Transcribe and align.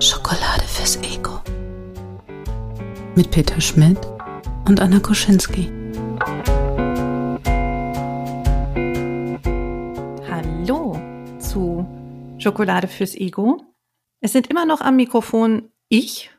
Schokolade 0.00 0.64
fürs 0.66 0.96
Ego. 1.02 1.40
Mit 3.14 3.30
Peter 3.30 3.60
Schmidt 3.60 3.98
und 4.66 4.80
Anna 4.80 4.98
Koschinski. 4.98 5.70
Hallo 10.28 11.00
zu 11.38 11.86
Schokolade 12.38 12.88
fürs 12.88 13.14
Ego. 13.14 13.60
Es 14.20 14.32
sind 14.32 14.48
immer 14.48 14.66
noch 14.66 14.80
am 14.80 14.96
Mikrofon 14.96 15.70
ich, 15.88 16.30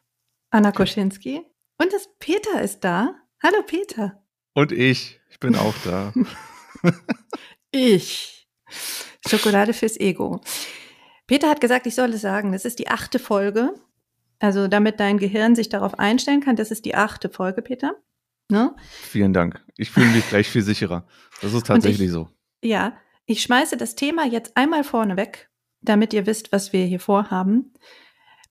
Anna 0.49 0.71
Koschinski, 0.71 1.41
und 1.77 1.93
das 1.93 2.09
Peter 2.19 2.61
ist 2.61 2.83
da. 2.83 3.15
Hallo 3.41 3.63
Peter. 3.65 4.21
Und 4.53 4.71
ich, 4.71 5.19
ich 5.29 5.39
bin 5.39 5.55
auch 5.55 5.75
da. 5.83 6.13
Ich. 7.71 8.47
Schokolade 9.27 9.73
fürs 9.73 9.99
Ego. 9.99 10.41
Peter 11.27 11.49
hat 11.49 11.61
gesagt, 11.61 11.85
ich 11.85 11.93
soll 11.93 12.09
es 12.13 12.21
sagen. 12.21 12.51
Das 12.51 12.65
ist 12.65 12.79
die 12.79 12.87
achte 12.87 13.19
Folge. 13.19 13.75
Also 14.39 14.67
damit 14.67 14.99
dein 14.99 15.17
Gehirn 15.19 15.55
sich 15.55 15.69
darauf 15.69 15.99
einstellen 15.99 16.41
kann, 16.41 16.55
das 16.55 16.71
ist 16.71 16.85
die 16.85 16.95
achte 16.95 17.29
Folge, 17.29 17.61
Peter. 17.61 17.93
Ne? 18.49 18.75
Vielen 18.87 19.33
Dank. 19.33 19.63
Ich 19.77 19.91
fühle 19.91 20.07
mich 20.07 20.27
gleich 20.29 20.49
viel 20.49 20.63
sicherer. 20.63 21.05
Das 21.41 21.53
ist 21.53 21.67
tatsächlich 21.67 22.07
ich- 22.07 22.11
so. 22.11 22.29
Ja, 22.63 22.97
ich 23.25 23.43
schmeiße 23.43 23.77
das 23.77 23.95
Thema 23.95 24.25
jetzt 24.25 24.57
einmal 24.57 24.83
vorne 24.83 25.15
weg, 25.15 25.51
damit 25.81 26.13
ihr 26.13 26.25
wisst, 26.25 26.51
was 26.51 26.73
wir 26.73 26.85
hier 26.85 26.99
vorhaben. 26.99 27.73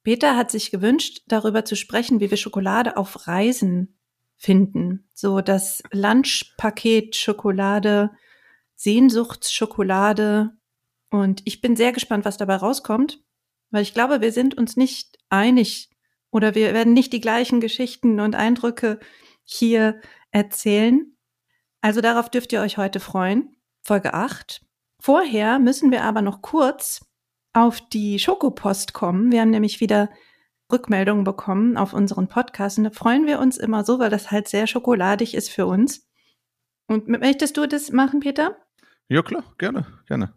Peter 0.08 0.38
hat 0.38 0.50
sich 0.50 0.70
gewünscht, 0.70 1.20
darüber 1.26 1.66
zu 1.66 1.76
sprechen, 1.76 2.18
wie 2.18 2.30
wir 2.30 2.38
Schokolade 2.38 2.96
auf 2.96 3.28
Reisen 3.28 3.98
finden. 4.38 5.06
So 5.12 5.42
das 5.42 5.82
Lunchpaket 5.92 7.14
Schokolade, 7.14 8.12
Sehnsuchtsschokolade. 8.74 10.56
Und 11.10 11.42
ich 11.44 11.60
bin 11.60 11.76
sehr 11.76 11.92
gespannt, 11.92 12.24
was 12.24 12.38
dabei 12.38 12.56
rauskommt, 12.56 13.22
weil 13.68 13.82
ich 13.82 13.92
glaube, 13.92 14.22
wir 14.22 14.32
sind 14.32 14.56
uns 14.56 14.78
nicht 14.78 15.18
einig 15.28 15.90
oder 16.30 16.54
wir 16.54 16.72
werden 16.72 16.94
nicht 16.94 17.12
die 17.12 17.20
gleichen 17.20 17.60
Geschichten 17.60 18.18
und 18.18 18.34
Eindrücke 18.34 19.00
hier 19.44 20.00
erzählen. 20.30 21.18
Also 21.82 22.00
darauf 22.00 22.30
dürft 22.30 22.54
ihr 22.54 22.62
euch 22.62 22.78
heute 22.78 23.00
freuen. 23.00 23.58
Folge 23.82 24.14
8. 24.14 24.62
Vorher 25.00 25.58
müssen 25.58 25.90
wir 25.90 26.04
aber 26.04 26.22
noch 26.22 26.40
kurz 26.40 27.02
auf 27.52 27.80
die 27.80 28.18
Schokopost 28.18 28.92
kommen. 28.92 29.32
Wir 29.32 29.40
haben 29.40 29.50
nämlich 29.50 29.80
wieder 29.80 30.10
Rückmeldungen 30.70 31.24
bekommen 31.24 31.76
auf 31.76 31.94
unseren 31.94 32.28
Podcast 32.28 32.78
und 32.78 32.84
da 32.84 32.90
freuen 32.90 33.26
wir 33.26 33.38
uns 33.38 33.56
immer 33.56 33.84
so, 33.84 33.98
weil 33.98 34.10
das 34.10 34.30
halt 34.30 34.48
sehr 34.48 34.66
schokoladig 34.66 35.34
ist 35.34 35.50
für 35.50 35.66
uns. 35.66 36.06
Und 36.86 37.08
möchtest 37.08 37.56
du 37.56 37.66
das 37.66 37.90
machen, 37.90 38.20
Peter? 38.20 38.56
Ja, 39.08 39.22
klar, 39.22 39.44
gerne, 39.58 39.86
gerne. 40.06 40.34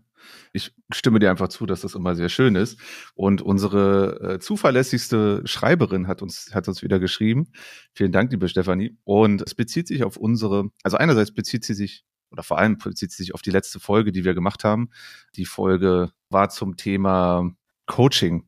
Ich 0.53 0.73
stimme 0.93 1.19
dir 1.19 1.29
einfach 1.29 1.47
zu, 1.47 1.65
dass 1.65 1.81
das 1.81 1.95
immer 1.95 2.15
sehr 2.15 2.29
schön 2.29 2.55
ist. 2.55 2.79
Und 3.15 3.41
unsere 3.41 4.35
äh, 4.35 4.39
zuverlässigste 4.39 5.41
Schreiberin 5.45 6.07
hat 6.07 6.21
uns, 6.21 6.53
hat 6.53 6.67
uns 6.67 6.83
wieder 6.83 6.99
geschrieben. 6.99 7.51
Vielen 7.93 8.11
Dank, 8.11 8.31
liebe 8.31 8.47
Stefanie. 8.47 8.97
Und 9.03 9.41
es 9.41 9.55
bezieht 9.55 9.87
sich 9.87 10.03
auf 10.03 10.17
unsere, 10.17 10.69
also 10.83 10.97
einerseits 10.97 11.33
bezieht 11.33 11.63
sie 11.65 11.73
sich, 11.73 12.05
oder 12.31 12.43
vor 12.43 12.59
allem 12.59 12.77
bezieht 12.77 13.11
sie 13.11 13.23
sich 13.23 13.33
auf 13.33 13.41
die 13.41 13.51
letzte 13.51 13.79
Folge, 13.79 14.11
die 14.11 14.23
wir 14.23 14.33
gemacht 14.33 14.63
haben. 14.63 14.89
Die 15.35 15.45
Folge 15.45 16.11
war 16.31 16.49
zum 16.49 16.77
Thema 16.77 17.51
Coaching. 17.85 18.47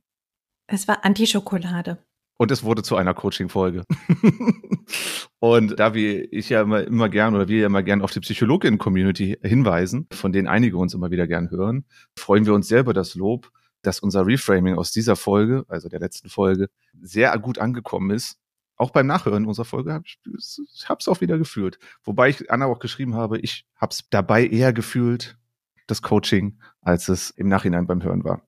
Es 0.67 0.87
war 0.87 1.05
Antischokolade. 1.05 1.99
Und 2.37 2.51
es 2.51 2.63
wurde 2.63 2.83
zu 2.83 2.95
einer 2.95 3.13
Coaching-Folge. 3.13 3.83
und 5.39 5.79
da 5.79 5.93
wir 5.93 6.33
ich 6.33 6.49
ja 6.49 6.61
immer, 6.61 6.83
immer 6.83 7.07
gern 7.09 7.35
oder 7.35 7.47
wir 7.47 7.59
ja 7.59 7.65
immer 7.67 7.83
gern 7.83 8.01
auf 8.01 8.11
die 8.11 8.21
Psychologinnen-Community 8.21 9.37
hinweisen, 9.41 10.07
von 10.11 10.31
denen 10.31 10.47
einige 10.47 10.77
uns 10.77 10.93
immer 10.93 11.11
wieder 11.11 11.27
gern 11.27 11.51
hören, 11.51 11.85
freuen 12.17 12.45
wir 12.45 12.53
uns 12.53 12.67
sehr 12.67 12.81
über 12.81 12.93
das 12.93 13.15
Lob, 13.15 13.51
dass 13.83 13.99
unser 13.99 14.25
Reframing 14.25 14.75
aus 14.75 14.91
dieser 14.91 15.15
Folge, 15.15 15.65
also 15.67 15.89
der 15.89 15.99
letzten 15.99 16.29
Folge, 16.29 16.69
sehr 17.01 17.37
gut 17.37 17.59
angekommen 17.59 18.09
ist. 18.09 18.37
Auch 18.77 18.89
beim 18.89 19.05
Nachhören 19.05 19.45
unserer 19.45 19.65
Folge 19.65 19.93
habe 19.93 20.05
ich 20.05 20.19
hab's 20.89 21.07
auch 21.07 21.21
wieder 21.21 21.37
gefühlt. 21.37 21.77
Wobei 22.03 22.29
ich 22.29 22.49
Anna 22.49 22.65
auch 22.65 22.79
geschrieben 22.79 23.13
habe, 23.15 23.39
ich 23.39 23.65
habe 23.75 23.91
es 23.91 24.03
dabei 24.09 24.47
eher 24.47 24.73
gefühlt, 24.73 25.37
das 25.87 26.01
Coaching, 26.01 26.59
als 26.81 27.09
es 27.09 27.29
im 27.31 27.47
Nachhinein 27.47 27.87
beim 27.87 28.03
Hören 28.03 28.23
war. 28.23 28.41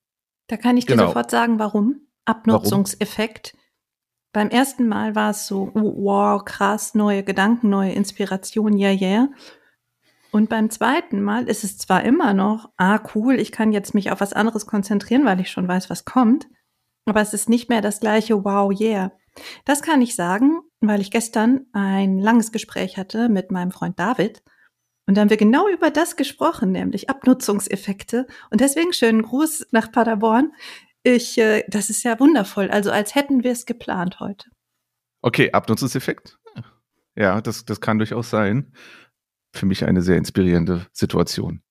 Da 0.46 0.56
kann 0.56 0.76
ich 0.76 0.86
dir 0.86 0.94
Genau. 0.94 1.08
sofort 1.08 1.30
sagen, 1.30 1.58
warum. 1.58 2.00
Abnutzungseffekt. 2.24 3.56
Beim 4.32 4.50
ersten 4.50 4.86
Mal 4.86 5.14
war 5.14 5.30
es 5.30 5.46
so, 5.46 5.70
oh, 5.74 6.04
wow, 6.04 6.44
krass, 6.44 6.94
neue 6.94 7.22
Gedanken, 7.22 7.70
neue 7.70 7.92
Inspiration, 7.92 8.76
yeah, 8.76 8.92
yeah. 8.92 9.28
Und 10.30 10.50
beim 10.50 10.68
zweiten 10.68 11.22
Mal 11.22 11.48
ist 11.48 11.64
es 11.64 11.78
zwar 11.78 12.04
immer 12.04 12.34
noch, 12.34 12.70
ah, 12.76 13.00
cool, 13.14 13.40
ich 13.40 13.52
kann 13.52 13.72
jetzt 13.72 13.94
mich 13.94 14.10
auf 14.10 14.20
was 14.20 14.34
anderes 14.34 14.66
konzentrieren, 14.66 15.24
weil 15.24 15.40
ich 15.40 15.50
schon 15.50 15.66
weiß, 15.66 15.88
was 15.88 16.04
kommt. 16.04 16.48
Aber 17.06 17.20
es 17.20 17.32
ist 17.32 17.48
nicht 17.48 17.70
mehr 17.70 17.80
das 17.80 18.00
gleiche 18.00 18.44
Wow, 18.44 18.78
yeah. 18.78 19.12
Das 19.64 19.80
kann 19.80 20.02
ich 20.02 20.14
sagen, 20.14 20.60
weil 20.80 21.00
ich 21.00 21.10
gestern 21.10 21.66
ein 21.72 22.18
langes 22.18 22.52
Gespräch 22.52 22.98
hatte 22.98 23.28
mit 23.28 23.50
meinem 23.50 23.70
Freund 23.70 23.98
David. 23.98 24.42
Und 25.06 25.16
da 25.16 25.20
haben 25.20 25.30
wir 25.30 25.36
genau 25.36 25.68
über 25.68 25.90
das 25.90 26.16
gesprochen, 26.16 26.72
nämlich 26.72 27.08
Abnutzungseffekte. 27.08 28.26
Und 28.50 28.60
deswegen 28.60 28.92
schönen 28.92 29.22
Gruß 29.22 29.68
nach 29.70 29.92
Paderborn. 29.92 30.52
Ich, 31.04 31.38
äh, 31.38 31.62
das 31.68 31.90
ist 31.90 32.02
ja 32.02 32.18
wundervoll. 32.18 32.70
Also 32.70 32.90
als 32.90 33.14
hätten 33.14 33.44
wir 33.44 33.52
es 33.52 33.66
geplant 33.66 34.18
heute. 34.18 34.50
Okay, 35.22 35.52
Abnutzungseffekt. 35.52 36.38
Ja, 37.14 37.40
das, 37.40 37.64
das 37.64 37.80
kann 37.80 37.98
durchaus 37.98 38.30
sein. 38.30 38.72
Für 39.54 39.66
mich 39.66 39.84
eine 39.84 40.02
sehr 40.02 40.16
inspirierende 40.16 40.86
Situation. 40.92 41.62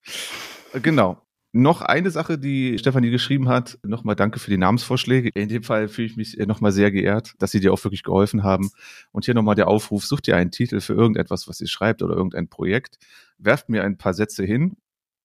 Äh, 0.72 0.80
Genau. 0.80 1.25
Noch 1.58 1.80
eine 1.80 2.10
Sache, 2.10 2.36
die 2.36 2.78
Stefanie 2.78 3.08
geschrieben 3.08 3.48
hat. 3.48 3.78
Nochmal 3.82 4.14
danke 4.14 4.38
für 4.38 4.50
die 4.50 4.58
Namensvorschläge. 4.58 5.30
In 5.32 5.48
dem 5.48 5.62
Fall 5.62 5.88
fühle 5.88 6.06
ich 6.06 6.14
mich 6.18 6.36
nochmal 6.36 6.70
sehr 6.70 6.90
geehrt, 6.90 7.32
dass 7.38 7.50
sie 7.50 7.60
dir 7.60 7.72
auch 7.72 7.82
wirklich 7.82 8.02
geholfen 8.02 8.42
haben. 8.42 8.70
Und 9.10 9.24
hier 9.24 9.32
nochmal 9.32 9.54
der 9.54 9.66
Aufruf, 9.66 10.04
such 10.04 10.20
dir 10.20 10.36
einen 10.36 10.50
Titel 10.50 10.80
für 10.80 10.92
irgendetwas, 10.92 11.48
was 11.48 11.58
ihr 11.62 11.66
schreibt 11.66 12.02
oder 12.02 12.14
irgendein 12.14 12.48
Projekt. 12.48 12.98
Werft 13.38 13.70
mir 13.70 13.84
ein 13.84 13.96
paar 13.96 14.12
Sätze 14.12 14.44
hin 14.44 14.76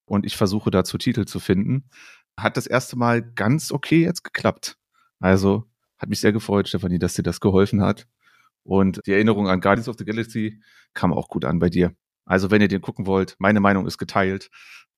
und 0.06 0.24
ich 0.24 0.38
versuche 0.38 0.70
dazu 0.70 0.96
Titel 0.96 1.26
zu 1.26 1.38
finden. 1.38 1.90
Hat 2.40 2.56
das 2.56 2.66
erste 2.66 2.96
Mal 2.96 3.20
ganz 3.20 3.70
okay 3.70 4.02
jetzt 4.02 4.24
geklappt. 4.24 4.78
Also 5.20 5.66
hat 5.98 6.08
mich 6.08 6.20
sehr 6.20 6.32
gefreut, 6.32 6.66
Stefanie, 6.66 6.98
dass 6.98 7.12
dir 7.12 7.24
das 7.24 7.40
geholfen 7.40 7.82
hat. 7.82 8.08
Und 8.62 9.02
die 9.04 9.12
Erinnerung 9.12 9.48
an 9.48 9.60
Guardians 9.60 9.90
of 9.90 9.96
the 9.98 10.06
Galaxy 10.06 10.62
kam 10.94 11.12
auch 11.12 11.28
gut 11.28 11.44
an 11.44 11.58
bei 11.58 11.68
dir. 11.68 11.92
Also 12.24 12.50
wenn 12.50 12.62
ihr 12.62 12.68
den 12.68 12.80
gucken 12.80 13.04
wollt, 13.04 13.36
meine 13.38 13.60
Meinung 13.60 13.86
ist 13.86 13.98
geteilt, 13.98 14.48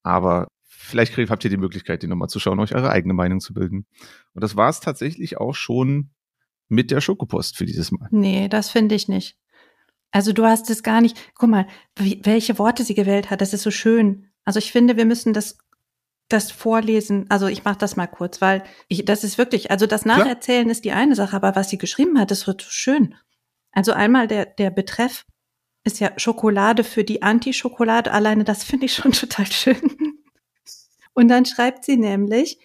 aber 0.04 0.46
vielleicht 0.84 1.12
kriegt- 1.14 1.30
habt 1.30 1.44
ihr 1.44 1.50
die 1.50 1.56
Möglichkeit, 1.56 2.02
den 2.02 2.10
nochmal 2.10 2.28
zu 2.28 2.38
schauen, 2.40 2.60
euch 2.60 2.74
eure 2.74 2.90
eigene 2.90 3.14
Meinung 3.14 3.40
zu 3.40 3.54
bilden. 3.54 3.86
Und 4.34 4.42
das 4.42 4.56
war 4.56 4.68
es 4.68 4.80
tatsächlich 4.80 5.38
auch 5.38 5.54
schon 5.54 6.10
mit 6.68 6.90
der 6.90 7.00
Schokopost 7.00 7.56
für 7.56 7.66
dieses 7.66 7.90
Mal. 7.92 8.08
Nee, 8.10 8.48
das 8.48 8.70
finde 8.70 8.94
ich 8.94 9.08
nicht. 9.08 9.36
Also 10.10 10.32
du 10.32 10.44
hast 10.44 10.70
es 10.70 10.82
gar 10.82 11.00
nicht. 11.00 11.16
Guck 11.34 11.50
mal, 11.50 11.66
wie, 11.96 12.20
welche 12.24 12.58
Worte 12.58 12.84
sie 12.84 12.94
gewählt 12.94 13.30
hat. 13.30 13.40
Das 13.40 13.52
ist 13.52 13.62
so 13.62 13.70
schön. 13.70 14.28
Also 14.44 14.58
ich 14.58 14.70
finde, 14.72 14.96
wir 14.96 15.04
müssen 15.04 15.32
das 15.32 15.58
das 16.30 16.50
vorlesen. 16.50 17.26
Also 17.30 17.48
ich 17.48 17.64
mache 17.64 17.76
das 17.78 17.96
mal 17.96 18.06
kurz, 18.06 18.40
weil 18.40 18.62
ich, 18.88 19.04
das 19.04 19.24
ist 19.24 19.36
wirklich. 19.38 19.70
Also 19.70 19.86
das 19.86 20.02
Klar. 20.04 20.18
Nacherzählen 20.18 20.70
ist 20.70 20.84
die 20.84 20.92
eine 20.92 21.14
Sache, 21.16 21.36
aber 21.36 21.54
was 21.54 21.68
sie 21.68 21.76
geschrieben 21.78 22.18
hat, 22.18 22.30
das 22.30 22.46
wird 22.46 22.62
so 22.62 22.70
schön. 22.70 23.14
Also 23.72 23.92
einmal 23.92 24.26
der 24.28 24.46
der 24.46 24.70
Betreff 24.70 25.26
ist 25.84 26.00
ja 26.00 26.12
Schokolade 26.16 26.82
für 26.84 27.04
die 27.04 27.20
Anti-Schokolade. 27.22 28.10
Alleine 28.12 28.44
das 28.44 28.64
finde 28.64 28.86
ich 28.86 28.94
schon 28.94 29.12
total 29.12 29.46
schön. 29.52 30.13
Und 31.14 31.28
dann 31.28 31.46
schreibt 31.46 31.84
sie 31.84 31.96
nämlich, 31.96 32.58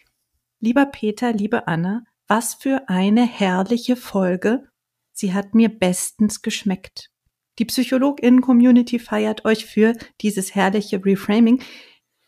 lieber 0.60 0.86
Peter, 0.86 1.32
liebe 1.32 1.68
Anna, 1.68 2.04
was 2.28 2.56
für 2.56 2.90
eine 2.90 3.26
herrliche 3.26 3.96
Folge. 3.96 4.68
Sie 5.14 5.34
hat 5.34 5.56
mir 5.56 5.70
bestens 5.70 6.42
geschmeckt. 6.42 7.12
Die 7.60 7.66
PsychologInnen-Community 7.66 9.00
feiert 9.00 9.46
euch 9.46 9.66
für 9.66 9.94
dieses 10.22 10.56
herrliche 10.56 11.04
Reframing. 11.04 11.62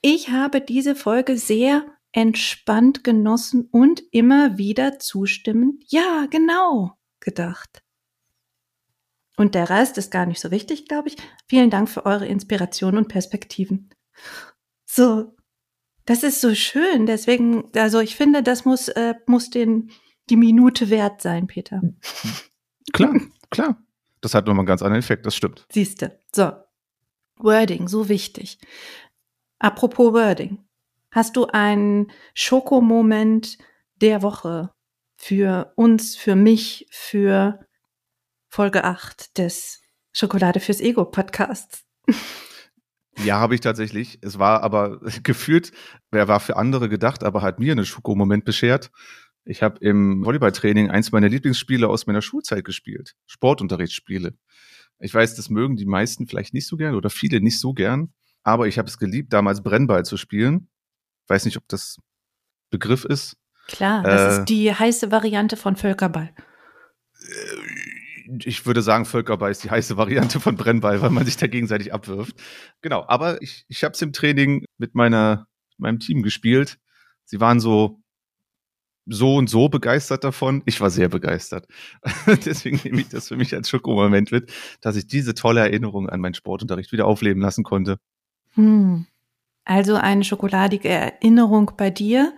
Ich 0.01 0.29
habe 0.29 0.61
diese 0.61 0.95
Folge 0.95 1.37
sehr 1.37 1.85
entspannt 2.11 3.03
genossen 3.03 3.69
und 3.71 4.03
immer 4.11 4.57
wieder 4.57 4.99
zustimmend, 4.99 5.83
ja, 5.87 6.27
genau, 6.29 6.97
gedacht. 7.21 7.83
Und 9.37 9.55
der 9.55 9.69
Rest 9.69 9.97
ist 9.97 10.11
gar 10.11 10.25
nicht 10.25 10.41
so 10.41 10.51
wichtig, 10.51 10.87
glaube 10.87 11.07
ich. 11.07 11.15
Vielen 11.47 11.69
Dank 11.69 11.89
für 11.89 12.05
eure 12.05 12.27
Inspiration 12.27 12.97
und 12.97 13.07
Perspektiven. 13.07 13.89
So, 14.85 15.33
das 16.11 16.23
ist 16.23 16.41
so 16.41 16.53
schön. 16.53 17.05
Deswegen, 17.05 17.71
also 17.73 18.01
ich 18.01 18.17
finde, 18.17 18.43
das 18.43 18.65
muss, 18.65 18.89
äh, 18.89 19.13
muss 19.27 19.49
den, 19.49 19.91
die 20.29 20.35
Minute 20.35 20.89
wert 20.89 21.21
sein, 21.21 21.47
Peter. 21.47 21.81
Klar, 22.91 23.13
klar. 23.49 23.81
Das 24.19 24.33
hat 24.33 24.45
nochmal 24.45 24.63
einen 24.63 24.67
ganz 24.67 24.81
anderen 24.81 24.99
Effekt, 24.99 25.25
das 25.25 25.35
stimmt. 25.35 25.65
Siehste. 25.71 26.21
So. 26.35 26.51
Wording, 27.37 27.87
so 27.87 28.09
wichtig. 28.09 28.59
Apropos 29.59 30.11
Wording. 30.11 30.59
Hast 31.11 31.37
du 31.37 31.45
einen 31.47 32.11
Schokomoment 32.33 33.57
der 33.95 34.21
Woche 34.21 34.71
für 35.15 35.71
uns, 35.75 36.17
für 36.17 36.35
mich, 36.35 36.87
für 36.91 37.65
Folge 38.49 38.83
8 38.83 39.37
des 39.37 39.81
Schokolade 40.11 40.59
fürs 40.59 40.81
Ego 40.81 41.05
Podcasts. 41.05 41.85
Ja, 43.25 43.39
habe 43.39 43.55
ich 43.55 43.61
tatsächlich. 43.61 44.19
Es 44.21 44.39
war 44.39 44.63
aber 44.63 44.99
gefühlt, 45.23 45.71
wer 46.11 46.27
war 46.27 46.39
für 46.39 46.57
andere 46.57 46.89
gedacht, 46.89 47.23
aber 47.23 47.41
hat 47.41 47.59
mir 47.59 47.71
einen 47.71 47.85
Schokomoment 47.85 48.45
beschert. 48.45 48.91
Ich 49.43 49.63
habe 49.63 49.79
im 49.79 50.23
Volleyballtraining 50.23 50.89
eins 50.89 51.11
meiner 51.11 51.29
Lieblingsspiele 51.29 51.87
aus 51.87 52.07
meiner 52.07 52.21
Schulzeit 52.21 52.63
gespielt. 52.63 53.15
Sportunterrichtsspiele. 53.25 54.33
Ich 54.99 55.13
weiß, 55.13 55.35
das 55.35 55.49
mögen 55.49 55.75
die 55.75 55.85
meisten 55.85 56.27
vielleicht 56.27 56.53
nicht 56.53 56.67
so 56.67 56.77
gern 56.77 56.95
oder 56.95 57.09
viele 57.09 57.41
nicht 57.41 57.59
so 57.59 57.73
gern, 57.73 58.13
aber 58.43 58.67
ich 58.67 58.77
habe 58.77 58.87
es 58.87 58.97
geliebt, 58.97 59.33
damals 59.33 59.63
Brennball 59.63 60.05
zu 60.05 60.17
spielen. 60.17 60.69
Weiß 61.27 61.45
nicht, 61.45 61.57
ob 61.57 61.67
das 61.67 61.97
Begriff 62.69 63.03
ist. 63.05 63.35
Klar, 63.67 64.03
das 64.03 64.21
äh, 64.21 64.39
ist 64.39 64.45
die 64.45 64.73
heiße 64.73 65.11
Variante 65.11 65.57
von 65.57 65.75
Völkerball. 65.75 66.33
Ich 68.39 68.65
würde 68.65 68.81
sagen, 68.81 69.05
Völkerball 69.05 69.51
ist 69.51 69.63
die 69.63 69.71
heiße 69.71 69.97
Variante 69.97 70.39
von 70.39 70.55
Brennball, 70.55 71.01
weil 71.01 71.09
man 71.09 71.25
sich 71.25 71.37
da 71.37 71.47
gegenseitig 71.47 71.93
abwirft. 71.93 72.35
Genau, 72.81 73.03
aber 73.07 73.41
ich, 73.41 73.65
ich 73.67 73.83
habe 73.83 73.93
es 73.93 74.01
im 74.01 74.13
Training 74.13 74.65
mit 74.77 74.95
meiner, 74.95 75.47
meinem 75.77 75.99
Team 75.99 76.23
gespielt. 76.23 76.77
Sie 77.25 77.39
waren 77.39 77.59
so 77.59 78.01
so 79.07 79.35
und 79.35 79.49
so 79.49 79.69
begeistert 79.69 80.23
davon. 80.23 80.61
Ich 80.65 80.79
war 80.79 80.89
sehr 80.89 81.09
begeistert. 81.09 81.67
Deswegen 82.45 82.79
nehme 82.83 83.01
ich 83.01 83.09
das 83.09 83.27
für 83.27 83.35
mich 83.35 83.53
als 83.53 83.69
Schokomoment 83.69 84.31
mit, 84.31 84.51
dass 84.79 84.95
ich 84.95 85.07
diese 85.07 85.33
tolle 85.33 85.61
Erinnerung 85.61 86.09
an 86.09 86.21
meinen 86.21 86.33
Sportunterricht 86.33 86.91
wieder 86.91 87.07
aufleben 87.07 87.41
lassen 87.41 87.63
konnte. 87.63 87.97
Hm. 88.53 89.07
Also 89.63 89.95
eine 89.95 90.23
schokoladige 90.23 90.89
Erinnerung 90.89 91.71
bei 91.77 91.89
dir. 91.89 92.33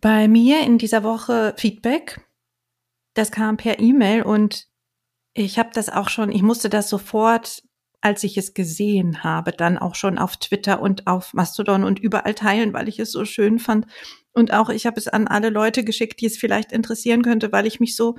Bei 0.00 0.28
mir 0.28 0.62
in 0.64 0.78
dieser 0.78 1.02
Woche 1.02 1.54
Feedback. 1.56 2.20
Das 3.18 3.32
kam 3.32 3.56
per 3.56 3.80
E-Mail 3.80 4.22
und 4.22 4.68
ich 5.34 5.58
habe 5.58 5.70
das 5.72 5.88
auch 5.88 6.08
schon, 6.08 6.30
ich 6.30 6.42
musste 6.42 6.68
das 6.70 6.88
sofort, 6.88 7.64
als 8.00 8.22
ich 8.22 8.38
es 8.38 8.54
gesehen 8.54 9.24
habe, 9.24 9.50
dann 9.50 9.76
auch 9.76 9.96
schon 9.96 10.18
auf 10.18 10.36
Twitter 10.36 10.80
und 10.80 11.08
auf 11.08 11.34
Mastodon 11.34 11.82
und 11.82 11.98
überall 11.98 12.34
teilen, 12.34 12.72
weil 12.74 12.86
ich 12.86 13.00
es 13.00 13.10
so 13.10 13.24
schön 13.24 13.58
fand. 13.58 13.86
Und 14.30 14.52
auch 14.52 14.68
ich 14.68 14.86
habe 14.86 15.00
es 15.00 15.08
an 15.08 15.26
alle 15.26 15.50
Leute 15.50 15.82
geschickt, 15.82 16.20
die 16.20 16.26
es 16.26 16.38
vielleicht 16.38 16.70
interessieren 16.70 17.22
könnte, 17.22 17.50
weil 17.50 17.66
ich 17.66 17.80
mich 17.80 17.96
so, 17.96 18.16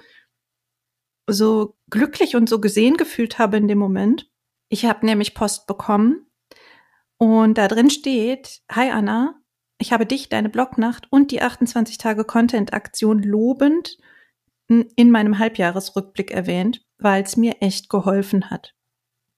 so 1.27 1.77
glücklich 1.89 2.35
und 2.35 2.49
so 2.49 2.59
gesehen 2.59 2.97
gefühlt 2.97 3.39
habe 3.39 3.55
in 3.55 3.69
dem 3.69 3.79
Moment. 3.79 4.29
Ich 4.67 4.83
habe 4.83 5.05
nämlich 5.05 5.33
Post 5.33 5.65
bekommen 5.65 6.25
und 7.15 7.57
da 7.57 7.69
drin 7.69 7.89
steht, 7.89 8.63
Hi 8.69 8.89
Anna, 8.89 9.39
ich 9.77 9.93
habe 9.93 10.05
dich, 10.05 10.27
deine 10.27 10.49
Blognacht 10.49 11.07
und 11.09 11.31
die 11.31 11.41
28 11.41 11.97
Tage 11.99 12.25
Content-Aktion 12.25 13.23
lobend 13.23 13.97
in 14.69 15.11
meinem 15.11 15.39
Halbjahresrückblick 15.39 16.31
erwähnt, 16.31 16.85
weil 16.97 17.23
es 17.23 17.37
mir 17.37 17.57
echt 17.61 17.89
geholfen 17.89 18.49
hat. 18.49 18.75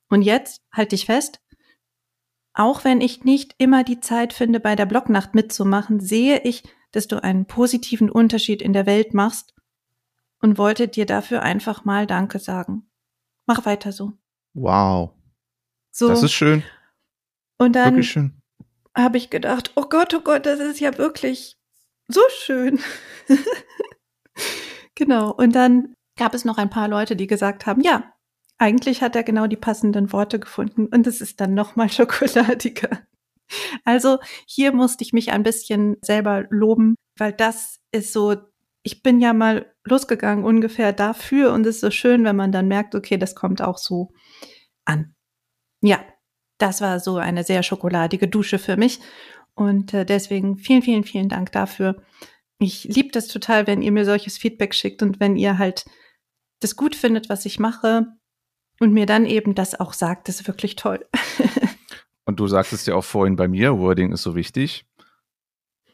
Und 0.09 0.23
jetzt, 0.23 0.61
halt 0.71 0.91
dich 0.91 1.05
fest, 1.05 1.41
auch 2.53 2.83
wenn 2.83 2.99
ich 2.99 3.23
nicht 3.23 3.55
immer 3.57 3.83
die 3.83 4.01
Zeit 4.01 4.33
finde, 4.33 4.59
bei 4.59 4.75
der 4.75 4.85
Blognacht 4.85 5.33
mitzumachen, 5.33 5.99
sehe 6.01 6.41
ich, 6.43 6.63
dass 6.91 7.07
du 7.07 7.23
einen 7.23 7.45
positiven 7.45 8.09
Unterschied 8.09 8.61
in 8.61 8.73
der 8.73 8.85
Welt 8.85 9.13
machst 9.13 9.53
und 10.41 10.57
wollte 10.57 10.89
dir 10.89 11.05
dafür 11.05 11.41
einfach 11.41 11.85
mal 11.85 12.07
Danke 12.07 12.39
sagen. 12.39 12.89
Mach 13.45 13.65
weiter 13.65 13.93
so. 13.93 14.13
Wow. 14.53 15.11
So. 15.91 16.09
Das 16.09 16.23
ist 16.23 16.33
schön. 16.33 16.63
Und 17.57 17.73
dann 17.73 18.03
habe 18.95 19.17
ich 19.17 19.29
gedacht, 19.29 19.71
oh 19.75 19.85
Gott, 19.87 20.13
oh 20.13 20.21
Gott, 20.21 20.45
das 20.45 20.59
ist 20.59 20.79
ja 20.79 20.97
wirklich 20.97 21.57
so 22.07 22.21
schön. 22.43 22.79
genau. 25.01 25.31
Und 25.31 25.55
dann 25.55 25.95
gab 26.15 26.35
es 26.35 26.45
noch 26.45 26.59
ein 26.59 26.69
paar 26.69 26.87
Leute, 26.87 27.15
die 27.15 27.25
gesagt 27.25 27.65
haben, 27.65 27.81
ja, 27.81 28.13
eigentlich 28.59 29.01
hat 29.01 29.15
er 29.15 29.23
genau 29.23 29.47
die 29.47 29.57
passenden 29.57 30.13
Worte 30.13 30.37
gefunden 30.37 30.85
und 30.85 31.07
es 31.07 31.21
ist 31.21 31.41
dann 31.41 31.55
noch 31.55 31.75
mal 31.75 31.89
schokoladiger. 31.97 32.99
Also 33.83 34.19
hier 34.45 34.71
musste 34.71 35.03
ich 35.03 35.11
mich 35.11 35.31
ein 35.31 35.41
bisschen 35.41 35.97
selber 36.01 36.45
loben, 36.51 36.95
weil 37.17 37.33
das 37.33 37.79
ist 37.91 38.13
so, 38.13 38.35
ich 38.83 39.01
bin 39.01 39.19
ja 39.19 39.33
mal 39.33 39.73
losgegangen 39.83 40.45
ungefähr 40.45 40.93
dafür 40.93 41.51
und 41.51 41.65
es 41.65 41.77
ist 41.77 41.81
so 41.81 41.89
schön, 41.89 42.23
wenn 42.23 42.35
man 42.35 42.51
dann 42.51 42.67
merkt, 42.67 42.93
okay, 42.93 43.17
das 43.17 43.33
kommt 43.33 43.61
auch 43.61 43.79
so 43.79 44.11
an. 44.85 45.15
Ja, 45.81 45.99
das 46.59 46.79
war 46.79 46.99
so 46.99 47.17
eine 47.17 47.43
sehr 47.43 47.63
schokoladige 47.63 48.27
Dusche 48.27 48.59
für 48.59 48.77
mich 48.77 48.99
und 49.55 49.95
äh, 49.95 50.05
deswegen 50.05 50.57
vielen, 50.57 50.83
vielen, 50.83 51.03
vielen 51.03 51.29
Dank 51.29 51.51
dafür. 51.51 52.03
Ich 52.63 52.83
liebe 52.83 53.09
das 53.11 53.27
total, 53.27 53.65
wenn 53.65 53.81
ihr 53.81 53.91
mir 53.91 54.05
solches 54.05 54.37
Feedback 54.37 54.75
schickt 54.75 55.01
und 55.01 55.19
wenn 55.19 55.35
ihr 55.35 55.57
halt 55.57 55.83
das 56.59 56.75
gut 56.75 56.95
findet, 56.95 57.27
was 57.27 57.47
ich 57.47 57.57
mache 57.57 58.05
und 58.79 58.93
mir 58.93 59.07
dann 59.07 59.25
eben 59.25 59.55
das 59.55 59.79
auch 59.79 59.93
sagt, 59.93 60.27
das 60.27 60.41
ist 60.41 60.47
wirklich 60.47 60.75
toll. 60.75 61.03
und 62.25 62.39
du 62.39 62.47
sagtest 62.47 62.85
ja 62.85 62.93
auch 62.93 63.03
vorhin 63.03 63.35
bei 63.35 63.47
mir, 63.47 63.79
Wording 63.79 64.11
ist 64.11 64.21
so 64.21 64.35
wichtig. 64.35 64.85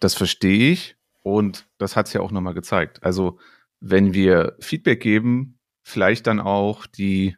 Das 0.01 0.13
verstehe 0.13 0.73
ich 0.73 0.97
und 1.23 1.69
das 1.77 1.95
hat 1.95 2.07
es 2.07 2.13
ja 2.13 2.19
auch 2.19 2.31
nochmal 2.31 2.53
gezeigt. 2.53 3.01
Also 3.01 3.39
wenn 3.79 4.13
wir 4.13 4.57
Feedback 4.59 4.99
geben, 4.99 5.59
vielleicht 5.83 6.27
dann 6.27 6.41
auch 6.41 6.85
die 6.85 7.37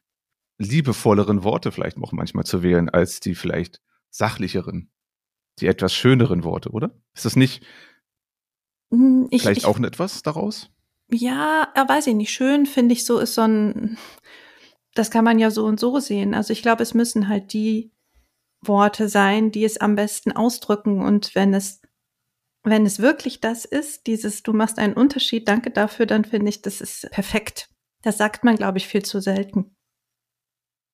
liebevolleren 0.57 1.43
Worte 1.43 1.71
vielleicht 1.71 1.97
auch 1.99 2.13
manchmal 2.13 2.45
zu 2.45 2.63
wählen, 2.63 2.89
als 2.89 3.19
die 3.19 3.35
vielleicht 3.35 3.79
sachlicheren, 4.09 4.89
die 5.59 5.67
etwas 5.67 5.93
schöneren 5.93 6.43
Worte, 6.43 6.71
oder? 6.71 6.99
Ist 7.13 7.25
das 7.25 7.35
nicht 7.35 7.63
ich, 9.29 9.41
vielleicht 9.41 9.61
ich, 9.61 9.65
auch 9.65 9.79
etwas 9.79 10.23
daraus? 10.23 10.69
Ja, 11.11 11.67
weiß 11.75 12.07
ich 12.07 12.15
nicht. 12.15 12.31
Schön 12.31 12.65
finde 12.65 12.93
ich 12.93 13.05
so 13.05 13.19
ist 13.19 13.35
so 13.35 13.41
ein 13.41 13.97
das 14.99 15.11
kann 15.11 15.23
man 15.23 15.39
ja 15.39 15.51
so 15.51 15.65
und 15.65 15.79
so 15.79 15.99
sehen. 15.99 16.33
Also 16.33 16.51
ich 16.51 16.61
glaube, 16.61 16.83
es 16.83 16.93
müssen 16.93 17.27
halt 17.27 17.53
die 17.53 17.91
Worte 18.61 19.07
sein, 19.07 19.51
die 19.51 19.63
es 19.63 19.77
am 19.77 19.95
besten 19.95 20.31
ausdrücken. 20.31 21.01
Und 21.01 21.35
wenn 21.35 21.53
es, 21.53 21.81
wenn 22.63 22.85
es 22.85 22.99
wirklich 22.99 23.39
das 23.39 23.65
ist, 23.65 24.07
dieses, 24.07 24.43
du 24.43 24.53
machst 24.53 24.79
einen 24.79 24.93
Unterschied, 24.93 25.47
danke 25.47 25.71
dafür, 25.71 26.05
dann 26.05 26.25
finde 26.25 26.49
ich, 26.49 26.61
das 26.61 26.81
ist 26.81 27.09
perfekt. 27.11 27.69
Das 28.01 28.17
sagt 28.17 28.43
man, 28.43 28.55
glaube 28.55 28.77
ich, 28.77 28.87
viel 28.87 29.03
zu 29.03 29.21
selten. 29.21 29.75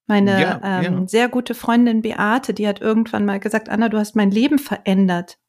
Meine 0.08 0.40
ja, 0.40 0.62
ähm, 0.64 1.00
ja. 1.00 1.08
sehr 1.08 1.30
gute 1.30 1.56
Freundin 1.56 2.04
Beate, 2.04 2.54
die 2.54 2.68
hat 2.68 2.82
irgendwann 2.82 3.26
mal 3.26 3.40
gesagt, 3.40 3.70
Anna, 3.70 3.90
du 3.90 3.98
hast 3.98 4.16
mein 4.16 4.30
Leben 4.30 4.60
verändert. 4.60 5.40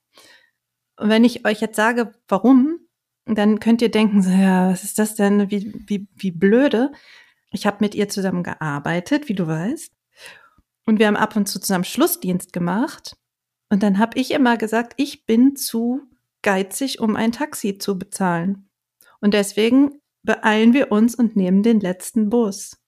Und 0.96 1.08
wenn 1.08 1.24
ich 1.24 1.46
euch 1.46 1.60
jetzt 1.60 1.76
sage, 1.76 2.12
warum, 2.28 2.80
dann 3.26 3.60
könnt 3.60 3.82
ihr 3.82 3.90
denken, 3.90 4.22
so, 4.22 4.30
ja, 4.30 4.70
was 4.70 4.84
ist 4.84 4.98
das 4.98 5.14
denn, 5.14 5.50
wie, 5.50 5.72
wie, 5.86 6.08
wie 6.14 6.30
blöde. 6.30 6.92
Ich 7.50 7.66
habe 7.66 7.78
mit 7.80 7.94
ihr 7.94 8.08
zusammen 8.08 8.42
gearbeitet, 8.42 9.28
wie 9.28 9.34
du 9.34 9.46
weißt. 9.46 9.92
Und 10.86 10.98
wir 10.98 11.08
haben 11.08 11.16
ab 11.16 11.34
und 11.36 11.46
zu 11.46 11.60
zusammen 11.60 11.84
Schlussdienst 11.84 12.52
gemacht. 12.52 13.16
Und 13.68 13.82
dann 13.82 13.98
habe 13.98 14.18
ich 14.18 14.30
immer 14.30 14.56
gesagt, 14.56 14.94
ich 14.96 15.26
bin 15.26 15.56
zu 15.56 16.02
geizig, 16.42 17.00
um 17.00 17.16
ein 17.16 17.32
Taxi 17.32 17.78
zu 17.78 17.98
bezahlen. 17.98 18.70
Und 19.20 19.34
deswegen 19.34 20.00
beeilen 20.22 20.72
wir 20.72 20.92
uns 20.92 21.14
und 21.14 21.34
nehmen 21.34 21.62
den 21.62 21.80
letzten 21.80 22.30
Bus. 22.30 22.78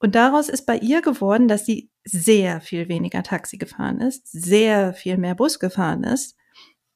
Und 0.00 0.14
daraus 0.14 0.48
ist 0.48 0.66
bei 0.66 0.78
ihr 0.78 1.02
geworden, 1.02 1.46
dass 1.46 1.66
sie 1.66 1.90
sehr 2.04 2.60
viel 2.60 2.88
weniger 2.88 3.22
Taxi 3.22 3.58
gefahren 3.58 4.00
ist, 4.00 4.26
sehr 4.30 4.94
viel 4.94 5.18
mehr 5.18 5.34
Bus 5.34 5.60
gefahren 5.60 6.04
ist, 6.04 6.36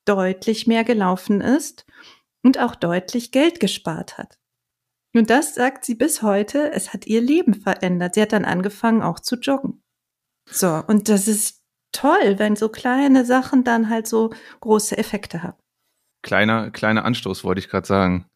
deutlich 0.05 0.67
mehr 0.67 0.85
gelaufen 0.85 1.41
ist 1.41 1.87
und 2.43 2.59
auch 2.59 2.75
deutlich 2.75 3.33
Geld 3.33 3.61
gespart 3.61 4.19
hat. 4.19 4.39
Und 5.15 5.31
das 5.31 5.55
sagt 5.55 5.85
sie 5.85 5.95
bis 5.95 6.23
heute, 6.23 6.73
es 6.73 6.93
hat 6.93 7.07
ihr 7.07 7.21
Leben 7.21 7.55
verändert. 7.55 8.15
Sie 8.15 8.23
hat 8.23 8.33
dann 8.33 8.45
angefangen 8.45 9.03
auch 9.03 9.21
zu 9.21 9.37
joggen. 9.37 9.83
So, 10.51 10.83
und 10.87 11.09
das 11.09 11.29
ist 11.29 11.63
toll, 11.93 12.39
wenn 12.39 12.57
so 12.57 12.69
kleine 12.69 13.25
Sachen 13.25 13.65
dann 13.65 13.89
halt 13.89 14.09
so 14.09 14.31
große 14.61 14.99
Effekte 14.99 15.43
haben. 15.43 15.59
Kleiner, 16.23 16.71
kleiner 16.71 17.05
Anstoß 17.05 17.45
wollte 17.45 17.61
ich 17.61 17.69
gerade 17.69 17.87
sagen. 17.87 18.27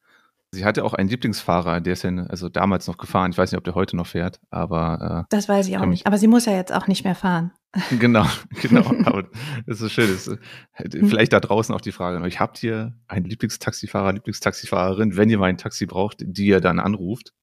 Sie 0.52 0.64
hatte 0.64 0.84
auch 0.84 0.94
einen 0.94 1.10
Lieblingsfahrer, 1.10 1.80
der 1.80 1.92
ist 1.92 2.04
ja 2.04 2.10
also 2.28 2.48
damals 2.48 2.86
noch 2.86 2.96
gefahren. 2.96 3.32
Ich 3.32 3.38
weiß 3.38 3.50
nicht, 3.50 3.58
ob 3.58 3.64
der 3.64 3.74
heute 3.74 3.96
noch 3.96 4.06
fährt, 4.06 4.40
aber. 4.50 5.26
Äh, 5.26 5.34
das 5.34 5.48
weiß 5.48 5.68
ich 5.68 5.76
auch 5.76 5.84
nicht. 5.84 6.06
Aber 6.06 6.16
sie 6.16 6.28
muss 6.28 6.46
ja 6.46 6.52
jetzt 6.52 6.72
auch 6.72 6.86
nicht 6.86 7.04
mehr 7.04 7.14
fahren. 7.14 7.52
Genau, 7.98 8.26
genau. 8.62 8.86
aber 9.04 9.28
es 9.66 9.80
ist 9.80 9.92
schön. 9.92 10.08
Ist, 10.08 10.30
vielleicht 10.74 11.32
da 11.32 11.40
draußen 11.40 11.74
auch 11.74 11.80
die 11.80 11.92
Frage: 11.92 12.26
Ich 12.26 12.40
habt 12.40 12.62
ihr 12.62 12.94
einen 13.06 13.26
Lieblingstaxifahrer, 13.26 14.14
Lieblingstaxifahrerin, 14.14 15.16
wenn 15.16 15.28
ihr 15.28 15.38
mal 15.38 15.46
ein 15.46 15.58
Taxi 15.58 15.86
braucht, 15.86 16.16
die 16.20 16.46
ihr 16.46 16.60
dann 16.60 16.80
anruft? 16.80 17.34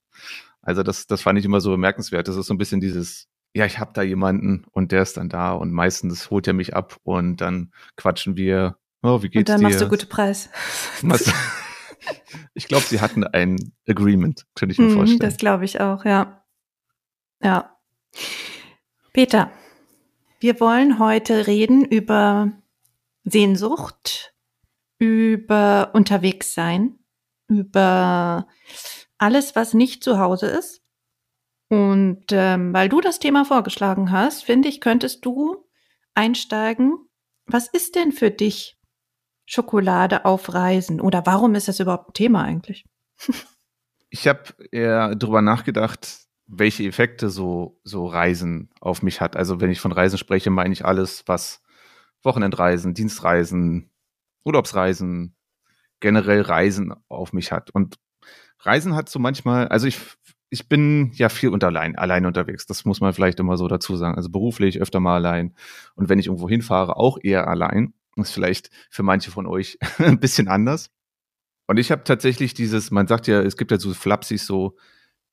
Also 0.62 0.82
das, 0.82 1.06
das 1.06 1.22
fand 1.22 1.38
ich 1.38 1.46
immer 1.46 1.62
so 1.62 1.70
bemerkenswert. 1.72 2.28
Das 2.28 2.38
ist 2.38 2.48
so 2.48 2.54
ein 2.54 2.58
bisschen 2.58 2.82
dieses, 2.82 3.28
ja, 3.54 3.66
ich 3.66 3.80
hab 3.80 3.94
da 3.94 4.02
jemanden 4.02 4.66
und 4.72 4.92
der 4.92 5.04
ist 5.04 5.16
dann 5.18 5.30
da 5.30 5.54
und 5.54 5.72
meistens 5.72 6.32
holt 6.32 6.48
er 6.48 6.54
mich 6.54 6.76
ab 6.76 6.98
und 7.04 7.38
dann 7.38 7.72
quatschen 7.96 8.36
wir. 8.36 8.78
Oh, 9.04 9.22
wie 9.22 9.30
geht's 9.30 9.34
dir? 9.34 9.40
Und 9.40 9.50
dann 9.50 9.60
dir? 9.60 9.64
machst 9.68 9.82
du 9.82 9.90
gute 9.90 10.08
Preis. 10.08 10.50
Ich 12.54 12.68
glaube, 12.68 12.86
sie 12.86 13.02
hatten 13.02 13.24
ein 13.24 13.74
Agreement, 13.88 14.46
könnte 14.56 14.74
ich 14.74 14.80
mir 14.80 14.88
mm, 14.88 14.94
vorstellen. 14.94 15.20
Das 15.20 15.38
glaube 15.38 15.66
ich 15.66 15.82
auch, 15.82 16.06
ja. 16.06 16.44
Ja. 17.42 17.78
Peter, 19.14 19.52
wir 20.40 20.60
wollen 20.60 21.00
heute 21.00 21.48
reden 21.48 21.86
über 21.86 22.52
Sehnsucht, 23.24 24.34
über 25.00 25.92
Unterwegssein 25.94 27.00
über 27.48 28.48
alles, 29.18 29.56
was 29.56 29.74
nicht 29.74 30.04
zu 30.04 30.20
Hause 30.20 30.48
ist. 30.48 30.82
Und 31.70 32.26
ähm, 32.32 32.74
weil 32.74 32.90
du 32.90 33.02
das 33.02 33.20
Thema 33.20 33.46
vorgeschlagen 33.46 34.12
hast, 34.12 34.44
finde 34.44 34.70
ich, 34.70 34.82
könntest 34.82 35.26
du 35.26 35.66
einsteigen. 36.14 36.98
Was 37.48 37.68
ist 37.68 37.96
denn 37.96 38.12
für 38.12 38.32
dich 38.32 38.78
Schokolade 39.46 40.26
auf 40.26 40.54
Reisen? 40.54 41.02
Oder 41.02 41.26
warum 41.26 41.56
ist 41.56 41.68
das 41.68 41.80
überhaupt 41.80 42.10
ein 42.10 42.14
Thema 42.14 42.44
eigentlich? 42.44 42.86
ich 44.10 44.28
habe 44.28 44.42
eher 44.72 45.16
drüber 45.16 45.42
nachgedacht, 45.42 46.25
welche 46.48 46.84
Effekte 46.84 47.30
so, 47.30 47.80
so 47.84 48.06
Reisen 48.06 48.70
auf 48.80 49.02
mich 49.02 49.22
hat. 49.22 49.36
Also 49.36 49.62
wenn 49.62 49.72
ich 49.72 49.80
von 49.80 49.92
Reisen 49.92 50.18
spreche, 50.18 50.50
meine 50.50 50.74
ich 50.74 50.86
alles, 50.86 51.24
was 51.28 51.64
Wochenendreisen, 52.24 52.94
Dienstreisen, 52.94 53.90
Urlaubsreisen, 54.44 55.36
generell 56.00 56.42
Reisen 56.42 56.94
auf 57.10 57.34
mich 57.34 57.52
hat. 57.52 57.72
Und 57.72 57.96
Reisen 58.60 58.96
hat 58.96 59.10
so 59.10 59.20
manchmal, 59.20 59.68
also 59.68 59.88
ich, 59.88 60.00
ich 60.50 60.70
bin 60.70 61.12
ja 61.14 61.30
viel 61.30 61.50
unter 61.50 61.68
allein, 61.68 61.96
allein 61.96 62.26
unterwegs. 62.26 62.66
Das 62.66 62.86
muss 62.86 63.02
man 63.02 63.14
vielleicht 63.14 63.40
immer 63.40 63.58
so 63.58 63.68
dazu 63.68 63.96
sagen. 63.96 64.16
Also 64.16 64.30
beruflich 64.30 64.82
öfter 64.82 65.00
mal 65.00 65.16
allein. 65.16 65.56
Und 65.96 66.10
wenn 66.10 66.20
ich 66.20 66.28
irgendwo 66.28 66.50
hinfahre, 66.50 66.98
auch 66.98 67.18
eher 67.22 67.48
allein. 67.48 67.94
Das 68.16 68.30
ist 68.30 68.34
vielleicht 68.34 68.70
für 68.90 69.04
manche 69.04 69.32
von 69.32 69.48
euch 69.48 69.78
ein 69.98 70.20
bisschen 70.20 70.48
anders. 70.48 70.92
Und 71.68 71.78
ich 71.78 71.92
habe 71.92 72.04
tatsächlich 72.04 72.54
dieses, 72.54 72.92
man 72.92 73.08
sagt 73.08 73.26
ja, 73.28 73.42
es 73.42 73.58
gibt 73.58 73.72
ja 73.72 73.80
so 73.80 73.94
flapsig 73.94 74.42
so, 74.44 74.78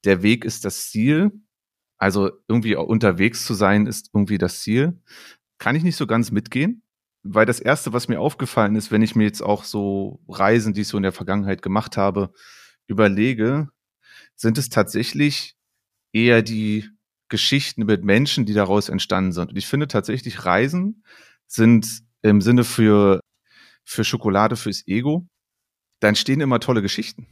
der 0.05 0.23
Weg 0.23 0.45
ist 0.45 0.65
das 0.65 0.91
Ziel. 0.91 1.33
Also 1.99 2.31
irgendwie 2.49 2.75
unterwegs 2.75 3.45
zu 3.45 3.55
sein 3.55 3.87
ist 3.87 4.11
irgendwie 4.13 4.39
das 4.39 4.61
Ziel. 4.61 5.01
Kann 5.59 5.77
ich 5.77 5.85
nicht 5.85 5.97
so 5.97 6.07
ganz 6.07 6.33
mitgehen, 6.33 6.83
weil 7.23 7.47
das 7.47 7.61
erste, 7.61 7.93
was 7.93 8.09
mir 8.09 8.21
aufgefallen 8.21 8.75
ist, 8.75 8.91
wenn 8.91 9.03
ich 9.03 9.15
mir 9.15 9.25
jetzt 9.25 9.43
auch 9.43 9.65
so 9.65 10.21
Reisen, 10.29 10.75
die 10.75 10.81
ich 10.81 10.89
so 10.89 10.97
in 10.97 11.05
der 11.05 11.13
Vergangenheit 11.13 11.63
gemacht 11.63 11.97
habe, 11.97 12.33
überlege, 12.89 13.69
sind 14.35 14.59
es 14.59 14.69
tatsächlich 14.69 15.57
eher 16.13 16.43
die 16.43 16.89
Geschichten 17.29 17.87
mit 17.87 18.05
Menschen, 18.05 18.45
die 18.45 18.53
daraus 18.53 18.89
entstanden 18.89 19.33
sind. 19.33 19.51
Und 19.51 19.57
ich 19.57 19.67
finde 19.67 19.87
tatsächlich 19.89 20.45
Reisen 20.45 21.05
sind 21.47 22.03
im 22.23 22.41
Sinne 22.41 22.65
für, 22.65 23.21
für 23.85 24.05
Schokolade 24.05 24.57
fürs 24.57 24.87
Ego, 24.87 25.27
da 26.01 26.09
entstehen 26.09 26.41
immer 26.41 26.61
tolle 26.61 26.83
Geschichten. 26.83 27.27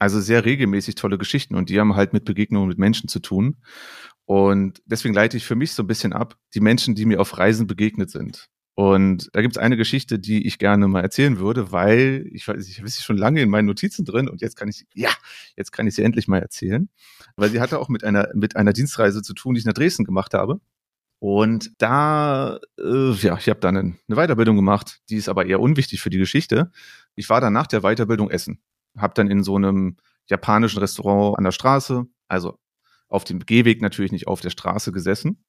Also 0.00 0.20
sehr 0.20 0.44
regelmäßig 0.44 0.96
tolle 0.96 1.18
Geschichten 1.18 1.54
und 1.54 1.68
die 1.68 1.78
haben 1.78 1.94
halt 1.94 2.12
mit 2.12 2.24
Begegnungen 2.24 2.68
mit 2.68 2.78
Menschen 2.78 3.08
zu 3.08 3.20
tun. 3.20 3.58
Und 4.24 4.82
deswegen 4.86 5.14
leite 5.14 5.36
ich 5.36 5.44
für 5.44 5.56
mich 5.56 5.72
so 5.72 5.82
ein 5.82 5.86
bisschen 5.86 6.12
ab, 6.12 6.36
die 6.54 6.60
Menschen, 6.60 6.94
die 6.94 7.04
mir 7.04 7.20
auf 7.20 7.38
Reisen 7.38 7.66
begegnet 7.66 8.10
sind. 8.10 8.48
Und 8.74 9.28
da 9.34 9.42
gibt 9.42 9.56
es 9.56 9.62
eine 9.62 9.76
Geschichte, 9.76 10.18
die 10.18 10.46
ich 10.46 10.58
gerne 10.58 10.88
mal 10.88 11.02
erzählen 11.02 11.38
würde, 11.38 11.70
weil 11.70 12.26
ich 12.32 12.48
weiß, 12.48 12.66
ich 12.66 12.76
sie 12.82 13.02
schon 13.02 13.18
lange 13.18 13.42
in 13.42 13.50
meinen 13.50 13.66
Notizen 13.66 14.06
drin 14.06 14.26
und 14.26 14.40
jetzt 14.40 14.56
kann 14.56 14.68
ich 14.68 14.76
sie, 14.76 14.86
ja, 14.94 15.10
jetzt 15.54 15.70
kann 15.70 15.86
ich 15.86 15.94
sie 15.94 16.02
endlich 16.02 16.28
mal 16.28 16.38
erzählen. 16.38 16.88
Weil 17.36 17.50
sie 17.50 17.60
hatte 17.60 17.78
auch 17.78 17.90
mit 17.90 18.04
einer, 18.04 18.28
mit 18.34 18.56
einer 18.56 18.72
Dienstreise 18.72 19.20
zu 19.20 19.34
tun, 19.34 19.54
die 19.54 19.58
ich 19.58 19.66
nach 19.66 19.74
Dresden 19.74 20.04
gemacht 20.04 20.32
habe. 20.32 20.60
Und 21.18 21.72
da, 21.76 22.58
äh, 22.78 23.12
ja, 23.12 23.36
ich 23.36 23.50
habe 23.50 23.60
dann 23.60 23.76
eine, 23.76 23.96
eine 24.08 24.16
Weiterbildung 24.16 24.56
gemacht, 24.56 25.00
die 25.10 25.16
ist 25.16 25.28
aber 25.28 25.44
eher 25.44 25.60
unwichtig 25.60 26.00
für 26.00 26.08
die 26.08 26.16
Geschichte. 26.16 26.70
Ich 27.14 27.28
war 27.28 27.42
dann 27.42 27.52
nach 27.52 27.66
der 27.66 27.82
Weiterbildung 27.82 28.30
essen, 28.30 28.62
habe 29.00 29.14
dann 29.14 29.30
in 29.30 29.42
so 29.42 29.56
einem 29.56 29.96
japanischen 30.26 30.78
Restaurant 30.78 31.38
an 31.38 31.44
der 31.44 31.52
Straße, 31.52 32.04
also 32.28 32.58
auf 33.08 33.24
dem 33.24 33.40
Gehweg 33.40 33.82
natürlich 33.82 34.12
nicht 34.12 34.28
auf 34.28 34.40
der 34.40 34.50
Straße 34.50 34.92
gesessen. 34.92 35.44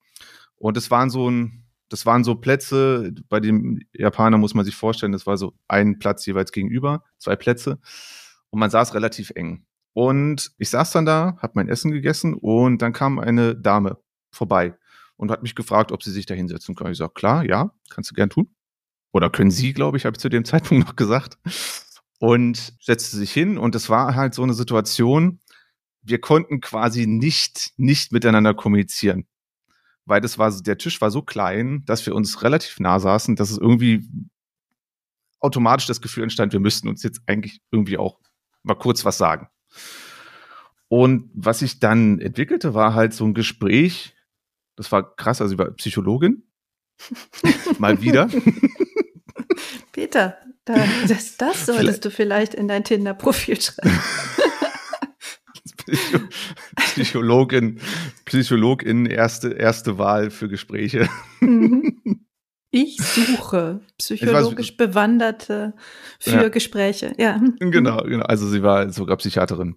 Und 0.55 0.77
es 0.77 0.91
waren 0.91 1.09
so 1.09 1.29
ein, 1.29 1.65
das 1.89 2.05
waren 2.05 2.23
so 2.23 2.35
Plätze, 2.35 3.13
bei 3.29 3.39
dem 3.39 3.81
Japaner 3.93 4.37
muss 4.37 4.53
man 4.53 4.65
sich 4.65 4.75
vorstellen, 4.75 5.11
das 5.11 5.27
war 5.27 5.37
so 5.37 5.53
ein 5.67 5.99
Platz 5.99 6.25
jeweils 6.25 6.51
gegenüber, 6.51 7.03
zwei 7.17 7.35
Plätze. 7.35 7.79
Und 8.49 8.59
man 8.59 8.69
saß 8.69 8.93
relativ 8.93 9.31
eng. 9.35 9.65
Und 9.93 10.51
ich 10.57 10.69
saß 10.69 10.91
dann 10.91 11.05
da, 11.05 11.37
habe 11.41 11.53
mein 11.55 11.67
Essen 11.67 11.91
gegessen 11.91 12.33
und 12.33 12.81
dann 12.81 12.93
kam 12.93 13.19
eine 13.19 13.55
Dame 13.55 13.97
vorbei 14.31 14.75
und 15.17 15.31
hat 15.31 15.43
mich 15.43 15.53
gefragt, 15.53 15.91
ob 15.91 16.01
sie 16.01 16.11
sich 16.11 16.25
da 16.25 16.33
hinsetzen 16.33 16.75
können. 16.75 16.93
Ich 16.93 16.97
sage, 16.97 17.13
klar, 17.13 17.45
ja, 17.45 17.71
kannst 17.89 18.09
du 18.11 18.15
gern 18.15 18.29
tun. 18.29 18.49
Oder 19.11 19.29
können 19.29 19.51
Sie, 19.51 19.73
glaube 19.73 19.97
ich, 19.97 20.05
habe 20.05 20.15
ich 20.15 20.21
zu 20.21 20.29
dem 20.29 20.45
Zeitpunkt 20.45 20.87
noch 20.87 20.95
gesagt. 20.95 21.37
Und 22.21 22.75
setzte 22.79 23.17
sich 23.17 23.33
hin 23.33 23.57
und 23.57 23.73
es 23.73 23.89
war 23.89 24.13
halt 24.13 24.35
so 24.35 24.43
eine 24.43 24.53
Situation, 24.53 25.39
wir 26.03 26.21
konnten 26.21 26.61
quasi 26.61 27.07
nicht, 27.07 27.71
nicht 27.77 28.11
miteinander 28.11 28.53
kommunizieren. 28.53 29.25
Weil 30.05 30.21
das 30.21 30.37
war, 30.37 30.51
der 30.51 30.77
Tisch 30.77 31.01
war 31.01 31.09
so 31.09 31.23
klein, 31.23 31.83
dass 31.85 32.05
wir 32.05 32.13
uns 32.13 32.43
relativ 32.43 32.79
nah 32.79 32.99
saßen, 32.99 33.35
dass 33.35 33.49
es 33.49 33.57
irgendwie 33.57 34.07
automatisch 35.39 35.87
das 35.87 35.99
Gefühl 35.99 36.21
entstand, 36.21 36.53
wir 36.53 36.59
müssten 36.59 36.87
uns 36.87 37.01
jetzt 37.01 37.21
eigentlich 37.25 37.59
irgendwie 37.71 37.97
auch 37.97 38.19
mal 38.61 38.75
kurz 38.75 39.03
was 39.03 39.17
sagen. 39.17 39.49
Und 40.89 41.27
was 41.33 41.57
sich 41.57 41.79
dann 41.79 42.19
entwickelte, 42.19 42.75
war 42.75 42.93
halt 42.93 43.15
so 43.15 43.25
ein 43.25 43.33
Gespräch, 43.33 44.15
das 44.75 44.91
war 44.91 45.15
krass, 45.15 45.41
also 45.41 45.55
über 45.55 45.71
Psychologin. 45.71 46.43
Mal 47.79 47.99
wieder. 48.03 48.29
Peter, 49.91 50.37
da, 50.65 50.75
das, 51.07 51.37
das 51.37 51.65
solltest 51.65 51.75
vielleicht. 51.75 52.05
du 52.05 52.11
vielleicht 52.11 52.53
in 52.53 52.67
dein 52.67 52.83
Tinder-Profil 52.83 53.59
schreiben. 53.59 53.99
Psychologin, 56.75 57.79
Psychologin, 58.25 59.05
erste, 59.05 59.53
erste 59.53 59.97
Wahl 59.97 60.29
für 60.29 60.47
Gespräche. 60.47 61.09
Mhm. 61.39 62.25
Ich 62.73 62.95
suche 63.01 63.81
psychologisch 63.97 64.69
ich 64.69 64.79
weiß, 64.79 64.87
Bewanderte 64.87 65.73
für 66.21 66.43
ja. 66.43 66.47
Gespräche. 66.47 67.13
Ja. 67.17 67.37
Genau, 67.59 68.01
genau. 68.03 68.23
Also 68.23 68.47
sie 68.47 68.63
war 68.63 68.89
sogar 68.91 69.17
Psychiaterin. 69.17 69.75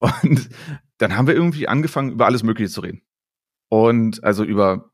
Und 0.00 0.48
dann 0.96 1.16
haben 1.16 1.26
wir 1.26 1.34
irgendwie 1.34 1.68
angefangen, 1.68 2.12
über 2.12 2.24
alles 2.24 2.42
Mögliche 2.42 2.70
zu 2.70 2.80
reden. 2.80 3.02
Und 3.70 4.24
also 4.24 4.42
über, 4.42 4.90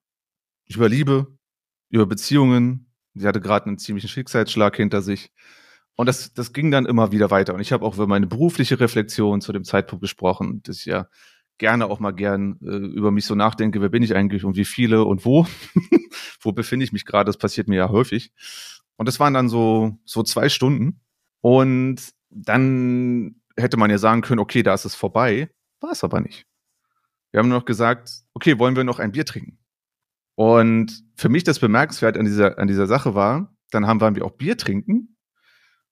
über 0.67 0.89
Liebe, 0.89 1.39
über 1.89 2.07
Beziehungen. 2.07 2.90
Sie 3.15 3.27
hatte 3.27 3.41
gerade 3.41 3.67
einen 3.67 3.79
ziemlichen 3.79 4.09
Schicksalsschlag 4.09 4.77
hinter 4.77 5.03
sich. 5.03 5.33
Und 5.97 6.07
das, 6.07 6.33
das 6.33 6.53
ging 6.53 6.71
dann 6.71 6.87
immer 6.87 7.13
wieder 7.13 7.31
weiter. 7.31 7.55
Und 7.55 7.61
ich 7.61 7.73
habe 7.73 7.85
auch 7.85 7.95
über 7.95 8.07
meine 8.07 8.27
berufliche 8.27 8.81
Reflexion 8.81 9.41
zu 9.41 9.53
dem 9.53 9.65
Zeitpunkt 9.65 10.03
gesprochen, 10.03 10.63
dass 10.63 10.79
ich 10.79 10.87
ja 10.87 11.09
gerne 11.59 11.87
auch 11.87 12.01
mal 12.01 12.13
gern 12.13 12.59
äh, 12.63 12.77
über 12.77 13.11
mich 13.11 13.27
so 13.27 13.35
nachdenke, 13.35 13.81
wer 13.83 13.91
bin 13.91 14.03
ich 14.03 14.17
eigentlich 14.17 14.45
und 14.45 14.57
wie 14.57 14.65
viele 14.65 15.05
und 15.05 15.25
wo? 15.25 15.47
wo 16.41 16.53
befinde 16.53 16.85
ich 16.85 16.93
mich 16.93 17.05
gerade? 17.05 17.27
Das 17.27 17.37
passiert 17.37 17.69
mir 17.69 17.77
ja 17.77 17.89
häufig. 17.91 18.33
Und 18.97 19.07
das 19.07 19.21
waren 19.21 19.35
dann 19.35 19.49
so, 19.49 19.99
so 20.05 20.23
zwei 20.23 20.49
Stunden. 20.49 21.01
Und 21.43 22.01
dann 22.31 23.37
hätte 23.57 23.77
man 23.77 23.91
ja 23.91 23.99
sagen 23.99 24.23
können, 24.23 24.41
okay, 24.41 24.63
da 24.63 24.75
ist 24.75 24.87
es 24.87 24.95
vorbei. 24.95 25.51
War 25.81 25.93
es 25.93 26.03
aber 26.03 26.21
nicht. 26.21 26.47
Wir 27.31 27.39
haben 27.39 27.49
noch 27.49 27.65
gesagt, 27.65 28.11
okay, 28.35 28.59
wollen 28.59 28.75
wir 28.75 28.85
noch 28.85 28.99
ein 28.99 29.13
Bier 29.13 29.25
trinken? 29.25 29.60
Und 30.41 31.05
für 31.17 31.29
mich 31.29 31.45
das 31.45 31.59
bemerkenswert 31.59 32.17
an 32.17 32.25
dieser, 32.25 32.59
an 32.59 32.67
dieser 32.67 32.87
Sache 32.87 33.15
war, 33.15 33.55
dann 33.73 33.87
haben 33.87 34.01
wir 34.17 34.25
auch 34.25 34.31
Bier 34.31 34.57
trinken 34.57 35.19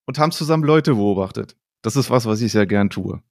und 0.07 0.19
haben 0.19 0.33
zusammen 0.33 0.64
Leute 0.64 0.95
beobachtet. 0.95 1.55
Das 1.83 1.97
ist 1.97 2.09
was, 2.09 2.25
was 2.25 2.40
ich 2.40 2.52
sehr 2.52 2.67
gern 2.67 2.88
tue. 2.88 3.23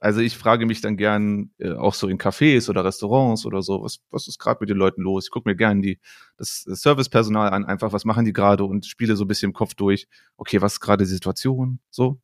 Also 0.00 0.20
ich 0.20 0.38
frage 0.38 0.64
mich 0.64 0.80
dann 0.80 0.96
gern 0.96 1.50
äh, 1.58 1.72
auch 1.72 1.92
so 1.92 2.08
in 2.08 2.16
Cafés 2.16 2.70
oder 2.70 2.82
Restaurants 2.82 3.44
oder 3.44 3.60
so, 3.60 3.82
was, 3.82 3.98
was 4.08 4.26
ist 4.26 4.38
gerade 4.38 4.56
mit 4.60 4.70
den 4.70 4.78
Leuten 4.78 5.02
los? 5.02 5.26
Ich 5.26 5.30
gucke 5.30 5.50
mir 5.50 5.54
gern 5.54 5.82
die, 5.82 6.00
das, 6.38 6.64
das 6.66 6.80
Servicepersonal 6.80 7.50
an, 7.50 7.66
einfach, 7.66 7.92
was 7.92 8.06
machen 8.06 8.24
die 8.24 8.32
gerade 8.32 8.64
und 8.64 8.86
spiele 8.86 9.16
so 9.16 9.24
ein 9.24 9.28
bisschen 9.28 9.50
im 9.50 9.54
Kopf 9.54 9.74
durch, 9.74 10.08
okay, 10.38 10.62
was 10.62 10.74
ist 10.74 10.80
gerade 10.80 11.04
die 11.04 11.10
Situation? 11.10 11.78
So. 11.90 12.22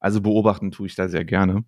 Also 0.00 0.20
beobachten 0.20 0.70
tue 0.70 0.86
ich 0.86 0.96
da 0.96 1.08
sehr 1.08 1.24
gerne. 1.24 1.64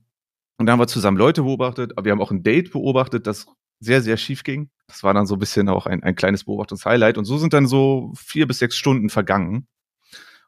Und 0.58 0.66
da 0.66 0.72
haben 0.72 0.78
wir 0.78 0.88
zusammen 0.88 1.16
Leute 1.16 1.44
beobachtet, 1.44 1.92
aber 1.96 2.04
wir 2.04 2.12
haben 2.12 2.20
auch 2.20 2.32
ein 2.32 2.42
Date 2.42 2.70
beobachtet, 2.70 3.26
das 3.26 3.46
sehr, 3.82 4.02
sehr 4.02 4.16
schief 4.16 4.44
ging. 4.44 4.70
Das 4.86 5.02
war 5.02 5.14
dann 5.14 5.26
so 5.26 5.34
ein 5.34 5.38
bisschen 5.38 5.68
auch 5.68 5.86
ein, 5.86 6.02
ein 6.02 6.14
kleines 6.14 6.44
Beobachtungshighlight. 6.44 7.18
Und 7.18 7.24
so 7.24 7.38
sind 7.38 7.52
dann 7.52 7.66
so 7.66 8.12
vier 8.16 8.46
bis 8.46 8.58
sechs 8.58 8.76
Stunden 8.76 9.10
vergangen. 9.10 9.66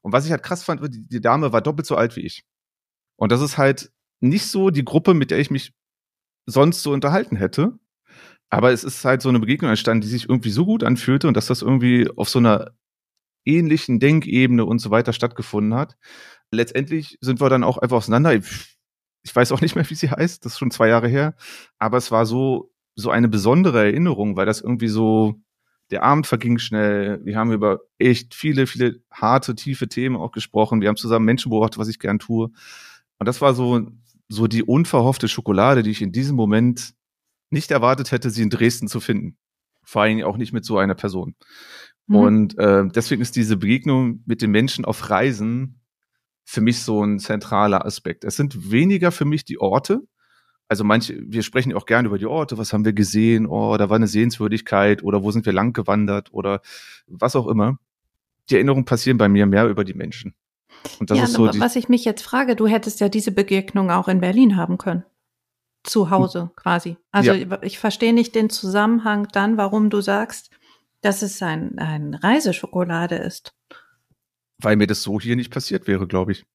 Und 0.02 0.12
was 0.12 0.24
ich 0.24 0.30
halt 0.30 0.42
krass 0.42 0.62
fand, 0.62 0.82
die, 0.94 1.08
die 1.08 1.20
Dame 1.20 1.52
war 1.52 1.60
doppelt 1.60 1.86
so 1.86 1.96
alt 1.96 2.14
wie 2.16 2.20
ich. 2.20 2.44
Und 3.16 3.32
das 3.32 3.40
ist 3.40 3.58
halt 3.58 3.90
nicht 4.20 4.46
so 4.46 4.70
die 4.70 4.84
Gruppe, 4.84 5.14
mit 5.14 5.30
der 5.30 5.38
ich 5.38 5.50
mich 5.50 5.72
sonst 6.46 6.82
so 6.82 6.92
unterhalten 6.92 7.36
hätte. 7.36 7.78
Aber 8.50 8.70
es 8.70 8.84
ist 8.84 9.04
halt 9.04 9.22
so 9.22 9.30
eine 9.30 9.40
Begegnung 9.40 9.70
entstanden, 9.70 10.02
die 10.02 10.08
sich 10.08 10.28
irgendwie 10.28 10.50
so 10.50 10.64
gut 10.64 10.84
anfühlte 10.84 11.26
und 11.26 11.36
dass 11.36 11.46
das 11.46 11.62
irgendwie 11.62 12.08
auf 12.16 12.28
so 12.28 12.38
einer 12.38 12.72
ähnlichen 13.44 13.98
Denkebene 13.98 14.64
und 14.64 14.78
so 14.78 14.90
weiter 14.90 15.12
stattgefunden 15.12 15.74
hat. 15.74 15.96
Letztendlich 16.50 17.18
sind 17.20 17.40
wir 17.40 17.48
dann 17.48 17.64
auch 17.64 17.78
einfach 17.78 17.96
auseinander 17.96 18.32
ich 19.24 19.34
weiß 19.34 19.52
auch 19.52 19.60
nicht 19.60 19.74
mehr, 19.74 19.88
wie 19.88 19.94
sie 19.94 20.10
heißt, 20.10 20.44
das 20.44 20.52
ist 20.52 20.58
schon 20.58 20.70
zwei 20.70 20.88
Jahre 20.88 21.08
her, 21.08 21.34
aber 21.78 21.96
es 21.96 22.10
war 22.10 22.26
so, 22.26 22.70
so 22.94 23.10
eine 23.10 23.28
besondere 23.28 23.84
Erinnerung, 23.84 24.36
weil 24.36 24.46
das 24.46 24.60
irgendwie 24.60 24.88
so, 24.88 25.40
der 25.90 26.02
Abend 26.02 26.26
verging 26.26 26.58
schnell, 26.58 27.20
wir 27.24 27.36
haben 27.36 27.52
über 27.52 27.80
echt 27.98 28.34
viele, 28.34 28.66
viele 28.66 29.00
harte, 29.10 29.54
tiefe 29.54 29.88
Themen 29.88 30.16
auch 30.16 30.32
gesprochen, 30.32 30.80
wir 30.80 30.88
haben 30.88 30.96
zusammen 30.96 31.26
Menschen 31.26 31.50
beobachtet, 31.50 31.78
was 31.78 31.88
ich 31.88 31.98
gern 31.98 32.18
tue. 32.18 32.50
Und 33.18 33.26
das 33.26 33.40
war 33.40 33.54
so, 33.54 33.86
so 34.28 34.46
die 34.46 34.62
unverhoffte 34.62 35.28
Schokolade, 35.28 35.82
die 35.82 35.90
ich 35.90 36.02
in 36.02 36.12
diesem 36.12 36.36
Moment 36.36 36.94
nicht 37.50 37.70
erwartet 37.70 38.12
hätte, 38.12 38.30
sie 38.30 38.42
in 38.42 38.50
Dresden 38.50 38.88
zu 38.88 39.00
finden. 39.00 39.36
Vor 39.82 40.02
allem 40.02 40.22
auch 40.24 40.36
nicht 40.36 40.52
mit 40.52 40.64
so 40.64 40.78
einer 40.78 40.94
Person. 40.94 41.34
Mhm. 42.06 42.16
Und 42.16 42.58
äh, 42.58 42.86
deswegen 42.88 43.22
ist 43.22 43.36
diese 43.36 43.56
Begegnung 43.56 44.22
mit 44.26 44.42
den 44.42 44.50
Menschen 44.50 44.84
auf 44.84 45.10
Reisen 45.10 45.80
für 46.44 46.60
mich 46.60 46.80
so 46.80 47.02
ein 47.02 47.18
zentraler 47.18 47.84
Aspekt. 47.86 48.24
Es 48.24 48.36
sind 48.36 48.70
weniger 48.70 49.12
für 49.12 49.24
mich 49.24 49.44
die 49.44 49.58
Orte. 49.58 50.02
Also 50.68 50.83
manche, 50.83 51.21
wir 51.26 51.42
sprechen 51.42 51.75
auch 51.75 51.87
gerne 51.87 52.09
über 52.09 52.18
die 52.18 52.26
Orte, 52.26 52.56
was 52.56 52.73
haben 52.73 52.85
wir 52.85 52.94
gesehen, 52.94 53.47
oh, 53.47 53.76
da 53.76 53.90
war 53.90 53.97
eine 53.97 54.06
Sehenswürdigkeit 54.06 55.02
oder 55.02 55.23
wo 55.23 55.30
sind 55.30 55.44
wir 55.44 55.52
lang 55.52 55.73
gewandert 55.73 56.33
oder 56.33 56.62
was 57.06 57.37
auch 57.37 57.47
immer. 57.49 57.78
Die 58.49 58.54
Erinnerungen 58.54 58.85
passieren 58.85 59.18
bei 59.18 59.28
mir 59.28 59.47
mehr 59.47 59.68
über 59.68 59.85
die 59.85 59.94
Menschen. 59.94 60.35
Und 60.99 61.11
das 61.11 61.18
ja, 61.18 61.25
ist 61.25 61.33
so 61.33 61.49
was 61.61 61.76
ich 61.76 61.88
mich 61.88 62.04
jetzt 62.04 62.23
frage, 62.23 62.56
du 62.56 62.66
hättest 62.66 63.00
ja 63.00 63.09
diese 63.09 63.33
Begegnung 63.33 63.90
auch 63.90 64.09
in 64.09 64.21
Berlin 64.21 64.56
haben 64.56 64.78
können. 64.78 65.04
Zu 65.83 66.09
Hause 66.09 66.50
quasi. 66.56 66.97
Also 67.11 67.33
ja. 67.33 67.59
ich 67.62 67.78
verstehe 67.78 68.14
nicht 68.14 68.35
den 68.35 68.49
Zusammenhang 68.49 69.28
dann, 69.33 69.59
warum 69.59 69.90
du 69.90 70.00
sagst, 70.00 70.50
dass 71.02 71.21
es 71.21 71.42
ein, 71.42 71.78
ein 71.78 72.14
Reiseschokolade 72.14 73.16
ist. 73.16 73.54
Weil 74.59 74.76
mir 74.76 74.87
das 74.87 75.02
so 75.02 75.21
hier 75.21 75.37
nicht 75.37 75.52
passiert 75.52 75.87
wäre, 75.87 76.06
glaube 76.06 76.33
ich. 76.33 76.47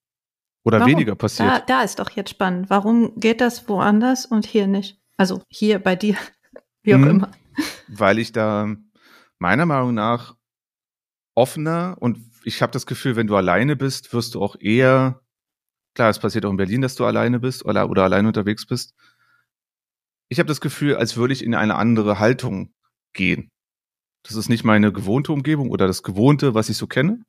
Oder 0.69 0.81
Warum? 0.81 0.91
weniger 0.91 1.15
passiert. 1.15 1.49
Da, 1.49 1.59
da 1.61 1.81
ist 1.81 1.97
doch 1.97 2.11
jetzt 2.11 2.29
spannend. 2.29 2.69
Warum 2.69 3.19
geht 3.19 3.41
das 3.41 3.67
woanders 3.67 4.27
und 4.27 4.45
hier 4.45 4.67
nicht? 4.67 5.01
Also 5.17 5.41
hier 5.49 5.79
bei 5.79 5.95
dir, 5.95 6.15
wie 6.83 6.93
auch 6.93 6.99
mhm. 6.99 7.09
immer. 7.09 7.31
Weil 7.87 8.19
ich 8.19 8.31
da 8.33 8.75
meiner 9.39 9.65
Meinung 9.65 9.95
nach 9.95 10.35
offener 11.33 11.97
und 11.99 12.19
ich 12.43 12.61
habe 12.61 12.71
das 12.71 12.85
Gefühl, 12.85 13.15
wenn 13.15 13.25
du 13.25 13.35
alleine 13.35 13.75
bist, 13.75 14.13
wirst 14.13 14.35
du 14.35 14.43
auch 14.43 14.57
eher, 14.59 15.21
klar, 15.95 16.11
es 16.11 16.19
passiert 16.19 16.45
auch 16.45 16.51
in 16.51 16.57
Berlin, 16.57 16.81
dass 16.81 16.93
du 16.93 17.03
alleine 17.03 17.39
bist 17.39 17.65
oder, 17.65 17.89
oder 17.89 18.03
alleine 18.03 18.27
unterwegs 18.27 18.67
bist. 18.67 18.93
Ich 20.27 20.37
habe 20.37 20.47
das 20.47 20.61
Gefühl, 20.61 20.97
als 20.97 21.17
würde 21.17 21.33
ich 21.33 21.43
in 21.43 21.55
eine 21.55 21.77
andere 21.77 22.19
Haltung 22.19 22.75
gehen. 23.13 23.49
Das 24.21 24.35
ist 24.35 24.49
nicht 24.49 24.63
meine 24.63 24.93
gewohnte 24.93 25.33
Umgebung 25.33 25.71
oder 25.71 25.87
das 25.87 26.03
Gewohnte, 26.03 26.53
was 26.53 26.69
ich 26.69 26.77
so 26.77 26.85
kenne, 26.85 27.23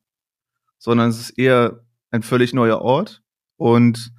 sondern 0.77 1.09
es 1.09 1.19
ist 1.19 1.39
eher 1.39 1.83
ein 2.11 2.21
völlig 2.21 2.53
neuer 2.53 2.81
Ort 2.81 3.23
und 3.61 4.11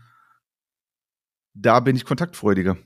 da 1.53 1.81
bin 1.81 1.97
ich 1.97 2.05
kontaktfreudiger. 2.05 2.77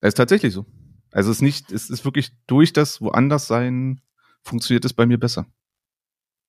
Das 0.00 0.08
ist 0.08 0.14
tatsächlich 0.14 0.54
so. 0.54 0.64
Also 1.10 1.30
es 1.30 1.38
ist 1.38 1.42
nicht, 1.42 1.70
es 1.70 1.90
ist 1.90 2.04
wirklich 2.04 2.32
durch 2.46 2.72
das 2.72 3.02
woanders 3.02 3.46
sein, 3.46 4.00
funktioniert 4.42 4.84
es 4.84 4.94
bei 4.94 5.04
mir 5.04 5.18
besser. 5.18 5.46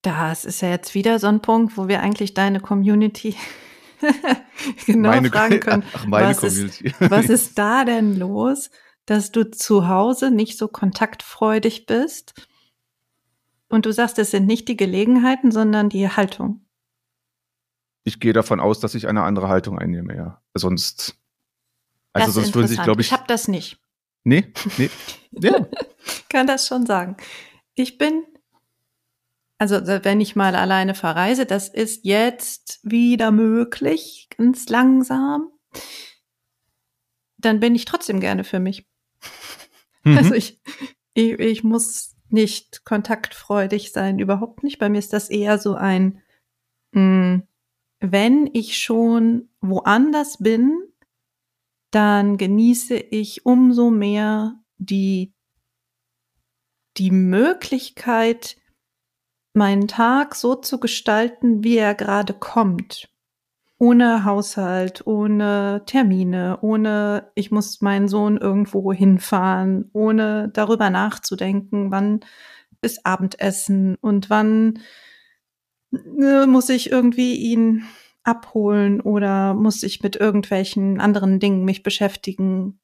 Das 0.01 0.45
ist 0.45 0.61
ja 0.61 0.69
jetzt 0.69 0.95
wieder 0.95 1.19
so 1.19 1.27
ein 1.27 1.41
Punkt, 1.41 1.77
wo 1.77 1.87
wir 1.87 2.01
eigentlich 2.01 2.33
deine 2.33 2.61
Community 2.61 3.35
genau 4.85 5.09
meine, 5.09 5.29
fragen 5.29 5.59
können. 5.59 5.83
Ach, 5.93 6.05
meine 6.05 6.29
was 6.29 6.37
Community. 6.37 6.87
Ist, 6.87 7.11
was 7.11 7.29
ist 7.29 7.57
da 7.57 7.83
denn 7.83 8.15
los? 8.15 8.69
dass 9.05 9.31
du 9.31 9.49
zu 9.51 9.87
Hause 9.87 10.31
nicht 10.31 10.57
so 10.57 10.67
kontaktfreudig 10.67 11.85
bist. 11.85 12.33
Und 13.69 13.85
du 13.85 13.93
sagst, 13.93 14.17
es 14.19 14.31
sind 14.31 14.47
nicht 14.47 14.67
die 14.67 14.77
Gelegenheiten, 14.77 15.51
sondern 15.51 15.89
die 15.89 16.09
Haltung. 16.09 16.64
Ich 18.05 18.19
gehe 18.19 18.33
davon 18.33 18.59
aus, 18.59 18.79
dass 18.79 18.93
ich 18.93 19.07
eine 19.07 19.23
andere 19.23 19.49
Haltung 19.49 19.79
einnehme, 19.79 20.15
ja. 20.15 20.41
Sonst, 20.53 21.17
also 22.13 22.31
sonst 22.31 22.53
würde 22.53 22.67
sich, 22.67 22.81
glaube 22.81 23.01
ich. 23.01 23.07
Ich 23.07 23.13
habe 23.13 23.25
das 23.27 23.47
nicht. 23.47 23.81
Nee, 24.23 24.53
nee. 24.77 24.89
Ja. 25.37 25.67
Kann 26.29 26.47
das 26.47 26.65
schon 26.65 26.85
sagen. 26.85 27.17
Ich 27.73 27.97
bin, 27.97 28.23
also 29.57 29.75
wenn 29.85 30.21
ich 30.21 30.37
mal 30.37 30.55
alleine 30.55 30.95
verreise, 30.95 31.45
das 31.45 31.67
ist 31.67 32.05
jetzt 32.05 32.79
wieder 32.83 33.31
möglich, 33.31 34.29
ganz 34.37 34.69
langsam, 34.69 35.49
dann 37.37 37.59
bin 37.59 37.75
ich 37.75 37.83
trotzdem 37.83 38.21
gerne 38.21 38.45
für 38.45 38.59
mich. 38.59 38.87
Mhm. 40.03 40.17
Also 40.17 40.35
ich, 40.35 40.61
ich, 41.15 41.37
ich 41.39 41.63
muss 41.65 42.15
nicht 42.29 42.85
kontaktfreudig 42.85 43.91
sein, 43.91 44.19
überhaupt 44.19 44.63
nicht. 44.63 44.79
Bei 44.79 44.87
mir 44.87 44.99
ist 44.99 45.11
das 45.11 45.29
eher 45.29 45.57
so 45.57 45.73
ein, 45.73 46.21
mh, 46.91 47.01
hm, 47.01 47.47
wenn 48.11 48.49
ich 48.53 48.77
schon 48.77 49.49
woanders 49.61 50.37
bin, 50.37 50.77
dann 51.91 52.37
genieße 52.37 52.95
ich 52.95 53.45
umso 53.45 53.89
mehr 53.89 54.59
die, 54.77 55.33
die 56.97 57.11
Möglichkeit, 57.11 58.57
meinen 59.53 59.87
Tag 59.87 60.35
so 60.35 60.55
zu 60.55 60.79
gestalten, 60.79 61.63
wie 61.63 61.77
er 61.77 61.95
gerade 61.95 62.33
kommt. 62.33 63.09
Ohne 63.77 64.25
Haushalt, 64.25 65.05
ohne 65.05 65.83
Termine, 65.85 66.59
ohne 66.61 67.31
ich 67.35 67.51
muss 67.51 67.81
meinen 67.81 68.07
Sohn 68.07 68.37
irgendwo 68.37 68.91
hinfahren, 68.93 69.89
ohne 69.93 70.49
darüber 70.53 70.89
nachzudenken, 70.89 71.91
wann 71.91 72.21
ist 72.81 73.05
Abendessen 73.05 73.95
und 74.01 74.29
wann 74.29 74.79
muss 76.47 76.69
ich 76.69 76.91
irgendwie 76.91 77.35
ihn 77.35 77.85
abholen 78.23 79.01
oder 79.01 79.53
muss 79.53 79.83
ich 79.83 80.01
mit 80.01 80.15
irgendwelchen 80.15 80.99
anderen 80.99 81.39
Dingen 81.39 81.63
mich 81.63 81.83
beschäftigen. 81.83 82.79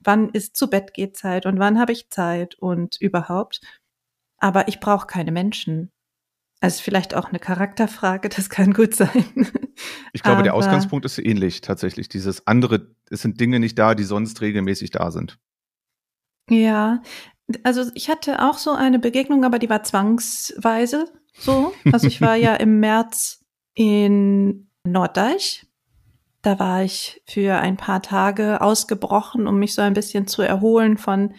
Wann 0.00 0.30
ist 0.30 0.56
zu 0.56 0.68
Bett 0.68 0.94
geht 0.94 1.16
Zeit 1.16 1.46
und 1.46 1.58
wann 1.58 1.78
habe 1.78 1.92
ich 1.92 2.10
Zeit 2.10 2.54
und 2.56 2.96
überhaupt. 3.00 3.60
Aber 4.38 4.68
ich 4.68 4.80
brauche 4.80 5.06
keine 5.06 5.32
Menschen. 5.32 5.90
Also 6.60 6.82
vielleicht 6.82 7.14
auch 7.14 7.26
eine 7.26 7.38
Charakterfrage, 7.38 8.28
das 8.28 8.48
kann 8.48 8.72
gut 8.72 8.94
sein. 8.94 9.24
Ich 10.14 10.22
glaube, 10.22 10.36
Aber 10.38 10.42
der 10.42 10.54
Ausgangspunkt 10.54 11.04
ist 11.04 11.18
ähnlich 11.18 11.60
tatsächlich. 11.60 12.08
Dieses 12.08 12.46
andere, 12.46 12.94
es 13.10 13.20
sind 13.20 13.38
Dinge 13.38 13.60
nicht 13.60 13.78
da, 13.78 13.94
die 13.94 14.04
sonst 14.04 14.40
regelmäßig 14.40 14.90
da 14.90 15.10
sind. 15.10 15.38
Ja, 16.48 17.02
also 17.62 17.90
ich 17.94 18.08
hatte 18.08 18.42
auch 18.42 18.56
so 18.56 18.72
eine 18.72 18.98
Begegnung, 18.98 19.44
aber 19.44 19.58
die 19.58 19.68
war 19.68 19.82
zwangsweise 19.82 21.12
so. 21.38 21.72
Also 21.92 22.06
ich 22.06 22.20
war 22.20 22.36
ja 22.36 22.54
im 22.54 22.80
März 22.80 23.44
in 23.74 24.70
Norddeich. 24.84 25.66
Da 26.42 26.58
war 26.58 26.82
ich 26.82 27.22
für 27.26 27.56
ein 27.56 27.76
paar 27.76 28.02
Tage 28.02 28.60
ausgebrochen, 28.60 29.46
um 29.46 29.58
mich 29.58 29.74
so 29.74 29.82
ein 29.82 29.94
bisschen 29.94 30.26
zu 30.26 30.42
erholen 30.42 30.96
von 30.96 31.34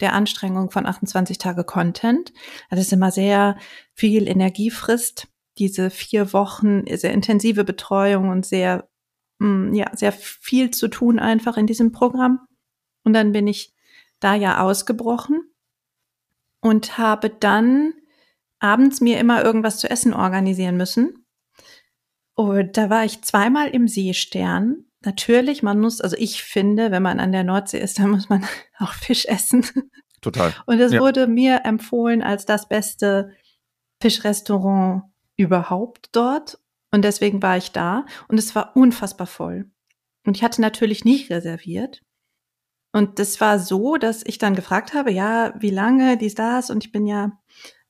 der 0.00 0.14
Anstrengung 0.14 0.70
von 0.70 0.86
28 0.86 1.38
Tage 1.38 1.64
Content. 1.64 2.32
Das 2.70 2.80
ist 2.80 2.92
immer 2.92 3.10
sehr 3.10 3.56
viel 3.94 4.28
Energie 4.28 4.70
frisst. 4.70 5.28
Diese 5.58 5.90
vier 5.90 6.32
Wochen 6.32 6.84
sehr 6.86 7.12
intensive 7.12 7.64
Betreuung 7.64 8.30
und 8.30 8.46
sehr, 8.46 8.88
mm, 9.38 9.74
ja, 9.74 9.90
sehr 9.94 10.12
viel 10.12 10.70
zu 10.70 10.88
tun 10.88 11.18
einfach 11.18 11.56
in 11.56 11.66
diesem 11.66 11.92
Programm. 11.92 12.40
Und 13.04 13.12
dann 13.12 13.32
bin 13.32 13.46
ich 13.46 13.74
da 14.20 14.34
ja 14.34 14.62
ausgebrochen 14.62 15.42
und 16.60 16.98
habe 16.98 17.30
dann 17.30 17.94
abends 18.60 19.00
mir 19.00 19.18
immer 19.18 19.42
irgendwas 19.44 19.78
zu 19.78 19.90
essen 19.90 20.14
organisieren 20.14 20.76
müssen. 20.76 21.26
Und 22.34 22.76
da 22.76 22.88
war 22.88 23.04
ich 23.04 23.22
zweimal 23.22 23.68
im 23.68 23.88
Seestern 23.88 24.84
natürlich, 25.04 25.62
man 25.62 25.80
muss, 25.80 26.00
also 26.00 26.16
ich 26.16 26.42
finde, 26.42 26.90
wenn 26.90 27.02
man 27.02 27.20
an 27.20 27.32
der 27.32 27.44
Nordsee 27.44 27.80
ist, 27.80 27.98
dann 27.98 28.10
muss 28.10 28.28
man 28.28 28.44
auch 28.78 28.92
Fisch 28.92 29.26
essen. 29.26 29.64
Total. 30.20 30.54
Und 30.66 30.80
es 30.80 30.92
ja. 30.92 31.00
wurde 31.00 31.26
mir 31.26 31.64
empfohlen 31.64 32.22
als 32.22 32.44
das 32.44 32.68
beste 32.68 33.34
Fischrestaurant 34.02 35.04
überhaupt 35.36 36.10
dort. 36.12 36.58
Und 36.92 37.04
deswegen 37.04 37.40
war 37.40 37.56
ich 37.56 37.72
da 37.72 38.04
und 38.28 38.38
es 38.38 38.54
war 38.54 38.76
unfassbar 38.76 39.26
voll. 39.26 39.70
Und 40.26 40.36
ich 40.36 40.42
hatte 40.42 40.60
natürlich 40.60 41.04
nicht 41.04 41.30
reserviert. 41.30 42.02
Und 42.92 43.20
das 43.20 43.40
war 43.40 43.58
so, 43.58 43.96
dass 43.96 44.26
ich 44.26 44.38
dann 44.38 44.56
gefragt 44.56 44.94
habe, 44.94 45.12
ja, 45.12 45.54
wie 45.60 45.70
lange, 45.70 46.16
dies, 46.16 46.34
das, 46.34 46.70
und 46.70 46.84
ich 46.84 46.90
bin 46.90 47.06
ja 47.06 47.40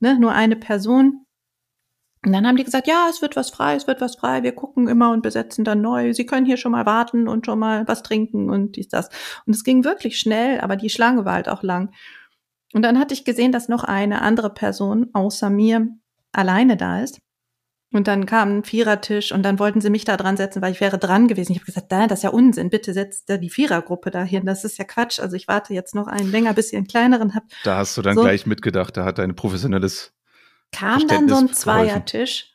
ne, 0.00 0.18
nur 0.18 0.32
eine 0.32 0.56
Person. 0.56 1.24
Und 2.24 2.32
dann 2.32 2.46
haben 2.46 2.56
die 2.56 2.64
gesagt, 2.64 2.86
ja, 2.86 3.06
es 3.08 3.22
wird 3.22 3.34
was 3.36 3.48
frei, 3.50 3.76
es 3.76 3.86
wird 3.86 4.02
was 4.02 4.16
frei, 4.16 4.42
wir 4.42 4.52
gucken 4.52 4.88
immer 4.88 5.10
und 5.10 5.22
besetzen 5.22 5.64
dann 5.64 5.80
neu. 5.80 6.12
Sie 6.12 6.26
können 6.26 6.44
hier 6.44 6.58
schon 6.58 6.72
mal 6.72 6.84
warten 6.84 7.28
und 7.28 7.46
schon 7.46 7.58
mal 7.58 7.88
was 7.88 8.02
trinken 8.02 8.50
und 8.50 8.76
dies, 8.76 8.88
das. 8.88 9.08
Und 9.46 9.54
es 9.54 9.64
ging 9.64 9.84
wirklich 9.84 10.18
schnell, 10.18 10.60
aber 10.60 10.76
die 10.76 10.90
Schlange 10.90 11.24
war 11.24 11.34
halt 11.34 11.48
auch 11.48 11.62
lang. 11.62 11.94
Und 12.74 12.82
dann 12.82 12.98
hatte 12.98 13.14
ich 13.14 13.24
gesehen, 13.24 13.52
dass 13.52 13.68
noch 13.68 13.84
eine 13.84 14.20
andere 14.20 14.50
Person 14.52 15.08
außer 15.14 15.48
mir 15.48 15.88
alleine 16.32 16.76
da 16.76 17.00
ist. 17.00 17.20
Und 17.92 18.06
dann 18.06 18.24
kam 18.24 18.58
ein 18.58 18.64
Vierertisch 18.64 19.32
und 19.32 19.42
dann 19.42 19.58
wollten 19.58 19.80
sie 19.80 19.90
mich 19.90 20.04
da 20.04 20.16
dran 20.16 20.36
setzen, 20.36 20.62
weil 20.62 20.72
ich 20.72 20.80
wäre 20.80 20.96
dran 20.96 21.26
gewesen. 21.26 21.52
Ich 21.52 21.58
habe 21.58 21.66
gesagt, 21.66 21.90
nein, 21.90 22.08
das 22.08 22.20
ist 22.20 22.22
ja 22.22 22.30
Unsinn, 22.30 22.70
bitte 22.70 22.92
setzt 22.92 23.28
da 23.28 23.36
die 23.36 23.50
Vierergruppe 23.50 24.12
dahin. 24.12 24.46
Das 24.46 24.64
ist 24.64 24.78
ja 24.78 24.84
Quatsch. 24.84 25.18
Also 25.18 25.34
ich 25.34 25.48
warte 25.48 25.74
jetzt 25.74 25.94
noch 25.96 26.06
einen 26.06 26.30
länger, 26.30 26.54
bis 26.54 26.72
ihr 26.72 26.78
einen 26.78 26.86
kleineren 26.86 27.34
habt. 27.34 27.52
Da 27.64 27.78
hast 27.78 27.96
du 27.96 28.02
dann 28.02 28.14
so. 28.14 28.22
gleich 28.22 28.46
mitgedacht, 28.46 28.96
da 28.96 29.04
hat 29.04 29.18
ein 29.18 29.34
professionelles 29.34 30.12
kam 30.72 31.06
dann 31.08 31.28
so 31.28 31.36
ein 31.36 31.52
Zweiertisch 31.52 32.54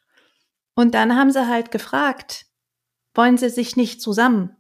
und 0.74 0.93
dann 0.93 1.15
haben 1.15 1.32
sie 1.32 1.48
halt 1.48 1.71
gefragt, 1.71 2.45
wollen 3.13 3.38
sie 3.38 3.50
sich 3.50 3.76
nicht 3.76 4.02
zusammen? 4.02 4.56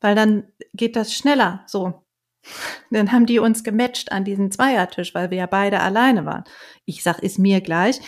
Weil 0.00 0.14
dann 0.14 0.44
geht 0.74 0.96
das 0.96 1.14
schneller 1.14 1.64
so. 1.66 2.02
Dann 2.90 3.10
haben 3.10 3.24
die 3.24 3.38
uns 3.38 3.64
gematcht 3.64 4.12
an 4.12 4.24
diesen 4.24 4.50
Zweiertisch, 4.50 5.14
weil 5.14 5.30
wir 5.30 5.38
ja 5.38 5.46
beide 5.46 5.80
alleine 5.80 6.26
waren. 6.26 6.44
Ich 6.84 7.02
sag, 7.02 7.20
ist 7.20 7.38
mir 7.38 7.62
gleich. 7.62 8.00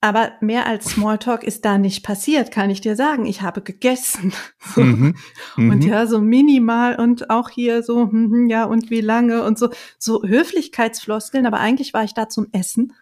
Aber 0.00 0.32
mehr 0.40 0.66
als 0.66 0.90
Smalltalk 0.90 1.42
ist 1.42 1.64
da 1.64 1.76
nicht 1.76 2.04
passiert, 2.04 2.52
kann 2.52 2.70
ich 2.70 2.80
dir 2.80 2.94
sagen. 2.94 3.26
Ich 3.26 3.42
habe 3.42 3.62
gegessen. 3.62 4.32
Mhm, 4.76 5.16
und 5.56 5.82
mhm. 5.84 5.88
ja, 5.88 6.06
so 6.06 6.20
minimal 6.20 6.96
und 6.96 7.30
auch 7.30 7.48
hier 7.48 7.82
so, 7.82 8.02
hm, 8.02 8.48
ja, 8.48 8.64
und 8.64 8.90
wie 8.90 9.00
lange 9.00 9.42
und 9.44 9.58
so, 9.58 9.70
so 9.98 10.22
Höflichkeitsfloskeln. 10.22 11.46
Aber 11.46 11.58
eigentlich 11.58 11.94
war 11.94 12.04
ich 12.04 12.12
da 12.12 12.28
zum 12.28 12.48
Essen 12.52 12.92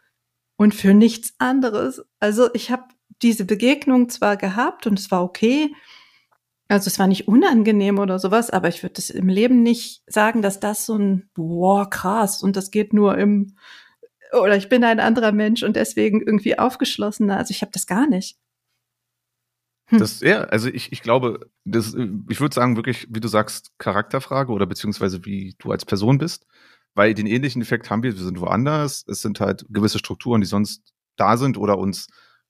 und 0.57 0.75
für 0.75 0.95
nichts 0.95 1.35
anderes. 1.39 2.03
Also 2.21 2.49
ich 2.55 2.71
habe 2.71 2.85
diese 3.23 3.45
Begegnung 3.45 4.09
zwar 4.09 4.37
gehabt 4.37 4.87
und 4.87 4.99
es 4.99 5.11
war 5.11 5.23
okay. 5.23 5.75
Also 6.69 6.89
es 6.89 6.99
war 6.99 7.07
nicht 7.07 7.29
unangenehm 7.29 7.99
oder 7.99 8.19
sowas, 8.19 8.51
aber 8.51 8.69
ich 8.69 8.83
würde 8.83 8.95
das 8.95 9.11
im 9.11 9.29
Leben 9.29 9.63
nicht 9.63 10.03
sagen, 10.07 10.43
dass 10.43 10.61
das 10.61 10.87
so 10.87 10.97
ein, 10.97 11.29
boah, 11.35 11.89
krass 11.89 12.43
und 12.43 12.57
das 12.57 12.71
geht 12.71 12.93
nur 12.93 13.17
im, 13.19 13.57
oder 14.33 14.57
ich 14.57 14.69
bin 14.69 14.85
ein 14.85 15.01
anderer 15.01 15.33
Mensch 15.33 15.63
und 15.63 15.77
deswegen 15.77 16.21
irgendwie 16.21 16.59
aufgeschlossener. 16.59 17.37
Also 17.37 17.53
ich 17.53 17.63
habe 17.63 17.73
das 17.73 17.87
gar 17.87 18.07
nicht. 18.09 18.39
Hm. 19.89 19.99
Das, 19.99 20.21
ja, 20.21 20.45
also 20.45 20.69
ich, 20.69 20.93
ich 20.93 21.03
glaube, 21.03 21.49
das, 21.65 21.95
ich 22.29 22.41
würde 22.41 22.55
sagen, 22.55 22.77
wirklich, 22.77 23.07
wie 23.11 23.21
du 23.21 23.29
sagst, 23.29 23.73
Charakterfrage 23.79 24.53
oder 24.53 24.67
beziehungsweise 24.67 25.25
wie 25.25 25.55
du 25.59 25.71
als 25.71 25.85
Person 25.85 26.19
bist. 26.19 26.47
Weil 26.95 27.13
den 27.13 27.27
ähnlichen 27.27 27.61
Effekt 27.61 27.91
haben 27.91 28.03
wir, 28.03 28.17
wir 28.17 28.25
sind 28.25 28.41
woanders. 28.41 29.05
Es 29.07 29.21
sind 29.21 29.39
halt 29.41 29.67
gewisse 29.69 29.99
Strukturen, 29.99 30.41
die 30.41 30.47
sonst 30.47 30.95
da 31.17 31.37
sind 31.37 31.59
oder 31.59 31.79
uns, 31.79 32.09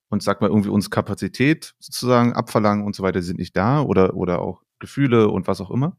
uns 0.08 0.24
sag 0.24 0.40
mal, 0.40 0.48
irgendwie 0.48 0.68
uns 0.68 0.90
Kapazität 0.90 1.74
sozusagen 1.78 2.32
abverlangen 2.32 2.84
und 2.84 2.94
so 2.94 3.02
weiter, 3.02 3.20
die 3.20 3.26
sind 3.26 3.38
nicht 3.38 3.56
da 3.56 3.82
oder, 3.82 4.14
oder 4.14 4.40
auch 4.40 4.62
Gefühle 4.78 5.28
und 5.28 5.48
was 5.48 5.60
auch 5.60 5.70
immer. 5.70 5.96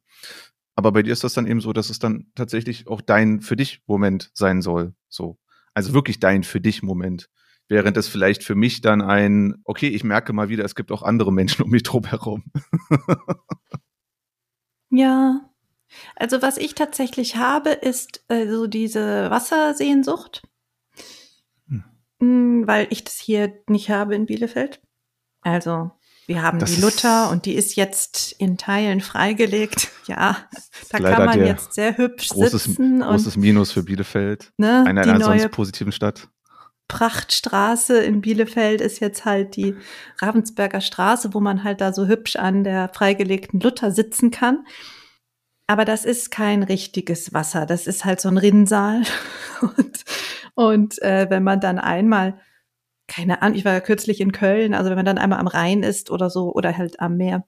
Aber 0.76 0.92
bei 0.92 1.04
dir 1.04 1.12
ist 1.12 1.24
das 1.24 1.34
dann 1.34 1.48
eben 1.48 1.60
so, 1.60 1.74
dass 1.74 1.90
es 1.90 2.00
dann 2.00 2.28
tatsächlich 2.36 2.88
auch 2.88 3.02
dein 3.02 3.42
für 3.42 3.56
dich 3.56 3.82
Moment 3.88 4.30
sein 4.34 4.62
soll. 4.62 4.94
So. 5.10 5.38
Also 5.78 5.94
wirklich 5.94 6.20
dein 6.20 6.42
für 6.42 6.60
dich 6.60 6.82
Moment. 6.82 7.30
Während 7.68 7.98
es 7.98 8.08
vielleicht 8.08 8.44
für 8.44 8.56
mich 8.56 8.82
dann 8.82 9.00
ein, 9.00 9.62
okay, 9.64 9.90
ich 9.90 10.04
merke 10.04 10.34
mal 10.34 10.50
wieder, 10.50 10.66
es 10.66 10.74
gibt 10.74 10.92
auch 10.92 11.04
andere 11.04 11.32
Menschen 11.32 11.62
um 11.62 11.70
mich 11.70 11.84
drum 11.84 12.04
herum. 12.04 12.46
ja. 14.90 15.52
Also 16.16 16.42
was 16.42 16.58
ich 16.58 16.74
tatsächlich 16.74 17.36
habe, 17.36 17.70
ist 17.70 18.26
äh, 18.28 18.48
so 18.48 18.66
diese 18.66 19.30
Wassersehnsucht. 19.30 20.42
Hm. 21.68 21.84
hm. 22.22 22.64
Weil 22.66 22.88
ich 22.90 23.04
das 23.04 23.20
hier 23.20 23.62
nicht 23.68 23.92
habe 23.92 24.16
in 24.16 24.26
Bielefeld. 24.26 24.82
Also 25.42 25.92
wir 26.28 26.44
haben 26.44 26.60
das 26.60 26.76
die 26.76 26.82
Luther 26.82 27.32
und 27.32 27.46
die 27.46 27.56
ist 27.56 27.78
jetzt 27.78 28.34
in 28.34 28.58
Teilen 28.58 29.02
freigelegt. 29.02 29.90
Ja, 30.08 30.38
da 30.90 31.00
kann 31.00 31.26
man 31.26 31.46
jetzt 31.46 31.74
sehr 31.74 31.98
hübsch 31.98 32.30
großes, 32.30 32.64
sitzen. 32.64 33.02
Großes 33.02 33.36
Minus 33.36 33.74
für 33.74 33.84
Bielefeld. 33.84 34.54
Ne, 34.56 34.86
Einer 34.88 35.02
einer 35.02 35.20
sonst 35.20 35.52
positiven 35.52 35.92
Stadt. 35.92 36.30
Prachtstraße 36.88 38.02
in 38.02 38.22
Bielefeld 38.22 38.80
ist 38.80 39.02
jetzt 39.02 39.26
halt 39.26 39.58
die 39.58 39.76
Ravensberger 40.22 40.80
Straße, 40.80 41.34
wo 41.34 41.42
man 41.42 41.66
halt 41.66 41.82
da 41.82 41.92
so 41.92 42.08
hübsch 42.08 42.38
an 42.38 42.64
der 42.64 42.88
freigelegten 42.88 43.60
Luther 43.60 43.92
sitzen 43.92 44.32
kann. 44.32 44.66
Aber 45.68 45.84
das 45.84 46.06
ist 46.06 46.32
kein 46.32 46.64
richtiges 46.64 47.34
Wasser. 47.34 47.66
Das 47.66 47.86
ist 47.86 48.06
halt 48.06 48.22
so 48.22 48.30
ein 48.30 48.38
Rinnsal. 48.38 49.02
Und, 49.62 50.04
und 50.56 51.02
äh, 51.02 51.28
wenn 51.30 51.44
man 51.44 51.60
dann 51.60 51.80
einmal, 51.80 52.40
keine 53.08 53.42
Ahnung, 53.42 53.58
ich 53.58 53.66
war 53.66 53.74
ja 53.74 53.80
kürzlich 53.80 54.22
in 54.22 54.32
Köln, 54.32 54.74
also 54.74 54.90
wenn 54.90 54.98
man 54.98 55.06
dann 55.06 55.18
einmal 55.18 55.40
am 55.40 55.48
Rhein 55.48 55.84
ist 55.84 56.12
oder 56.12 56.30
so 56.30 56.54
oder 56.54 56.78
halt 56.78 57.00
am 57.00 57.18
Meer, 57.18 57.46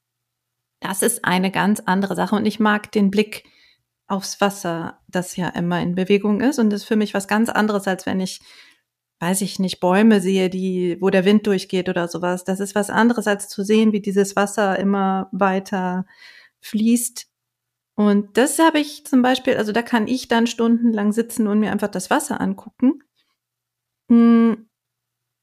das 0.79 1.01
ist 1.01 1.25
eine 1.25 1.51
ganz 1.51 1.81
andere 1.85 2.15
Sache. 2.15 2.35
Und 2.35 2.45
ich 2.45 2.59
mag 2.59 2.91
den 2.91 3.11
Blick 3.11 3.43
aufs 4.07 4.41
Wasser, 4.41 4.99
das 5.07 5.35
ja 5.35 5.49
immer 5.49 5.81
in 5.81 5.95
Bewegung 5.95 6.41
ist. 6.41 6.59
Und 6.59 6.69
das 6.71 6.81
ist 6.81 6.87
für 6.87 6.95
mich 6.95 7.13
was 7.13 7.27
ganz 7.27 7.49
anderes, 7.49 7.87
als 7.87 8.05
wenn 8.05 8.19
ich 8.21 8.39
weiß 9.19 9.41
ich 9.41 9.59
nicht, 9.59 9.79
Bäume 9.79 10.21
sehe, 10.21 10.49
die, 10.49 10.97
wo 11.01 11.09
der 11.09 11.25
Wind 11.25 11.45
durchgeht 11.45 11.89
oder 11.89 12.07
sowas. 12.07 12.45
Das 12.45 12.59
ist 12.59 12.73
was 12.75 12.89
anderes, 12.89 13.27
als 13.27 13.49
zu 13.49 13.63
sehen, 13.63 13.91
wie 13.91 13.99
dieses 13.99 14.35
Wasser 14.35 14.79
immer 14.79 15.29
weiter 15.31 16.05
fließt. 16.61 17.27
Und 17.95 18.37
das 18.37 18.59
habe 18.59 18.79
ich 18.79 19.05
zum 19.05 19.21
Beispiel, 19.21 19.57
also 19.57 19.73
da 19.73 19.81
kann 19.81 20.07
ich 20.07 20.29
dann 20.29 20.47
stundenlang 20.47 21.11
sitzen 21.11 21.47
und 21.47 21.59
mir 21.59 21.71
einfach 21.71 21.89
das 21.89 22.09
Wasser 22.09 22.39
angucken. 22.39 23.03
Hm, 24.09 24.68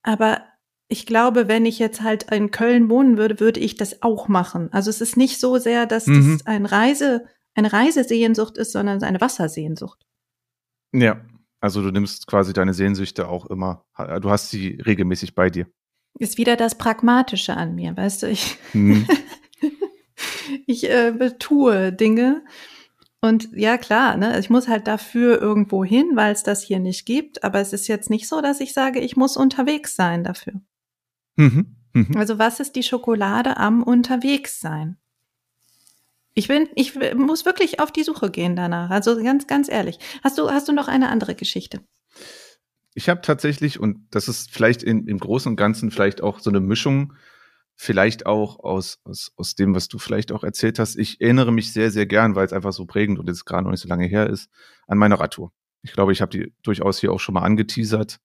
aber 0.06 0.42
ich 0.88 1.04
glaube, 1.04 1.48
wenn 1.48 1.66
ich 1.66 1.78
jetzt 1.78 2.00
halt 2.02 2.30
in 2.30 2.52
Köln 2.52 2.88
wohnen 2.88 3.18
würde, 3.18 3.40
würde 3.40 3.60
ich 3.60 3.76
das 3.76 4.02
auch 4.02 4.28
machen. 4.28 4.72
Also 4.72 4.88
es 4.88 5.00
ist 5.00 5.16
nicht 5.16 5.40
so 5.40 5.58
sehr, 5.58 5.84
dass 5.84 6.06
mhm. 6.06 6.38
das 6.38 6.46
ein 6.46 6.64
Reise, 6.64 7.26
eine 7.54 7.72
Reisesehnsucht 7.72 8.56
ist, 8.56 8.72
sondern 8.72 9.02
eine 9.02 9.20
Wassersehnsucht. 9.20 10.06
Ja, 10.92 11.20
also 11.60 11.82
du 11.82 11.90
nimmst 11.90 12.28
quasi 12.28 12.52
deine 12.52 12.72
Sehnsüchte 12.72 13.28
auch 13.28 13.46
immer, 13.46 13.84
du 13.96 14.30
hast 14.30 14.50
sie 14.50 14.80
regelmäßig 14.86 15.34
bei 15.34 15.50
dir. 15.50 15.66
Ist 16.18 16.38
wieder 16.38 16.56
das 16.56 16.78
Pragmatische 16.78 17.56
an 17.56 17.74
mir, 17.74 17.96
weißt 17.96 18.22
du? 18.22 18.28
Ich, 18.28 18.56
mhm. 18.72 19.08
ich 20.66 20.88
äh, 20.88 21.12
tue 21.38 21.92
Dinge. 21.92 22.44
Und 23.20 23.48
ja, 23.52 23.78
klar, 23.78 24.16
ne, 24.16 24.38
ich 24.38 24.50
muss 24.50 24.68
halt 24.68 24.86
dafür 24.86 25.40
irgendwo 25.40 25.84
hin, 25.84 26.12
weil 26.14 26.32
es 26.32 26.42
das 26.42 26.62
hier 26.62 26.78
nicht 26.78 27.06
gibt. 27.06 27.44
Aber 27.44 27.60
es 27.60 27.72
ist 27.72 27.88
jetzt 27.88 28.10
nicht 28.10 28.28
so, 28.28 28.40
dass 28.40 28.60
ich 28.60 28.72
sage, 28.72 29.00
ich 29.00 29.16
muss 29.16 29.36
unterwegs 29.36 29.96
sein 29.96 30.22
dafür. 30.22 30.54
Mhm. 31.36 31.76
Mhm. 31.92 32.16
Also 32.16 32.38
was 32.38 32.60
ist 32.60 32.76
die 32.76 32.82
Schokolade 32.82 33.56
am 33.56 33.82
unterwegs 33.82 34.60
sein? 34.60 34.98
Ich 36.34 36.48
bin, 36.48 36.68
ich 36.74 36.94
muss 37.14 37.46
wirklich 37.46 37.80
auf 37.80 37.90
die 37.90 38.02
Suche 38.02 38.30
gehen 38.30 38.56
danach. 38.56 38.90
Also 38.90 39.20
ganz, 39.22 39.46
ganz 39.46 39.70
ehrlich. 39.70 39.98
Hast 40.22 40.36
du, 40.36 40.50
hast 40.50 40.68
du 40.68 40.72
noch 40.72 40.86
eine 40.86 41.08
andere 41.08 41.34
Geschichte? 41.34 41.80
Ich 42.92 43.08
habe 43.08 43.22
tatsächlich, 43.22 43.80
und 43.80 44.06
das 44.10 44.28
ist 44.28 44.50
vielleicht 44.50 44.82
in, 44.82 45.06
im 45.08 45.18
Großen 45.18 45.50
und 45.50 45.56
Ganzen 45.56 45.90
vielleicht 45.90 46.22
auch 46.22 46.38
so 46.40 46.50
eine 46.50 46.60
Mischung, 46.60 47.14
vielleicht 47.76 48.26
auch 48.26 48.58
aus, 48.60 48.98
aus, 49.04 49.32
aus 49.36 49.54
dem, 49.54 49.74
was 49.74 49.88
du 49.88 49.98
vielleicht 49.98 50.32
auch 50.32 50.42
erzählt 50.42 50.78
hast. 50.78 50.96
Ich 50.96 51.20
erinnere 51.20 51.52
mich 51.52 51.72
sehr, 51.72 51.90
sehr 51.90 52.06
gern, 52.06 52.34
weil 52.34 52.46
es 52.46 52.52
einfach 52.52 52.72
so 52.72 52.86
prägend 52.86 53.18
und 53.18 53.28
jetzt 53.28 53.44
gerade 53.44 53.64
noch 53.64 53.70
nicht 53.70 53.82
so 53.82 53.88
lange 53.88 54.06
her 54.06 54.28
ist, 54.28 54.50
an 54.86 54.98
meine 54.98 55.20
Radtour. 55.20 55.52
Ich 55.82 55.92
glaube, 55.92 56.12
ich 56.12 56.22
habe 56.22 56.30
die 56.30 56.52
durchaus 56.62 56.98
hier 56.98 57.12
auch 57.12 57.20
schon 57.20 57.34
mal 57.34 57.42
angeteasert. 57.42 58.18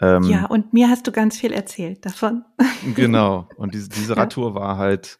Ähm, 0.00 0.24
ja, 0.24 0.46
und 0.46 0.72
mir 0.72 0.88
hast 0.88 1.06
du 1.06 1.12
ganz 1.12 1.38
viel 1.38 1.52
erzählt 1.52 2.04
davon. 2.04 2.44
Genau. 2.94 3.48
Und 3.56 3.72
diese, 3.72 3.88
diese 3.88 4.14
Radtour 4.16 4.54
war 4.54 4.76
halt 4.76 5.18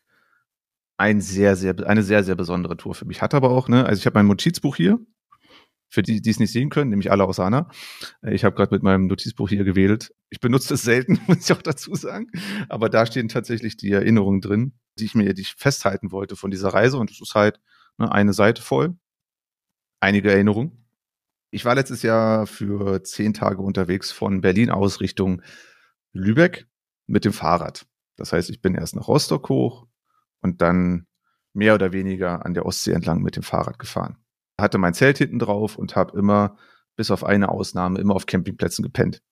ein 0.98 1.20
sehr, 1.22 1.56
sehr, 1.56 1.74
eine 1.86 2.02
sehr, 2.02 2.22
sehr 2.24 2.34
besondere 2.34 2.76
Tour 2.76 2.94
für 2.94 3.06
mich. 3.06 3.22
Hat 3.22 3.32
aber 3.32 3.50
auch, 3.50 3.68
ne, 3.68 3.86
also 3.86 3.98
ich 4.00 4.06
habe 4.06 4.18
mein 4.18 4.26
Notizbuch 4.26 4.76
hier, 4.76 4.98
für 5.94 6.02
die, 6.02 6.20
die 6.20 6.30
es 6.30 6.38
nicht 6.38 6.52
sehen 6.52 6.70
können, 6.70 6.90
nämlich 6.90 7.10
alle 7.10 7.24
aus 7.24 7.40
Anna. 7.40 7.68
Äh, 8.22 8.34
ich 8.34 8.44
habe 8.44 8.54
gerade 8.54 8.74
mit 8.74 8.82
meinem 8.82 9.06
Notizbuch 9.06 9.48
hier 9.48 9.64
gewählt. 9.64 10.12
Ich 10.30 10.40
benutze 10.40 10.74
es 10.74 10.82
selten, 10.82 11.20
muss 11.26 11.48
ich 11.48 11.52
auch 11.56 11.62
dazu 11.62 11.94
sagen. 11.94 12.30
Aber 12.68 12.88
da 12.88 13.06
stehen 13.06 13.28
tatsächlich 13.28 13.76
die 13.76 13.92
Erinnerungen 13.92 14.40
drin, 14.40 14.74
die 14.98 15.04
ich 15.04 15.14
mir, 15.14 15.32
die 15.34 15.42
ich 15.42 15.54
festhalten 15.54 16.12
wollte 16.12 16.36
von 16.36 16.50
dieser 16.50 16.68
Reise. 16.68 16.98
Und 16.98 17.10
es 17.10 17.20
ist 17.20 17.34
halt 17.34 17.60
ne, 17.98 18.10
eine 18.12 18.32
Seite 18.32 18.62
voll. 18.62 18.96
Einige 20.00 20.30
Erinnerungen. 20.30 20.86
Ich 21.50 21.64
war 21.64 21.74
letztes 21.74 22.02
Jahr 22.02 22.46
für 22.46 23.02
zehn 23.04 23.32
Tage 23.32 23.62
unterwegs 23.62 24.10
von 24.10 24.40
Berlin 24.40 24.70
aus 24.70 25.00
Richtung 25.00 25.40
Lübeck 26.12 26.66
mit 27.06 27.24
dem 27.24 27.32
Fahrrad. 27.32 27.86
Das 28.16 28.32
heißt, 28.32 28.50
ich 28.50 28.60
bin 28.60 28.74
erst 28.74 28.96
nach 28.96 29.08
Rostock 29.08 29.48
hoch, 29.48 29.86
und 30.44 30.60
dann 30.60 31.06
mehr 31.54 31.74
oder 31.74 31.92
weniger 31.92 32.44
an 32.44 32.52
der 32.54 32.66
Ostsee 32.66 32.92
entlang 32.92 33.22
mit 33.22 33.34
dem 33.34 33.42
Fahrrad 33.42 33.78
gefahren. 33.78 34.18
Hatte 34.60 34.78
mein 34.78 34.94
Zelt 34.94 35.18
hinten 35.18 35.38
drauf 35.38 35.76
und 35.76 35.96
habe 35.96 36.18
immer, 36.18 36.56
bis 36.96 37.10
auf 37.10 37.24
eine 37.24 37.48
Ausnahme, 37.48 38.00
immer 38.00 38.14
auf 38.14 38.26
Campingplätzen 38.26 38.82
gepennt. 38.82 39.22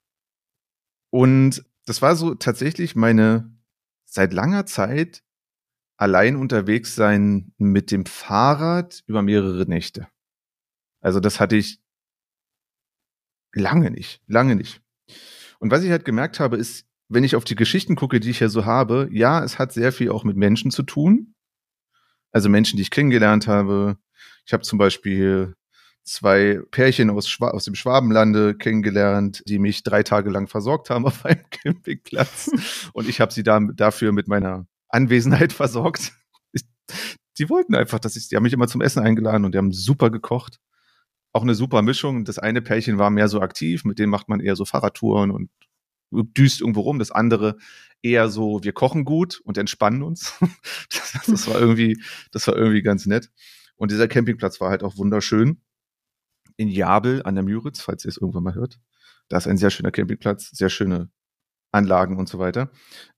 Und 1.11 1.65
das 1.87 2.03
war 2.03 2.17
so 2.17 2.35
tatsächlich 2.35 2.97
meine 2.97 3.55
seit 4.05 4.33
langer 4.33 4.67
Zeit 4.67 5.23
allein 5.97 6.37
unterwegs 6.37 6.95
sein 6.95 7.53
mit 7.59 7.91
dem 7.91 8.07
Fahrrad 8.07 9.03
über 9.07 9.23
mehrere 9.23 9.67
Nächte. 9.67 10.09
Also 11.01 11.21
das 11.21 11.39
hatte 11.39 11.57
ich 11.57 11.81
lange 13.53 13.91
nicht, 13.91 14.23
lange 14.27 14.57
nicht. 14.57 14.83
Und 15.59 15.71
was 15.71 15.85
ich 15.85 15.91
halt 15.91 16.05
gemerkt 16.05 16.41
habe, 16.41 16.57
ist, 16.57 16.87
wenn 17.09 17.25
ich 17.25 17.37
auf 17.37 17.45
die 17.45 17.55
Geschichten 17.55 17.95
gucke, 17.95 18.21
die 18.21 18.31
ich 18.31 18.41
ja 18.41 18.49
so 18.49 18.65
habe, 18.65 19.09
ja, 19.13 19.45
es 19.45 19.59
hat 19.59 19.73
sehr 19.73 19.93
viel 19.93 20.11
auch 20.11 20.25
mit 20.25 20.37
Menschen 20.37 20.71
zu 20.71 20.83
tun. 20.83 21.35
Also 22.33 22.49
Menschen, 22.49 22.77
die 22.77 22.83
ich 22.83 22.91
kennengelernt 22.91 23.47
habe. 23.47 23.99
Ich 24.45 24.53
habe 24.53 24.63
zum 24.63 24.79
Beispiel 24.79 25.55
zwei 26.05 26.61
Pärchen 26.71 27.11
aus, 27.11 27.29
Schwa 27.29 27.51
aus 27.51 27.65
dem 27.65 27.75
Schwabenlande 27.75 28.55
kennengelernt, 28.57 29.43
die 29.47 29.59
mich 29.59 29.83
drei 29.83 30.03
Tage 30.03 30.31
lang 30.31 30.49
versorgt 30.49 30.91
haben 30.91 31.07
auf 31.07 31.25
einem 31.25 31.45
Campingplatz. 31.51 32.51
Und 32.93 33.09
ich 33.09 33.21
habe 33.21 33.33
sie 33.33 33.43
da, 33.43 33.61
dafür 33.61 34.13
mit 34.13 34.29
meiner 34.29 34.67
Anwesenheit 34.89 35.53
versorgt. 35.53 36.13
Ich, 36.53 36.63
die 37.39 37.49
wollten 37.49 37.75
einfach, 37.75 37.99
dass 37.99 38.17
ich, 38.17 38.29
die 38.29 38.37
haben 38.37 38.43
mich 38.43 38.53
immer 38.53 38.69
zum 38.69 38.81
Essen 38.81 39.03
eingeladen 39.03 39.45
und 39.45 39.55
die 39.55 39.59
haben 39.59 39.73
super 39.73 40.11
gekocht. 40.11 40.59
Auch 41.33 41.43
eine 41.43 41.55
super 41.55 41.81
Mischung. 41.83 42.25
Das 42.25 42.39
eine 42.39 42.61
Pärchen 42.61 42.99
war 42.99 43.11
mehr 43.11 43.29
so 43.29 43.41
aktiv, 43.41 43.85
mit 43.85 43.99
denen 43.99 44.11
macht 44.11 44.29
man 44.29 44.41
eher 44.41 44.57
so 44.57 44.65
Fahrradtouren 44.65 45.31
und 45.31 45.51
düst 46.11 46.61
irgendwo 46.61 46.83
rum. 46.83 46.99
Das 46.99 47.11
andere 47.11 47.57
eher 48.03 48.29
so, 48.29 48.63
wir 48.63 48.73
kochen 48.73 49.05
gut 49.05 49.41
und 49.45 49.57
entspannen 49.57 50.03
uns. 50.03 50.35
das, 50.91 51.27
das 51.27 51.47
war 51.49 51.59
irgendwie, 51.59 51.97
das 52.33 52.47
war 52.49 52.57
irgendwie 52.57 52.83
ganz 52.83 53.07
nett. 53.07 53.31
Und 53.83 53.91
dieser 53.91 54.07
Campingplatz 54.07 54.61
war 54.61 54.71
halt 54.71 54.85
auch 54.85 54.97
wunderschön. 54.97 55.61
In 56.57 56.69
Jabel 56.69 57.21
an 57.25 57.35
der 57.35 57.43
Müritz, 57.43 57.81
falls 57.81 58.05
ihr 58.05 58.11
es 58.11 58.17
irgendwann 58.17 58.45
mal 58.45 58.55
hört. 58.55 58.79
Da 59.29 59.39
ist 59.39 59.49
ein 59.49 59.57
sehr 59.57 59.71
schöner 59.71 59.91
Campingplatz, 59.91 60.51
sehr 60.51 60.69
schöne 60.69 61.11
Anlagen 61.73 62.17
und 62.17 62.29
so 62.29 62.39
weiter. 62.39 62.71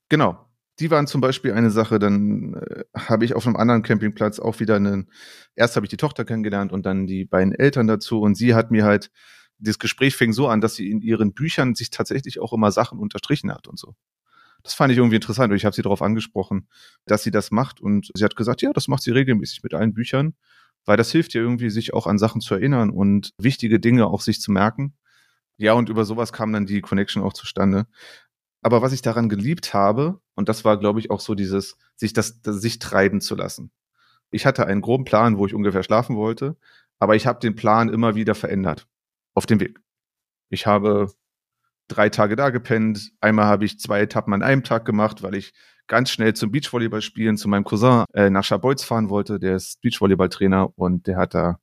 Genau. 0.09 0.49
Die 0.79 0.89
waren 0.89 1.05
zum 1.05 1.21
Beispiel 1.21 1.53
eine 1.53 1.69
Sache, 1.69 1.99
dann 1.99 2.55
äh, 2.55 2.83
habe 2.97 3.25
ich 3.25 3.35
auf 3.35 3.45
einem 3.45 3.57
anderen 3.57 3.83
Campingplatz 3.83 4.39
auch 4.39 4.59
wieder 4.59 4.77
einen, 4.77 5.11
erst 5.53 5.75
habe 5.75 5.85
ich 5.85 5.91
die 5.91 5.97
Tochter 5.97 6.25
kennengelernt 6.25 6.71
und 6.71 6.87
dann 6.87 7.05
die 7.05 7.25
beiden 7.25 7.53
Eltern 7.53 7.85
dazu 7.85 8.19
und 8.21 8.33
sie 8.33 8.55
hat 8.55 8.71
mir 8.71 8.85
halt 8.85 9.11
das 9.59 9.77
Gespräch 9.77 10.15
fing 10.15 10.33
so 10.33 10.47
an, 10.47 10.61
dass 10.61 10.73
sie 10.73 10.89
in 10.89 10.99
ihren 10.99 11.35
Büchern 11.35 11.75
sich 11.75 11.91
tatsächlich 11.91 12.39
auch 12.39 12.53
immer 12.53 12.71
Sachen 12.71 12.97
unterstrichen 12.97 13.53
hat 13.53 13.67
und 13.67 13.77
so. 13.77 13.93
Das 14.65 14.73
fand 14.73 14.91
ich 14.91 14.97
irgendwie 14.97 15.17
interessant 15.17 15.51
und 15.51 15.57
ich 15.57 15.63
habe 15.63 15.75
sie 15.75 15.83
darauf 15.83 16.01
angesprochen, 16.01 16.67
dass 17.05 17.21
sie 17.21 17.29
das 17.29 17.51
macht 17.51 17.79
und 17.79 18.09
sie 18.15 18.25
hat 18.25 18.35
gesagt, 18.35 18.63
ja, 18.63 18.73
das 18.73 18.87
macht 18.87 19.03
sie 19.03 19.11
regelmäßig 19.11 19.61
mit 19.61 19.75
allen 19.75 19.93
Büchern, 19.93 20.33
weil 20.85 20.97
das 20.97 21.11
hilft 21.11 21.35
ihr 21.35 21.41
irgendwie, 21.41 21.69
sich 21.69 21.93
auch 21.93 22.07
an 22.07 22.17
Sachen 22.17 22.41
zu 22.41 22.55
erinnern 22.55 22.89
und 22.89 23.29
wichtige 23.37 23.79
Dinge 23.79 24.07
auch 24.07 24.21
sich 24.21 24.41
zu 24.41 24.51
merken. 24.51 24.95
Ja, 25.57 25.73
und 25.73 25.89
über 25.89 26.03
sowas 26.03 26.33
kam 26.33 26.51
dann 26.51 26.65
die 26.65 26.81
Connection 26.81 27.21
auch 27.21 27.33
zustande. 27.33 27.85
Aber 28.63 28.81
was 28.81 28.91
ich 28.91 29.03
daran 29.03 29.29
geliebt 29.29 29.75
habe, 29.75 30.19
und 30.33 30.49
das 30.49 30.65
war, 30.65 30.79
glaube 30.79 30.99
ich, 30.99 31.11
auch 31.11 31.19
so 31.19 31.35
dieses, 31.35 31.77
sich 31.95 32.13
das, 32.13 32.41
das 32.41 32.59
sich 32.59 32.79
treiben 32.79 33.21
zu 33.21 33.35
lassen. 33.35 33.69
Ich 34.31 34.47
hatte 34.47 34.65
einen 34.65 34.81
groben 34.81 35.05
Plan, 35.05 35.37
wo 35.37 35.45
ich 35.45 35.53
ungefähr 35.53 35.83
schlafen 35.83 36.15
wollte, 36.15 36.57
aber 36.97 37.15
ich 37.15 37.27
habe 37.27 37.39
den 37.39 37.55
Plan 37.55 37.89
immer 37.89 38.15
wieder 38.15 38.33
verändert 38.33 38.87
auf 39.35 39.45
dem 39.45 39.59
Weg. 39.59 39.79
Ich 40.49 40.65
habe 40.65 41.13
drei 41.87 42.09
Tage 42.09 42.35
da 42.35 42.49
gepennt. 42.49 43.11
Einmal 43.21 43.45
habe 43.45 43.65
ich 43.65 43.79
zwei 43.79 44.01
Etappen 44.01 44.33
an 44.33 44.43
einem 44.43 44.63
Tag 44.63 44.85
gemacht, 44.85 45.23
weil 45.23 45.35
ich 45.35 45.53
ganz 45.87 46.09
schnell 46.09 46.33
zum 46.33 46.51
Beachvolleyball 46.51 47.01
spielen 47.01 47.37
zu 47.37 47.47
meinem 47.47 47.63
Cousin 47.63 48.05
äh, 48.13 48.29
nach 48.29 48.43
Scharbeutz 48.43 48.83
fahren 48.83 49.09
wollte. 49.09 49.39
Der 49.39 49.55
ist 49.55 49.81
Beachvolleyballtrainer 49.81 50.77
und 50.77 51.07
der 51.07 51.17
hat 51.17 51.33
da 51.35 51.59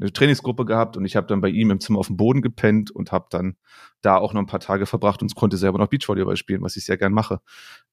eine 0.00 0.12
Trainingsgruppe 0.12 0.64
gehabt 0.64 0.96
und 0.96 1.04
ich 1.04 1.16
habe 1.16 1.26
dann 1.28 1.40
bei 1.40 1.48
ihm 1.48 1.70
im 1.70 1.80
Zimmer 1.80 2.00
auf 2.00 2.08
dem 2.08 2.16
Boden 2.16 2.42
gepennt 2.42 2.90
und 2.90 3.12
habe 3.12 3.26
dann 3.30 3.56
da 4.02 4.16
auch 4.16 4.32
noch 4.32 4.40
ein 4.40 4.46
paar 4.46 4.60
Tage 4.60 4.86
verbracht 4.86 5.22
und 5.22 5.34
konnte 5.34 5.56
selber 5.56 5.78
noch 5.78 5.88
Beachvolleyball 5.88 6.36
spielen, 6.36 6.62
was 6.62 6.76
ich 6.76 6.84
sehr 6.84 6.96
gern 6.96 7.12
mache. 7.12 7.40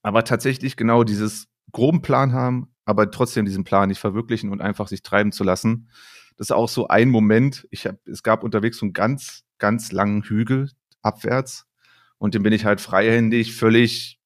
Aber 0.02 0.24
tatsächlich 0.24 0.76
genau 0.76 1.04
dieses 1.04 1.48
groben 1.72 2.02
Plan 2.02 2.34
haben, 2.34 2.74
aber 2.86 3.12
trotzdem 3.12 3.46
diesen 3.46 3.64
Plan 3.64 3.90
nicht 3.90 4.00
verwirklichen 4.00 4.50
und 4.50 4.62
einfach 4.62 4.88
sich 4.88 5.04
treiben 5.04 5.32
zu 5.32 5.44
lassen. 5.44 5.90
Das 6.38 6.48
ist 6.48 6.52
auch 6.52 6.70
so 6.70 6.88
ein 6.88 7.10
Moment. 7.10 7.68
Ich 7.70 7.86
hab, 7.86 7.96
es 8.08 8.24
gab 8.24 8.44
unterwegs 8.44 8.80
so 8.80 8.86
einen 8.86 8.94
ganz, 8.94 9.44
ganz 9.60 9.92
langen 9.92 10.24
Hügel 10.24 10.72
abwärts 11.02 11.66
und 12.18 12.36
den 12.36 12.44
bin 12.44 12.54
ich 12.54 12.66
halt 12.66 12.82
freihändig, 12.82 13.56
völlig. 13.56 14.20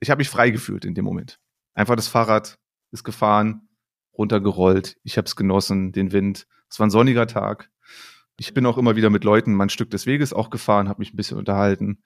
Ich 0.00 0.10
habe 0.10 0.20
mich 0.20 0.28
frei 0.28 0.50
gefühlt 0.50 0.84
in 0.84 0.94
dem 0.94 1.04
Moment. 1.04 1.38
Einfach 1.74 1.96
das 1.96 2.08
Fahrrad 2.08 2.58
ist 2.90 3.04
gefahren, 3.04 3.68
runtergerollt. 4.16 4.96
Ich 5.02 5.16
habe 5.16 5.26
es 5.26 5.36
genossen, 5.36 5.92
den 5.92 6.12
Wind. 6.12 6.46
Es 6.70 6.78
war 6.78 6.86
ein 6.86 6.90
sonniger 6.90 7.26
Tag. 7.26 7.70
Ich 8.38 8.54
bin 8.54 8.66
auch 8.66 8.78
immer 8.78 8.96
wieder 8.96 9.10
mit 9.10 9.24
Leuten 9.24 9.54
mal 9.54 9.64
ein 9.64 9.70
Stück 9.70 9.90
des 9.90 10.06
Weges 10.06 10.32
auch 10.32 10.50
gefahren, 10.50 10.88
habe 10.88 11.00
mich 11.00 11.12
ein 11.12 11.16
bisschen 11.16 11.38
unterhalten. 11.38 12.02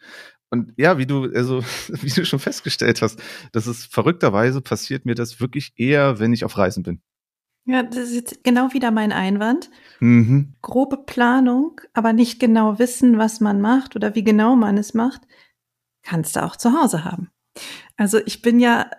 Und 0.51 0.73
ja, 0.77 0.99
wie 0.99 1.07
du, 1.07 1.25
also, 1.33 1.63
wie 1.89 2.11
du 2.11 2.25
schon 2.25 2.41
festgestellt 2.41 3.03
hast, 3.03 3.23
das 3.53 3.67
ist 3.67 3.93
verrückterweise 3.93 4.61
passiert 4.61 5.07
mir 5.07 5.15
das 5.15 5.41
wirklich 5.41 5.73
eher, 5.77 6.19
wenn 6.19 6.33
ich 6.33 6.45
auf 6.45 6.59
Reisen 6.59 6.83
bin. 6.83 7.01
Ja, 7.67 7.83
das 7.83 7.97
ist 7.97 8.15
jetzt 8.15 8.45
genau 8.45 8.73
wieder 8.73 8.93
mein 8.93 9.11
Einwand. 9.11 9.71
Mhm. 9.99 10.55
Grobe 10.63 10.99
Planung, 10.99 11.81
aber 11.95 12.13
nicht 12.13 12.39
genau 12.39 12.79
wissen, 12.79 13.19
was 13.19 13.41
man 13.41 13.61
macht 13.61 13.97
oder 13.97 14.15
wie 14.15 14.23
genau 14.23 14.55
man 14.55 14.79
es 14.79 14.95
macht, 14.95 15.23
kannst 16.03 16.37
du 16.37 16.45
auch 16.45 16.55
zu 16.55 16.81
Hause 16.81 17.05
haben. 17.05 17.31
Also 17.97 18.19
ich 18.25 18.41
bin 18.41 18.61
ja, 18.61 18.91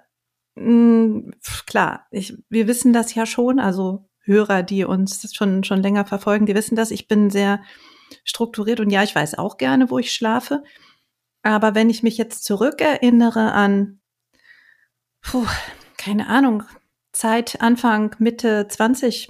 mh, 0.56 0.66
hm, 0.66 1.34
klar, 1.66 2.08
ich, 2.12 2.38
wir 2.50 2.68
wissen 2.68 2.92
das 2.92 3.16
ja 3.16 3.26
schon, 3.26 3.60
also 3.60 4.10
Hörer, 4.20 4.62
die 4.64 4.84
uns 4.84 5.34
schon, 5.34 5.64
schon 5.64 5.82
länger 5.82 6.06
verfolgen, 6.06 6.46
die 6.46 6.56
wissen 6.56 6.76
das. 6.76 6.92
Ich 6.92 7.08
bin 7.08 7.30
sehr 7.30 7.62
strukturiert 8.26 8.82
und 8.82 8.90
ja, 8.90 9.02
ich 9.04 9.16
weiß 9.16 9.38
auch 9.38 9.56
gerne, 9.56 9.90
wo 9.90 10.00
ich 10.00 10.12
schlafe. 10.12 10.64
Aber 11.44 11.76
wenn 11.76 11.90
ich 11.90 12.04
mich 12.04 12.18
jetzt 12.18 12.44
zurückerinnere 12.44 13.54
an, 13.54 14.02
puh, 15.22 15.46
keine 15.98 16.28
Ahnung, 16.28 16.64
Zeit 17.18 17.62
Anfang, 17.62 18.16
Mitte 18.20 18.68
20 18.68 19.30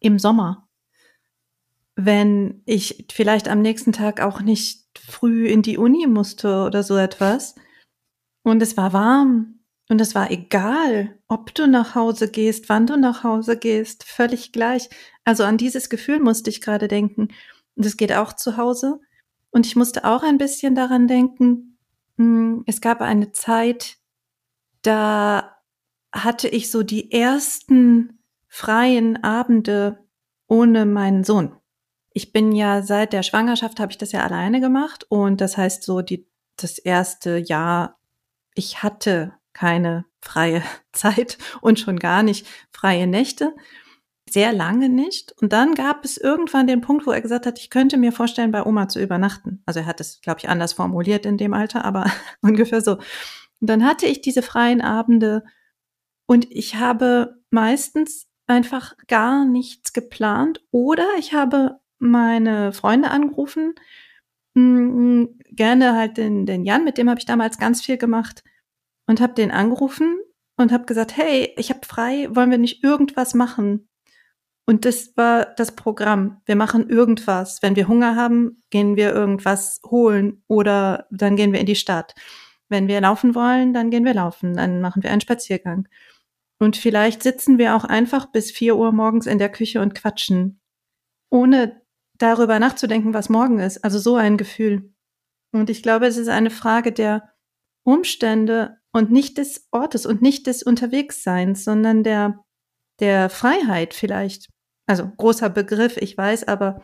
im 0.00 0.18
Sommer, 0.18 0.68
wenn 1.94 2.62
ich 2.64 3.06
vielleicht 3.12 3.48
am 3.48 3.60
nächsten 3.60 3.92
Tag 3.92 4.20
auch 4.20 4.40
nicht 4.40 4.86
früh 4.98 5.46
in 5.46 5.62
die 5.62 5.76
Uni 5.76 6.06
musste 6.06 6.64
oder 6.64 6.82
so 6.82 6.96
etwas 6.96 7.54
und 8.42 8.62
es 8.62 8.76
war 8.76 8.92
warm 8.92 9.60
und 9.90 10.00
es 10.00 10.14
war 10.14 10.30
egal, 10.30 11.18
ob 11.28 11.54
du 11.54 11.66
nach 11.66 11.94
Hause 11.94 12.30
gehst, 12.30 12.68
wann 12.68 12.86
du 12.86 12.96
nach 12.96 13.24
Hause 13.24 13.58
gehst, 13.58 14.04
völlig 14.04 14.52
gleich. 14.52 14.88
Also 15.24 15.44
an 15.44 15.58
dieses 15.58 15.90
Gefühl 15.90 16.20
musste 16.20 16.48
ich 16.48 16.60
gerade 16.60 16.88
denken. 16.88 17.28
Und 17.74 17.84
es 17.84 17.96
geht 17.96 18.12
auch 18.12 18.32
zu 18.32 18.56
Hause. 18.56 19.00
Und 19.50 19.66
ich 19.66 19.74
musste 19.74 20.04
auch 20.04 20.22
ein 20.22 20.38
bisschen 20.38 20.76
daran 20.76 21.08
denken, 21.08 21.76
hm, 22.16 22.62
es 22.66 22.80
gab 22.80 23.00
eine 23.00 23.32
Zeit, 23.32 23.96
da 24.82 25.59
hatte 26.12 26.48
ich 26.48 26.70
so 26.70 26.82
die 26.82 27.12
ersten 27.12 28.18
freien 28.48 29.22
Abende 29.22 30.04
ohne 30.48 30.86
meinen 30.86 31.24
Sohn. 31.24 31.56
Ich 32.12 32.32
bin 32.32 32.52
ja 32.52 32.82
seit 32.82 33.12
der 33.12 33.22
Schwangerschaft 33.22 33.78
habe 33.78 33.92
ich 33.92 33.98
das 33.98 34.12
ja 34.12 34.24
alleine 34.24 34.60
gemacht 34.60 35.06
und 35.08 35.40
das 35.40 35.56
heißt 35.56 35.84
so 35.84 36.02
die 36.02 36.28
das 36.56 36.78
erste 36.78 37.38
Jahr 37.38 38.00
ich 38.54 38.82
hatte 38.82 39.32
keine 39.52 40.04
freie 40.20 40.62
Zeit 40.92 41.38
und 41.60 41.78
schon 41.78 41.98
gar 41.98 42.22
nicht 42.22 42.46
freie 42.70 43.06
Nächte. 43.06 43.54
Sehr 44.28 44.52
lange 44.52 44.88
nicht. 44.88 45.34
Und 45.40 45.52
dann 45.52 45.74
gab 45.74 46.04
es 46.04 46.16
irgendwann 46.16 46.68
den 46.68 46.82
Punkt, 46.82 47.04
wo 47.04 47.10
er 47.10 47.20
gesagt 47.20 47.46
hat, 47.46 47.58
ich 47.58 47.68
könnte 47.68 47.96
mir 47.96 48.12
vorstellen, 48.12 48.52
bei 48.52 48.64
Oma 48.64 48.86
zu 48.86 49.00
übernachten. 49.00 49.60
Also 49.66 49.80
er 49.80 49.86
hat 49.86 50.00
es, 50.00 50.20
glaube 50.20 50.38
ich, 50.38 50.48
anders 50.48 50.74
formuliert 50.74 51.26
in 51.26 51.36
dem 51.36 51.52
Alter, 51.52 51.84
aber 51.84 52.10
ungefähr 52.40 52.80
so. 52.80 52.98
Und 53.60 53.68
dann 53.68 53.84
hatte 53.84 54.06
ich 54.06 54.20
diese 54.20 54.42
freien 54.42 54.82
Abende 54.82 55.42
und 56.30 56.46
ich 56.48 56.76
habe 56.76 57.42
meistens 57.50 58.28
einfach 58.46 58.96
gar 59.08 59.44
nichts 59.44 59.92
geplant 59.92 60.64
oder 60.70 61.04
ich 61.18 61.34
habe 61.34 61.80
meine 61.98 62.72
Freunde 62.72 63.10
angerufen, 63.10 63.74
mh, 64.54 65.26
gerne 65.50 65.96
halt 65.96 66.18
den, 66.18 66.46
den 66.46 66.64
Jan, 66.64 66.84
mit 66.84 66.98
dem 66.98 67.10
habe 67.10 67.18
ich 67.18 67.26
damals 67.26 67.58
ganz 67.58 67.82
viel 67.82 67.96
gemacht 67.96 68.44
und 69.08 69.20
habe 69.20 69.34
den 69.34 69.50
angerufen 69.50 70.20
und 70.56 70.70
habe 70.70 70.84
gesagt, 70.84 71.16
hey, 71.16 71.52
ich 71.56 71.68
habe 71.70 71.80
frei, 71.84 72.28
wollen 72.30 72.52
wir 72.52 72.58
nicht 72.58 72.84
irgendwas 72.84 73.34
machen? 73.34 73.88
Und 74.66 74.84
das 74.84 75.16
war 75.16 75.46
das 75.56 75.74
Programm. 75.74 76.42
Wir 76.44 76.54
machen 76.54 76.88
irgendwas. 76.88 77.60
Wenn 77.60 77.74
wir 77.74 77.88
Hunger 77.88 78.14
haben, 78.14 78.62
gehen 78.70 78.94
wir 78.94 79.12
irgendwas 79.12 79.80
holen 79.84 80.44
oder 80.46 81.08
dann 81.10 81.34
gehen 81.34 81.52
wir 81.52 81.58
in 81.58 81.66
die 81.66 81.74
Stadt. 81.74 82.14
Wenn 82.68 82.86
wir 82.86 83.00
laufen 83.00 83.34
wollen, 83.34 83.74
dann 83.74 83.90
gehen 83.90 84.04
wir 84.04 84.14
laufen, 84.14 84.54
dann 84.54 84.80
machen 84.80 85.02
wir 85.02 85.10
einen 85.10 85.20
Spaziergang. 85.20 85.88
Und 86.60 86.76
vielleicht 86.76 87.22
sitzen 87.22 87.58
wir 87.58 87.74
auch 87.74 87.84
einfach 87.84 88.26
bis 88.26 88.52
vier 88.52 88.76
Uhr 88.76 88.92
morgens 88.92 89.26
in 89.26 89.38
der 89.38 89.50
Küche 89.50 89.80
und 89.80 89.94
quatschen, 89.94 90.60
ohne 91.30 91.80
darüber 92.18 92.58
nachzudenken, 92.58 93.14
was 93.14 93.30
morgen 93.30 93.58
ist. 93.58 93.82
Also 93.82 93.98
so 93.98 94.16
ein 94.16 94.36
Gefühl. 94.36 94.92
Und 95.52 95.70
ich 95.70 95.82
glaube, 95.82 96.06
es 96.06 96.18
ist 96.18 96.28
eine 96.28 96.50
Frage 96.50 96.92
der 96.92 97.32
Umstände 97.84 98.78
und 98.92 99.10
nicht 99.10 99.38
des 99.38 99.68
Ortes 99.70 100.04
und 100.04 100.20
nicht 100.20 100.46
des 100.46 100.62
Unterwegsseins, 100.62 101.64
sondern 101.64 102.04
der, 102.04 102.44
der 103.00 103.30
Freiheit 103.30 103.94
vielleicht. 103.94 104.50
Also 104.86 105.08
großer 105.08 105.48
Begriff, 105.48 105.96
ich 105.96 106.16
weiß, 106.16 106.46
aber 106.46 106.82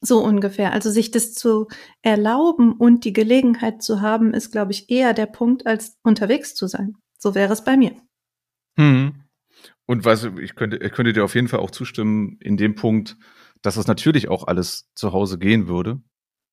so 0.00 0.22
ungefähr. 0.22 0.72
Also 0.72 0.90
sich 0.90 1.12
das 1.12 1.32
zu 1.32 1.68
erlauben 2.02 2.72
und 2.72 3.04
die 3.04 3.12
Gelegenheit 3.12 3.82
zu 3.82 4.00
haben, 4.00 4.34
ist, 4.34 4.50
glaube 4.50 4.72
ich, 4.72 4.90
eher 4.90 5.14
der 5.14 5.26
Punkt, 5.26 5.66
als 5.66 5.96
unterwegs 6.02 6.54
zu 6.54 6.66
sein. 6.66 6.96
So 7.18 7.34
wäre 7.34 7.52
es 7.52 7.62
bei 7.62 7.76
mir. 7.76 7.94
Hm. 8.76 9.14
Und 9.86 10.04
was 10.04 10.24
ich 10.24 10.54
könnte, 10.54 10.78
ich 10.78 10.92
könnte 10.92 11.12
dir 11.12 11.24
auf 11.24 11.34
jeden 11.34 11.48
Fall 11.48 11.60
auch 11.60 11.70
zustimmen 11.70 12.38
in 12.40 12.56
dem 12.56 12.74
Punkt, 12.74 13.16
dass 13.62 13.76
es 13.76 13.86
natürlich 13.86 14.28
auch 14.28 14.46
alles 14.46 14.90
zu 14.94 15.12
Hause 15.12 15.38
gehen 15.38 15.68
würde. 15.68 16.00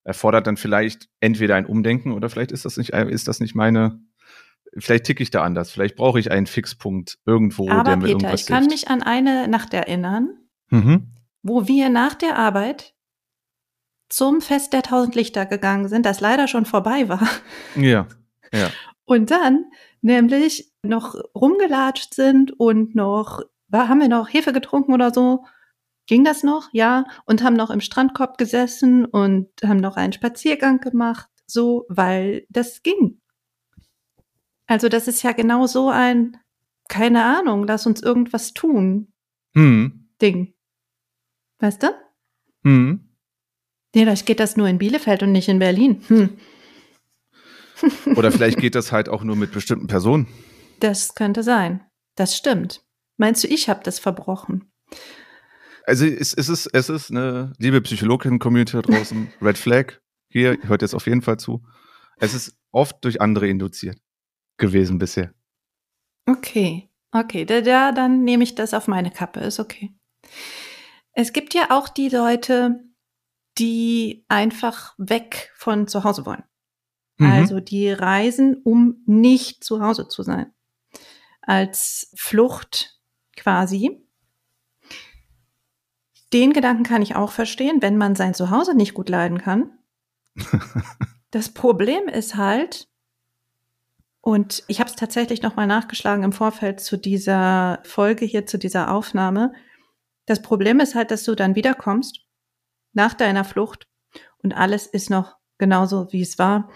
Erfordert 0.03 0.47
dann 0.47 0.57
vielleicht 0.57 1.07
entweder 1.19 1.55
ein 1.55 1.65
Umdenken 1.65 2.11
oder 2.11 2.29
vielleicht 2.29 2.51
ist 2.51 2.65
das 2.65 2.77
nicht, 2.77 2.89
ist 2.89 3.27
das 3.27 3.39
nicht 3.39 3.55
meine, 3.55 3.99
vielleicht 4.77 5.05
ticke 5.05 5.21
ich 5.23 5.29
da 5.29 5.43
anders. 5.43 5.71
Vielleicht 5.71 5.95
brauche 5.95 6.19
ich 6.19 6.31
einen 6.31 6.47
Fixpunkt 6.47 7.19
irgendwo, 7.25 7.69
Aber 7.69 7.83
der 7.83 7.95
mir 7.97 8.01
Peter, 8.03 8.11
irgendwas 8.13 8.41
ich 8.41 8.47
kann 8.47 8.63
hilft. 8.63 8.71
mich 8.71 8.87
an 8.89 9.03
eine 9.03 9.47
Nacht 9.47 9.73
erinnern, 9.73 10.29
Mhm. 10.69 11.11
wo 11.43 11.67
wir 11.67 11.89
nach 11.89 12.15
der 12.15 12.37
Arbeit 12.37 12.93
zum 14.09 14.41
Fest 14.41 14.73
der 14.73 14.81
Tausend 14.83 15.15
Lichter 15.15 15.45
gegangen 15.45 15.87
sind, 15.87 16.05
das 16.05 16.19
leider 16.19 16.47
schon 16.47 16.65
vorbei 16.65 17.07
war. 17.09 17.27
Ja, 17.75 18.07
ja. 18.53 18.69
Und 19.05 19.31
dann 19.31 19.65
nämlich 20.01 20.71
noch 20.83 21.15
rumgelatscht 21.35 22.13
sind 22.13 22.59
und 22.59 22.95
noch, 22.95 23.41
haben 23.73 24.01
wir 24.01 24.07
noch 24.09 24.27
Hefe 24.31 24.53
getrunken 24.53 24.93
oder 24.93 25.13
so? 25.13 25.45
Ging 26.07 26.23
das 26.23 26.43
noch? 26.43 26.69
Ja. 26.73 27.05
Und 27.25 27.43
haben 27.43 27.55
noch 27.55 27.69
im 27.69 27.81
Strandkorb 27.81 28.37
gesessen 28.37 29.05
und 29.05 29.47
haben 29.63 29.77
noch 29.77 29.95
einen 29.95 30.13
Spaziergang 30.13 30.79
gemacht, 30.79 31.29
so, 31.47 31.85
weil 31.89 32.45
das 32.49 32.83
ging. 32.83 33.21
Also 34.67 34.89
das 34.89 35.07
ist 35.07 35.21
ja 35.23 35.31
genau 35.31 35.67
so 35.67 35.89
ein, 35.89 36.37
keine 36.87 37.23
Ahnung, 37.23 37.65
lass 37.67 37.85
uns 37.85 38.01
irgendwas 38.01 38.53
tun, 38.53 39.11
Hm. 39.53 40.09
Ding. 40.21 40.53
Weißt 41.59 41.83
du? 41.83 41.87
Hm. 42.63 43.09
Nee, 43.93 44.03
vielleicht 44.03 44.25
geht 44.25 44.39
das 44.39 44.55
nur 44.55 44.67
in 44.67 44.77
Bielefeld 44.77 45.23
und 45.23 45.31
nicht 45.31 45.49
in 45.49 45.59
Berlin. 45.59 46.01
Hm. 46.07 46.37
Oder 48.15 48.31
vielleicht 48.31 48.59
geht 48.59 48.75
das 48.75 48.91
halt 48.91 49.09
auch 49.09 49.23
nur 49.23 49.35
mit 49.35 49.51
bestimmten 49.51 49.87
Personen. 49.87 50.27
Das 50.79 51.15
könnte 51.15 51.43
sein. 51.43 51.85
Das 52.15 52.35
stimmt. 52.35 52.83
Meinst 53.17 53.43
du, 53.43 53.47
ich 53.47 53.69
habe 53.69 53.81
das 53.83 53.99
verbrochen? 53.99 54.71
Also 55.85 56.05
es, 56.05 56.33
es 56.33 56.49
ist, 56.49 56.67
es 56.67 56.89
ist 56.89 57.11
eine 57.11 57.53
liebe 57.57 57.81
Psychologin-Community 57.81 58.73
da 58.73 58.81
draußen, 58.81 59.31
Red 59.41 59.57
Flag, 59.57 59.99
hier, 60.29 60.57
hört 60.63 60.81
jetzt 60.81 60.93
auf 60.93 61.07
jeden 61.07 61.21
Fall 61.21 61.37
zu. 61.37 61.63
Es 62.17 62.33
ist 62.33 62.57
oft 62.71 63.03
durch 63.03 63.21
andere 63.21 63.47
induziert 63.47 63.97
gewesen 64.57 64.99
bisher. 64.99 65.33
Okay, 66.27 66.89
okay, 67.11 67.45
da, 67.45 67.61
da, 67.61 67.91
dann 67.91 68.23
nehme 68.23 68.43
ich 68.43 68.55
das 68.55 68.73
auf 68.73 68.87
meine 68.87 69.11
Kappe, 69.11 69.39
ist 69.41 69.59
okay. 69.59 69.93
Es 71.13 71.33
gibt 71.33 71.53
ja 71.53 71.71
auch 71.71 71.89
die 71.89 72.09
Leute, 72.09 72.79
die 73.57 74.23
einfach 74.29 74.93
weg 74.97 75.51
von 75.55 75.87
zu 75.87 76.03
Hause 76.03 76.25
wollen. 76.25 76.43
Mhm. 77.21 77.31
Also 77.31 77.59
die 77.59 77.91
reisen, 77.91 78.61
um 78.63 79.01
nicht 79.05 79.63
zu 79.63 79.81
Hause 79.81 80.07
zu 80.07 80.23
sein. 80.23 80.51
Als 81.41 82.11
Flucht 82.15 82.99
quasi. 83.35 84.03
Den 86.33 86.53
Gedanken 86.53 86.83
kann 86.83 87.01
ich 87.01 87.15
auch 87.15 87.31
verstehen, 87.31 87.81
wenn 87.81 87.97
man 87.97 88.15
sein 88.15 88.33
Zuhause 88.33 88.75
nicht 88.75 88.93
gut 88.93 89.09
leiden 89.09 89.37
kann. 89.37 89.71
Das 91.33 91.47
Problem 91.47 92.09
ist 92.09 92.35
halt, 92.35 92.89
und 94.19 94.65
ich 94.67 94.81
habe 94.81 94.89
es 94.89 94.97
tatsächlich 94.97 95.41
nochmal 95.41 95.65
nachgeschlagen 95.65 96.25
im 96.25 96.33
Vorfeld 96.33 96.81
zu 96.81 96.97
dieser 96.97 97.79
Folge 97.83 98.25
hier, 98.25 98.45
zu 98.45 98.59
dieser 98.59 98.91
Aufnahme. 98.91 99.53
Das 100.25 100.41
Problem 100.41 100.81
ist 100.81 100.93
halt, 100.93 101.09
dass 101.09 101.23
du 101.23 101.33
dann 101.33 101.55
wiederkommst 101.55 102.25
nach 102.91 103.13
deiner 103.13 103.45
Flucht 103.45 103.87
und 104.43 104.53
alles 104.53 104.87
ist 104.87 105.09
noch 105.09 105.37
genauso, 105.57 106.11
wie 106.11 106.21
es 106.21 106.37
war. 106.37 106.69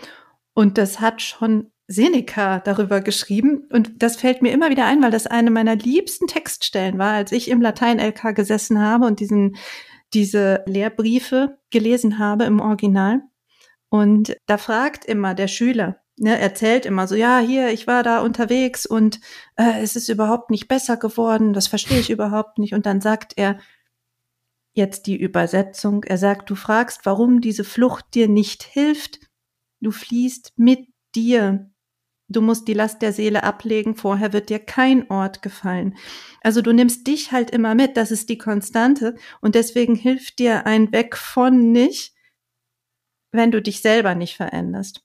Und 0.56 0.80
das 0.80 1.00
hat 1.00 1.22
schon 1.22 1.72
Seneca 1.88 2.60
darüber 2.60 3.02
geschrieben. 3.02 3.68
Und 3.72 4.02
das 4.02 4.15
fällt 4.15 4.41
mir 4.41 4.52
immer 4.52 4.70
wieder 4.72 4.86
ein, 4.86 5.04
weil 5.04 5.12
das 5.12 5.28
eine 5.28 5.52
meiner 5.52 5.76
liebsten 5.76 6.28
Textstellen 6.28 6.98
war, 6.98 7.13
als 7.13 7.32
ich 7.32 7.50
im 7.50 7.62
Latein-LK 7.62 8.36
gesessen 8.36 8.82
habe 8.82 9.06
und 9.06 9.20
diesen, 9.20 9.58
diese 10.13 10.63
Lehrbriefe 10.65 11.60
gelesen 11.70 12.18
habe 12.18 12.46
im 12.46 12.60
Original. 12.60 13.22
Und 13.89 14.36
da 14.48 14.58
fragt 14.58 15.06
immer 15.06 15.36
der 15.36 15.48
Schüler, 15.48 16.02
ne, 16.18 16.39
erzählt 16.39 16.86
immer 16.86 17.08
so, 17.08 17.15
ja, 17.15 17.39
hier, 17.39 17.70
ich 17.70 17.86
war 17.86 18.02
da 18.02 18.22
unterwegs 18.22 18.86
und 18.86 19.20
äh, 19.58 19.82
es 19.82 19.96
ist 19.96 20.10
überhaupt 20.10 20.50
nicht 20.50 20.68
besser 20.68 20.98
geworden, 20.98 21.54
das 21.54 21.68
verstehe 21.68 22.00
ich 22.00 22.10
überhaupt 22.10 22.58
nicht. 22.58 22.74
Und 22.74 22.86
dann 22.86 23.00
sagt 23.00 23.34
er, 23.36 23.60
jetzt 24.74 25.06
die 25.06 25.18
Übersetzung, 25.18 26.04
er 26.04 26.18
sagt, 26.18 26.50
du 26.50 26.56
fragst, 26.56 27.02
warum 27.06 27.41
diese 27.41 27.63
Flucht 27.63 28.15
dir 28.15 28.28
nicht 28.28 28.63
hilft, 28.63 29.20
du 29.86 29.91
fließt 29.91 30.54
mit 30.58 30.88
dir. 31.13 31.71
Du 32.28 32.41
musst 32.41 32.67
die 32.67 32.74
Last 32.74 33.04
der 33.04 33.13
Seele 33.13 33.43
ablegen, 33.43 33.95
vorher 33.95 34.34
wird 34.34 34.50
dir 34.50 34.58
kein 34.58 35.10
Ort 35.12 35.43
gefallen. 35.43 35.95
Also 36.41 36.62
du 36.62 36.74
nimmst 36.74 37.06
dich 37.06 37.32
halt 37.32 37.52
immer 37.52 37.76
mit, 37.76 37.98
das 37.98 38.10
ist 38.10 38.30
die 38.30 38.39
Konstante 38.39 39.15
und 39.41 39.54
deswegen 39.54 39.95
hilft 39.95 40.39
dir 40.39 40.65
ein 40.65 40.91
Weg 40.91 41.15
von 41.17 41.71
nicht, 41.71 42.15
wenn 43.32 43.52
du 43.52 43.62
dich 43.62 43.82
selber 43.82 44.15
nicht 44.15 44.38
veränderst. 44.38 45.04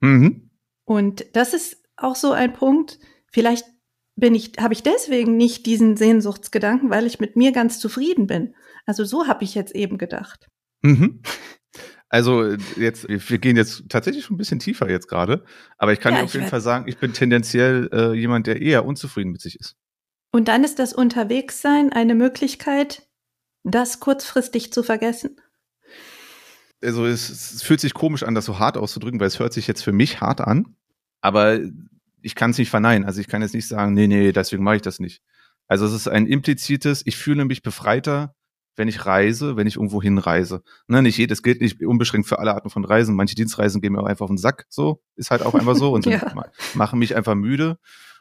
Mhm. 0.00 0.50
Und 0.84 1.26
das 1.34 1.52
ist 1.52 1.84
auch 1.96 2.16
so 2.16 2.32
ein 2.32 2.54
Punkt, 2.54 2.98
vielleicht 3.26 3.66
bin 4.16 4.34
ich, 4.34 4.52
habe 4.58 4.72
ich 4.72 4.82
deswegen 4.82 5.36
nicht 5.36 5.66
diesen 5.66 5.98
Sehnsuchtsgedanken, 5.98 6.88
weil 6.88 7.06
ich 7.06 7.20
mit 7.20 7.36
mir 7.36 7.52
ganz 7.52 7.78
zufrieden 7.78 8.26
bin. 8.26 8.54
Also 8.86 9.04
so 9.04 9.26
habe 9.26 9.44
ich 9.44 9.54
jetzt 9.54 9.74
eben 9.74 9.98
gedacht. 9.98 10.48
Mhm. 10.80 11.20
Also 12.10 12.54
jetzt, 12.76 13.06
wir 13.08 13.38
gehen 13.38 13.56
jetzt 13.56 13.84
tatsächlich 13.88 14.24
schon 14.24 14.34
ein 14.36 14.38
bisschen 14.38 14.58
tiefer 14.60 14.88
jetzt 14.88 15.08
gerade, 15.08 15.44
aber 15.76 15.92
ich 15.92 16.00
kann 16.00 16.14
Ja, 16.14 16.20
dir 16.20 16.24
auf 16.24 16.32
jeden. 16.34 16.46
Fall 16.46 16.60
sagen, 16.62 16.88
ich 16.88 16.98
bin 16.98 17.12
tendenziell 17.12 17.88
äh, 17.92 18.12
jemand, 18.14 18.46
der 18.46 18.62
eher 18.62 18.84
unzufrieden 18.86 19.30
mit 19.32 19.42
sich 19.42 19.60
ist. 19.60 19.76
Und 20.32 20.48
dann 20.48 20.64
ist 20.64 20.78
das 20.78 20.92
Unterwegssein 20.94 21.92
eine 21.92 22.14
Möglichkeit, 22.14 23.06
das 23.64 24.00
kurzfristig 24.00 24.72
zu 24.72 24.82
vergessen. 24.82 25.36
Also 26.82 27.06
es, 27.06 27.28
es 27.28 27.62
fühlt 27.62 27.80
sich 27.80 27.92
komisch 27.94 28.22
an, 28.22 28.34
das 28.34 28.44
so 28.44 28.58
hart 28.58 28.76
auszudrücken, 28.76 29.18
weil 29.20 29.26
es 29.26 29.38
hört 29.40 29.52
sich 29.52 29.66
jetzt 29.66 29.82
für 29.82 29.92
mich 29.92 30.20
hart 30.20 30.40
an, 30.40 30.76
aber 31.20 31.58
ich 32.22 32.34
kann 32.34 32.52
es 32.52 32.58
nicht 32.58 32.70
verneinen. 32.70 33.04
Also 33.04 33.20
ich 33.20 33.26
kann 33.28 33.42
jetzt 33.42 33.54
nicht 33.54 33.66
sagen, 33.66 33.94
nee, 33.94 34.06
nee, 34.06 34.32
deswegen 34.32 34.62
mache 34.62 34.76
ich 34.76 34.82
das 34.82 35.00
nicht. 35.00 35.22
Also 35.66 35.86
es 35.86 35.92
ist 35.92 36.08
ein 36.08 36.26
implizites, 36.26 37.02
ich 37.04 37.16
fühle 37.16 37.44
mich 37.44 37.62
befreiter, 37.62 38.34
wenn 38.78 38.88
ich 38.88 39.04
reise, 39.04 39.56
wenn 39.56 39.66
ich 39.66 39.76
irgendwo 39.76 40.00
hinreise. 40.00 40.62
Ne, 40.86 41.02
nicht 41.02 41.18
jedes 41.18 41.42
gilt 41.42 41.60
nicht 41.60 41.82
unbeschränkt 41.84 42.28
für 42.28 42.38
alle 42.38 42.54
Arten 42.54 42.70
von 42.70 42.84
Reisen. 42.84 43.14
Manche 43.16 43.34
Dienstreisen 43.34 43.80
gehen 43.80 43.92
mir 43.92 44.00
auch 44.00 44.06
einfach 44.06 44.24
auf 44.24 44.30
den 44.30 44.38
Sack, 44.38 44.66
so, 44.68 45.02
ist 45.16 45.30
halt 45.30 45.42
auch 45.42 45.54
einfach 45.54 45.74
so 45.76 45.92
und 45.92 46.06
Ja. 46.06 46.32
ma- 46.34 46.46
machen 46.74 46.98
mich 46.98 47.14
einfach 47.16 47.34
müde. 47.34 47.78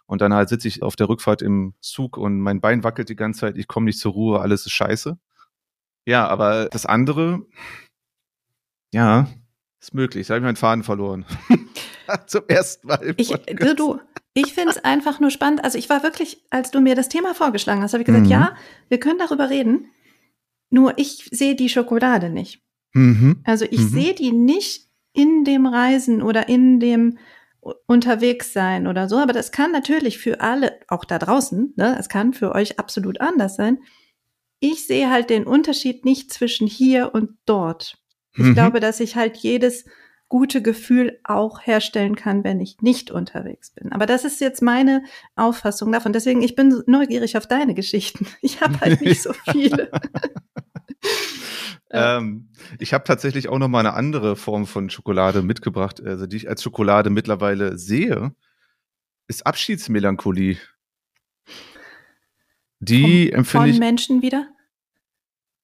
Und 0.07 0.21
dann 0.21 0.33
halt 0.33 0.49
sitze 0.49 0.67
ich 0.67 0.83
auf 0.83 0.95
der 0.95 1.09
Rückfahrt 1.09 1.41
im 1.41 1.73
Zug 1.81 2.17
und 2.17 2.39
mein 2.39 2.59
Bein 2.61 2.83
wackelt 2.83 3.09
die 3.09 3.15
ganze 3.15 3.41
Zeit, 3.41 3.57
ich 3.57 3.67
komme 3.67 3.85
nicht 3.85 3.99
zur 3.99 4.13
Ruhe, 4.13 4.39
alles 4.41 4.65
ist 4.65 4.71
scheiße. 4.71 5.17
Ja, 6.05 6.27
aber 6.27 6.69
das 6.69 6.85
andere, 6.85 7.45
ja, 8.93 9.27
ist 9.81 9.93
möglich. 9.93 10.27
Da 10.27 10.33
habe 10.33 10.39
ich 10.39 10.45
meinen 10.45 10.55
Faden 10.55 10.83
verloren. 10.83 11.25
Zum 12.27 12.43
ersten 12.47 12.87
Mal. 12.87 13.01
im 13.03 13.15
Ich, 13.17 13.29
du, 13.29 13.75
du, 13.75 13.99
ich 14.33 14.53
finde 14.53 14.69
es 14.71 14.77
einfach 14.83 15.19
nur 15.19 15.29
spannend. 15.29 15.63
Also 15.63 15.77
ich 15.77 15.89
war 15.89 16.03
wirklich, 16.03 16.41
als 16.49 16.71
du 16.71 16.79
mir 16.79 16.95
das 16.95 17.09
Thema 17.09 17.35
vorgeschlagen 17.35 17.81
hast, 17.81 17.91
habe 17.93 18.01
ich 18.01 18.07
gesagt, 18.07 18.25
Mhm. 18.25 18.31
ja, 18.31 18.55
wir 18.89 18.99
können 18.99 19.19
darüber 19.19 19.49
reden. 19.49 19.91
Nur 20.69 20.97
ich 20.97 21.27
sehe 21.31 21.55
die 21.55 21.69
Schokolade 21.69 22.29
nicht. 22.29 22.61
Mhm. 22.93 23.41
Also 23.43 23.65
ich 23.69 23.79
Mhm. 23.79 23.87
sehe 23.89 24.13
die 24.13 24.31
nicht 24.31 24.87
in 25.13 25.43
dem 25.45 25.65
Reisen 25.65 26.21
oder 26.21 26.47
in 26.49 26.79
dem 26.79 27.17
U- 27.61 27.73
Unterwegssein 27.87 28.87
oder 28.87 29.09
so. 29.09 29.17
Aber 29.17 29.33
das 29.33 29.51
kann 29.51 29.71
natürlich 29.71 30.17
für 30.19 30.41
alle, 30.41 30.79
auch 30.87 31.03
da 31.05 31.19
draußen, 31.19 31.73
ne, 31.75 31.97
es 31.99 32.07
kann 32.09 32.33
für 32.33 32.53
euch 32.53 32.79
absolut 32.79 33.19
anders 33.21 33.55
sein. 33.55 33.79
Ich 34.59 34.87
sehe 34.87 35.09
halt 35.11 35.29
den 35.29 35.45
Unterschied 35.45 36.05
nicht 36.05 36.31
zwischen 36.33 36.67
hier 36.67 37.13
und 37.13 37.31
dort. 37.45 37.97
Ich 38.35 38.43
Mhm. 38.45 38.53
glaube, 38.53 38.79
dass 38.79 38.99
ich 38.99 39.15
halt 39.15 39.37
jedes 39.37 39.85
gute 40.29 40.61
Gefühl 40.61 41.19
auch 41.23 41.61
herstellen 41.65 42.15
kann, 42.15 42.43
wenn 42.43 42.59
ich 42.59 42.77
nicht 42.81 43.11
unterwegs 43.11 43.71
bin. 43.71 43.91
Aber 43.93 44.05
das 44.05 44.25
ist 44.25 44.41
jetzt 44.41 44.61
meine 44.61 45.03
Auffassung 45.35 45.91
davon. 45.91 46.11
Deswegen, 46.13 46.41
ich 46.41 46.53
bin 46.55 46.83
neugierig 46.85 47.37
auf 47.37 47.47
deine 47.47 47.73
Geschichten. 47.73 48.27
Ich 48.41 48.61
habe 48.61 48.79
halt 48.81 48.99
nicht 49.01 49.21
so 49.23 49.31
viele. 49.51 49.89
Ähm, 51.89 52.49
ich 52.79 52.93
habe 52.93 53.05
tatsächlich 53.05 53.47
auch 53.47 53.59
noch 53.59 53.69
mal 53.69 53.79
eine 53.79 53.93
andere 53.93 54.35
Form 54.35 54.67
von 54.67 54.89
Schokolade 54.89 55.41
mitgebracht, 55.41 56.01
also 56.05 56.27
die 56.27 56.35
ich 56.35 56.49
als 56.49 56.61
Schokolade 56.61 57.09
mittlerweile 57.09 57.77
sehe, 57.77 58.35
ist 59.29 59.47
Abschiedsmelancholie. 59.47 60.57
Die 62.79 63.27
Von 63.29 63.37
empfinde 63.39 63.69
ich, 63.69 63.79
Menschen 63.79 64.21
wieder? 64.21 64.49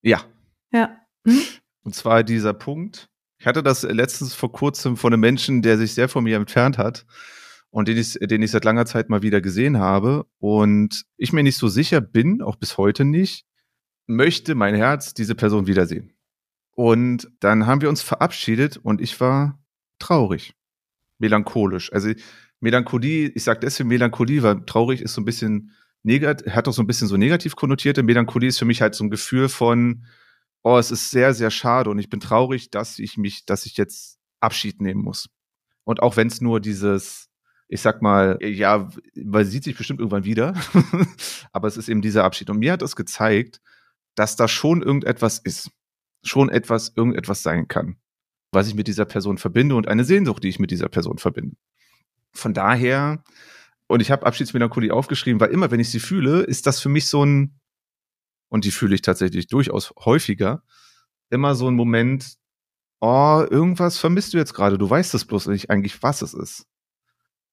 ja, 0.01 0.23
Ja. 0.71 0.97
Hm? 1.25 1.41
und 1.83 1.95
zwar 1.95 2.23
dieser 2.23 2.53
Punkt. 2.53 3.09
Ich 3.37 3.45
hatte 3.45 3.61
das 3.61 3.83
letztens 3.83 4.33
vor 4.33 4.51
kurzem 4.51 4.95
von 4.95 5.11
einem 5.13 5.19
Menschen, 5.19 5.61
der 5.61 5.77
sich 5.77 5.93
sehr 5.93 6.07
von 6.07 6.23
mir 6.23 6.37
entfernt 6.37 6.77
hat 6.77 7.05
und 7.69 7.87
den 7.89 7.97
ich, 7.97 8.13
den 8.13 8.41
ich 8.41 8.51
seit 8.51 8.63
langer 8.63 8.85
Zeit 8.85 9.09
mal 9.09 9.21
wieder 9.21 9.41
gesehen 9.41 9.77
habe 9.77 10.25
und 10.39 11.03
ich 11.17 11.33
mir 11.33 11.43
nicht 11.43 11.57
so 11.57 11.67
sicher 11.67 11.99
bin, 11.99 12.41
auch 12.41 12.55
bis 12.55 12.77
heute 12.77 13.03
nicht, 13.03 13.45
möchte 14.07 14.55
mein 14.55 14.75
Herz 14.75 15.13
diese 15.13 15.35
Person 15.35 15.67
wiedersehen. 15.67 16.13
Und 16.75 17.31
dann 17.39 17.67
haben 17.67 17.81
wir 17.81 17.89
uns 17.89 18.01
verabschiedet 18.01 18.77
und 18.77 19.01
ich 19.01 19.19
war 19.19 19.59
traurig, 19.99 20.55
melancholisch. 21.19 21.91
Also 21.93 22.11
Melancholie, 22.59 23.31
ich 23.35 23.43
sage 23.43 23.59
deswegen 23.59 23.89
Melancholie, 23.89 24.41
weil 24.41 24.65
traurig 24.65 25.01
ist 25.01 25.13
so 25.13 25.21
ein 25.21 25.25
bisschen 25.25 25.71
negativ, 26.01 26.53
hat 26.53 26.67
auch 26.67 26.73
so 26.73 26.81
ein 26.81 26.87
bisschen 26.87 27.07
so 27.07 27.17
negativ 27.17 27.55
konnotierte. 27.55 28.03
Melancholie 28.03 28.49
ist 28.49 28.59
für 28.59 28.65
mich 28.65 28.81
halt 28.81 28.95
so 28.95 29.03
ein 29.03 29.09
Gefühl 29.09 29.49
von, 29.49 30.05
oh, 30.63 30.77
es 30.77 30.91
ist 30.91 31.11
sehr, 31.11 31.33
sehr 31.33 31.51
schade 31.51 31.89
und 31.89 31.99
ich 31.99 32.09
bin 32.09 32.19
traurig, 32.19 32.71
dass 32.71 32.99
ich 32.99 33.17
mich, 33.17 33.45
dass 33.45 33.65
ich 33.65 33.77
jetzt 33.77 34.17
Abschied 34.39 34.81
nehmen 34.81 35.01
muss. 35.01 35.29
Und 35.83 36.01
auch 36.01 36.15
wenn 36.17 36.27
es 36.27 36.41
nur 36.41 36.59
dieses, 36.59 37.29
ich 37.67 37.81
sag 37.81 38.01
mal, 38.01 38.37
ja, 38.41 38.89
man 39.13 39.45
sieht 39.45 39.65
sich 39.65 39.77
bestimmt 39.77 39.99
irgendwann 39.99 40.25
wieder, 40.25 40.53
aber 41.51 41.67
es 41.67 41.77
ist 41.77 41.89
eben 41.89 42.01
dieser 42.01 42.23
Abschied. 42.23 42.49
Und 42.49 42.59
mir 42.59 42.71
hat 42.71 42.81
es 42.81 42.95
gezeigt, 42.95 43.61
dass 44.15 44.35
da 44.35 44.47
schon 44.47 44.81
irgendetwas 44.81 45.39
ist, 45.39 45.71
schon 46.23 46.49
etwas, 46.49 46.93
irgendetwas 46.95 47.43
sein 47.43 47.67
kann, 47.67 47.97
was 48.51 48.67
ich 48.67 48.75
mit 48.75 48.87
dieser 48.87 49.05
Person 49.05 49.37
verbinde 49.37 49.75
und 49.75 49.87
eine 49.87 50.03
Sehnsucht, 50.03 50.43
die 50.43 50.49
ich 50.49 50.59
mit 50.59 50.71
dieser 50.71 50.89
Person 50.89 51.17
verbinde. 51.17 51.55
Von 52.31 52.53
daher, 52.53 53.23
und 53.87 54.01
ich 54.01 54.11
habe 54.11 54.25
Abschiedsmelancholie 54.25 54.93
aufgeschrieben, 54.93 55.39
weil 55.39 55.51
immer, 55.51 55.71
wenn 55.71 55.79
ich 55.79 55.89
sie 55.89 55.99
fühle, 55.99 56.41
ist 56.41 56.67
das 56.67 56.79
für 56.79 56.89
mich 56.89 57.07
so 57.07 57.25
ein, 57.25 57.59
und 58.49 58.65
die 58.65 58.71
fühle 58.71 58.95
ich 58.95 59.01
tatsächlich 59.01 59.47
durchaus 59.47 59.93
häufiger, 59.99 60.63
immer 61.29 61.55
so 61.55 61.67
ein 61.67 61.75
Moment, 61.75 62.37
oh, 62.99 63.43
irgendwas 63.49 63.97
vermisst 63.97 64.33
du 64.33 64.37
jetzt 64.37 64.53
gerade, 64.53 64.77
du 64.77 64.89
weißt 64.89 65.13
es 65.13 65.25
bloß 65.25 65.47
nicht 65.47 65.69
eigentlich, 65.69 66.01
was 66.01 66.21
es 66.21 66.33
ist. 66.33 66.65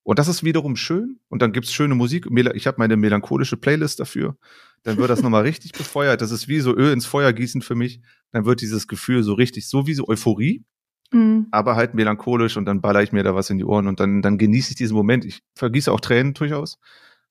Und 0.03 0.19
das 0.19 0.29
ist 0.29 0.45
wiederum 0.45 0.77
schön. 0.77 1.21
Und 1.29 1.43
dann 1.43 1.53
gibt's 1.53 1.73
schöne 1.73 1.95
Musik. 1.95 2.27
Ich 2.55 2.67
habe 2.67 2.79
meine 2.79 2.97
melancholische 2.97 3.57
Playlist 3.57 4.01
dafür. 4.01 4.37
Dann 4.83 4.97
wird 4.97 5.11
das 5.11 5.23
nochmal 5.23 5.43
richtig 5.43 5.73
befeuert. 5.79 6.21
Das 6.21 6.31
ist 6.31 6.49
wie 6.49 6.61
so 6.61 6.75
Öl 6.75 6.93
ins 6.93 7.07
Feuer 7.07 7.33
gießen 7.33 7.63
für 7.63 7.75
mich. 7.75 8.01
Dann 8.33 8.45
wird 8.45 8.61
dieses 8.61 8.87
Gefühl 8.89 9.23
so 9.23 9.35
richtig, 9.35 9.69
so 9.69 9.87
wie 9.87 9.95
so 9.95 10.07
Euphorie, 10.09 10.65
Hm. 11.13 11.49
aber 11.51 11.75
halt 11.75 11.95
melancholisch 11.95 12.57
und 12.57 12.67
dann 12.67 12.81
baller 12.81 13.03
ich 13.03 13.11
mir 13.13 13.25
da 13.25 13.35
was 13.35 13.51
in 13.51 13.59
die 13.59 13.65
Ohren 13.65 13.89
und 13.89 13.99
dann, 13.99 14.23
dann 14.23 14.39
genieße 14.39 14.71
ich 14.71 14.77
diesen 14.77 14.95
Moment. 14.97 15.25
Ich 15.25 15.43
vergieße 15.57 15.91
auch 15.91 15.99
Tränen 16.01 16.35
durchaus. 16.35 16.79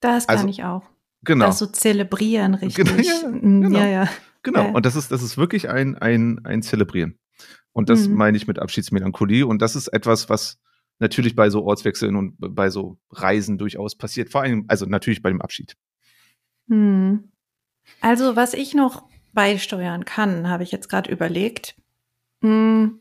Das 0.00 0.26
kann 0.26 0.36
Also, 0.36 0.48
ich 0.48 0.64
auch. 0.64 0.82
Genau. 1.24 1.46
Das 1.46 1.58
so 1.58 1.66
zelebrieren, 1.66 2.54
richtig. 2.62 2.74
Genau, 2.86 3.02
ja, 3.02 3.22
Hm, 3.22 3.62
genau. 3.62 3.78
Ja, 3.78 3.86
ja. 3.86 4.08
Genau, 4.42 4.70
und 4.72 4.84
das 4.86 4.96
ist, 4.96 5.10
das 5.10 5.22
ist 5.22 5.36
wirklich 5.38 5.68
ein, 5.70 5.96
ein, 5.96 6.40
ein 6.44 6.62
Zelebrieren. 6.62 7.18
Und 7.72 7.88
das 7.88 8.06
Mhm. 8.08 8.14
meine 8.16 8.36
ich 8.36 8.46
mit 8.46 8.58
Abschiedsmelancholie. 8.58 9.46
Und 9.46 9.60
das 9.62 9.76
ist 9.76 9.88
etwas, 9.88 10.28
was 10.28 10.58
natürlich 10.98 11.34
bei 11.36 11.48
so 11.50 11.62
Ortswechseln 11.64 12.16
und 12.16 12.34
bei 12.38 12.68
so 12.70 12.98
Reisen 13.10 13.56
durchaus 13.58 13.96
passiert. 13.96 14.30
Vor 14.30 14.42
allem, 14.42 14.64
also 14.68 14.84
natürlich 14.86 15.22
bei 15.22 15.30
dem 15.30 15.40
Abschied. 15.40 15.74
Hm. 16.68 17.30
Also, 18.00 18.36
was 18.36 18.54
ich 18.54 18.74
noch 18.74 19.04
beisteuern 19.32 20.04
kann, 20.04 20.48
habe 20.48 20.62
ich 20.62 20.72
jetzt 20.72 20.88
gerade 20.88 21.10
überlegt. 21.10 21.76
Hm. 22.42 23.00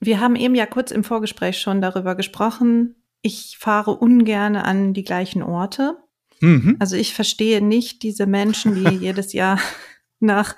Wir 0.00 0.20
haben 0.20 0.36
eben 0.36 0.54
ja 0.54 0.66
kurz 0.66 0.90
im 0.90 1.04
Vorgespräch 1.04 1.58
schon 1.58 1.80
darüber 1.80 2.14
gesprochen. 2.14 2.96
Ich 3.22 3.56
fahre 3.58 3.92
ungern 3.92 4.56
an 4.56 4.92
die 4.92 5.04
gleichen 5.04 5.42
Orte. 5.42 5.96
Mhm. 6.40 6.76
Also 6.78 6.96
ich 6.96 7.14
verstehe 7.14 7.62
nicht 7.62 8.02
diese 8.02 8.26
Menschen, 8.26 8.74
die 8.74 8.96
jedes 9.00 9.32
Jahr 9.32 9.58
nach 10.20 10.56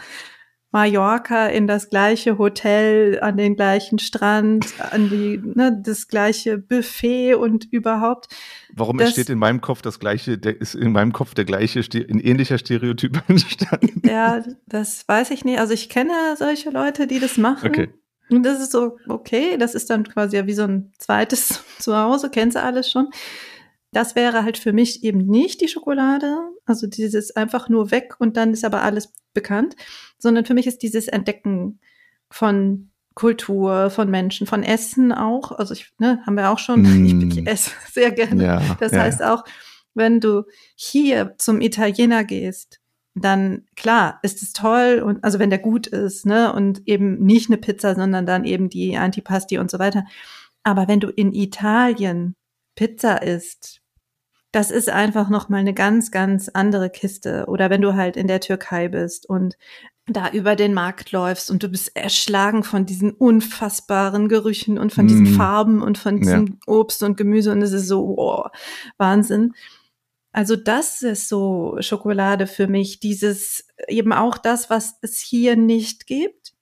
Mallorca 0.73 1.47
in 1.47 1.67
das 1.67 1.89
gleiche 1.91 2.39
Hotel, 2.39 3.21
an 3.21 3.37
den 3.37 3.57
gleichen 3.57 3.99
Strand, 3.99 4.67
an 4.91 5.09
die, 5.09 5.39
ne, 5.43 5.81
das 5.83 6.09
gleiche 6.09 6.59
Buffet 6.59 7.35
und 7.35 7.65
überhaupt. 7.73 8.27
Warum 8.75 8.99
Das- 8.99 9.09
entsteht 9.09 9.31
in 9.31 9.39
meinem 9.39 9.61
Kopf 9.61 9.81
das 9.83 9.99
gleiche, 9.99 10.37
der 10.39 10.61
ist 10.61 10.75
in 10.75 10.93
meinem 10.93 11.13
Kopf 11.13 11.35
der 11.35 11.45
gleiche, 11.45 11.83
Ste- 11.83 12.01
in 12.01 12.21
ähnlicher 12.21 12.59
Stereotyp 12.59 13.23
entstanden? 13.29 14.03
Ja, 14.07 14.43
das 14.67 15.07
weiß 15.09 15.31
ich 15.31 15.45
nicht. 15.45 15.59
Also 15.61 15.73
ich 15.73 15.89
kenne 15.89 16.13
solche 16.37 16.71
Leute, 16.71 17.07
die 17.07 17.21
das 17.21 17.37
machen. 17.39 17.69
Okay. 17.69 17.89
Und 18.29 18.43
das 18.43 18.61
ist 18.61 18.73
so, 18.73 18.99
okay, 19.09 19.57
das 19.57 19.75
ist 19.77 19.89
dann 19.89 20.03
quasi 20.03 20.37
ja 20.37 20.47
wie 20.49 20.53
so 20.55 20.65
ein 20.65 20.93
zweites 20.99 21.63
Zuhause, 21.79 22.29
kennst 22.29 22.57
du 22.57 22.63
alles 22.63 22.91
schon. 22.91 23.09
Das 23.93 24.17
wäre 24.17 24.43
halt 24.43 24.59
für 24.59 24.73
mich 24.73 25.05
eben 25.05 25.19
nicht 25.27 25.61
die 25.61 25.69
Schokolade, 25.69 26.37
also 26.67 26.87
dieses 26.89 27.35
einfach 27.37 27.69
nur 27.69 27.93
weg 27.93 28.17
und 28.19 28.37
dann 28.37 28.53
ist 28.53 28.65
aber 28.65 28.83
alles 28.83 29.13
bekannt, 29.37 29.77
sondern 30.19 30.45
für 30.45 30.55
mich 30.55 30.67
ist 30.67 30.83
dieses 30.83 31.07
Entdecken 31.07 31.79
von 32.29 32.91
Kultur, 33.15 33.91
von 33.91 34.11
Menschen, 34.11 34.47
von 34.47 34.63
Essen 34.63 35.13
auch. 35.13 35.53
Also 35.53 35.73
ich, 35.75 35.93
ne, 35.99 36.21
haben 36.27 36.35
wir 36.37 36.51
auch 36.51 36.59
schon, 36.59 36.83
Mm. 37.03 37.31
ich, 37.31 37.39
ich 37.39 37.47
esse 37.47 37.71
sehr 37.93 38.11
gerne. 38.11 38.45
Ja. 38.45 38.77
Das 38.81 38.93
ja, 38.93 39.03
heißt 39.03 39.23
auch, 39.23 39.45
wenn 39.95 40.21
du 40.21 40.43
hier 40.75 41.35
zum 41.39 41.61
Italiener 41.61 42.25
gehst, 42.25 42.81
dann 43.15 43.65
klar 43.77 44.19
ist 44.23 44.43
es 44.43 44.53
toll 44.53 45.03
und 45.05 45.25
also 45.25 45.39
wenn 45.39 45.49
der 45.49 45.59
gut 45.59 45.87
ist, 45.87 46.27
ne, 46.27 46.53
und 46.53 46.87
eben 46.87 47.25
nicht 47.25 47.49
eine 47.49 47.57
Pizza, 47.57 47.95
sondern 47.95 48.27
dann 48.27 48.45
eben 48.45 48.69
die 48.69 48.97
Antipasti 48.99 49.59
und 49.59 49.71
so 49.71 49.79
weiter. 49.79 50.05
Aber 50.63 50.87
wenn 50.87 51.01
du 51.01 51.09
in 51.09 51.33
Italien 51.33 52.37
Pizza 52.75 53.23
isst, 53.23 53.81
das 54.57 54.71
ist 54.71 54.89
einfach 54.89 55.29
noch 55.29 55.51
mal 55.51 55.59
eine 55.59 55.75
ganz 55.75 56.11
ganz 56.11 56.49
andere 56.49 56.89
Kiste 56.89 57.45
oder 57.47 57.69
wenn 57.69 57.83
du 57.83 57.95
halt 57.95 58.17
in 58.17 58.27
der 58.27 58.41
Türkei 58.41 58.89
bist 58.89 59.29
und 59.29 59.59
da 60.07 60.31
über 60.31 60.57
den 60.57 60.73
Markt 60.73 61.13
läufst 61.13 61.51
und 61.51 61.63
du 61.63 61.69
bist 61.69 61.95
erschlagen 61.95 62.63
von 62.63 62.87
diesen 62.87 63.11
unfassbaren 63.11 64.29
Gerüchen 64.29 64.79
und 64.79 64.95
von 64.95 65.09
diesen 65.09 65.33
Mm. 65.33 65.37
Farben 65.37 65.83
und 65.83 65.99
von 65.99 66.15
Ja. 66.17 66.21
diesem 66.23 66.59
Obst 66.67 67.03
und 67.03 67.19
Gemüse 67.19 67.53
und 67.53 67.61
es 67.61 67.73
ist 67.73 67.87
so 67.87 68.17
wow, 68.17 68.47
Wahnsinn. 68.97 69.53
Also 70.33 70.57
das 70.57 71.03
ist 71.03 71.29
so 71.29 71.77
Schokolade 71.81 72.47
für 72.47 72.67
mich, 72.67 72.99
dieses 72.99 73.67
eben 73.89 74.15
auch 74.15 74.39
das, 74.39 74.71
was 74.71 74.95
es 75.03 75.21
hier 75.21 75.55
nicht 75.57 76.07
gibt, 76.07 76.55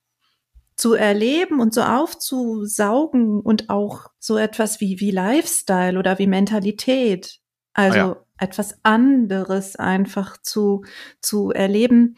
zu 0.74 0.94
erleben 0.94 1.60
und 1.60 1.72
so 1.72 1.82
aufzusaugen 1.82 3.40
und 3.40 3.70
auch 3.70 4.08
so 4.18 4.36
etwas 4.36 4.80
wie, 4.80 4.98
wie 4.98 5.12
Lifestyle 5.12 5.96
oder 5.96 6.18
wie 6.18 6.26
Mentalität. 6.26 7.38
Also 7.74 7.98
Ah 7.98 8.02
ja. 8.02 8.16
etwas 8.38 8.78
anderes 8.84 9.76
einfach 9.76 10.38
zu, 10.40 10.84
zu 11.20 11.50
erleben. 11.50 12.16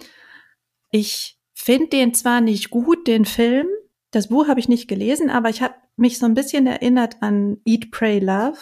Ich 0.90 1.38
finde 1.54 1.88
den 1.88 2.14
zwar 2.14 2.40
nicht 2.40 2.70
gut, 2.70 3.06
den 3.06 3.24
Film. 3.24 3.66
Das 4.12 4.28
Buch 4.28 4.48
habe 4.48 4.60
ich 4.60 4.68
nicht 4.68 4.88
gelesen, 4.88 5.30
aber 5.30 5.48
ich 5.50 5.62
habe 5.62 5.74
mich 5.96 6.18
so 6.18 6.26
ein 6.26 6.34
bisschen 6.34 6.66
erinnert 6.66 7.16
an 7.22 7.58
Eat, 7.64 7.90
Pray, 7.90 8.18
Love, 8.18 8.58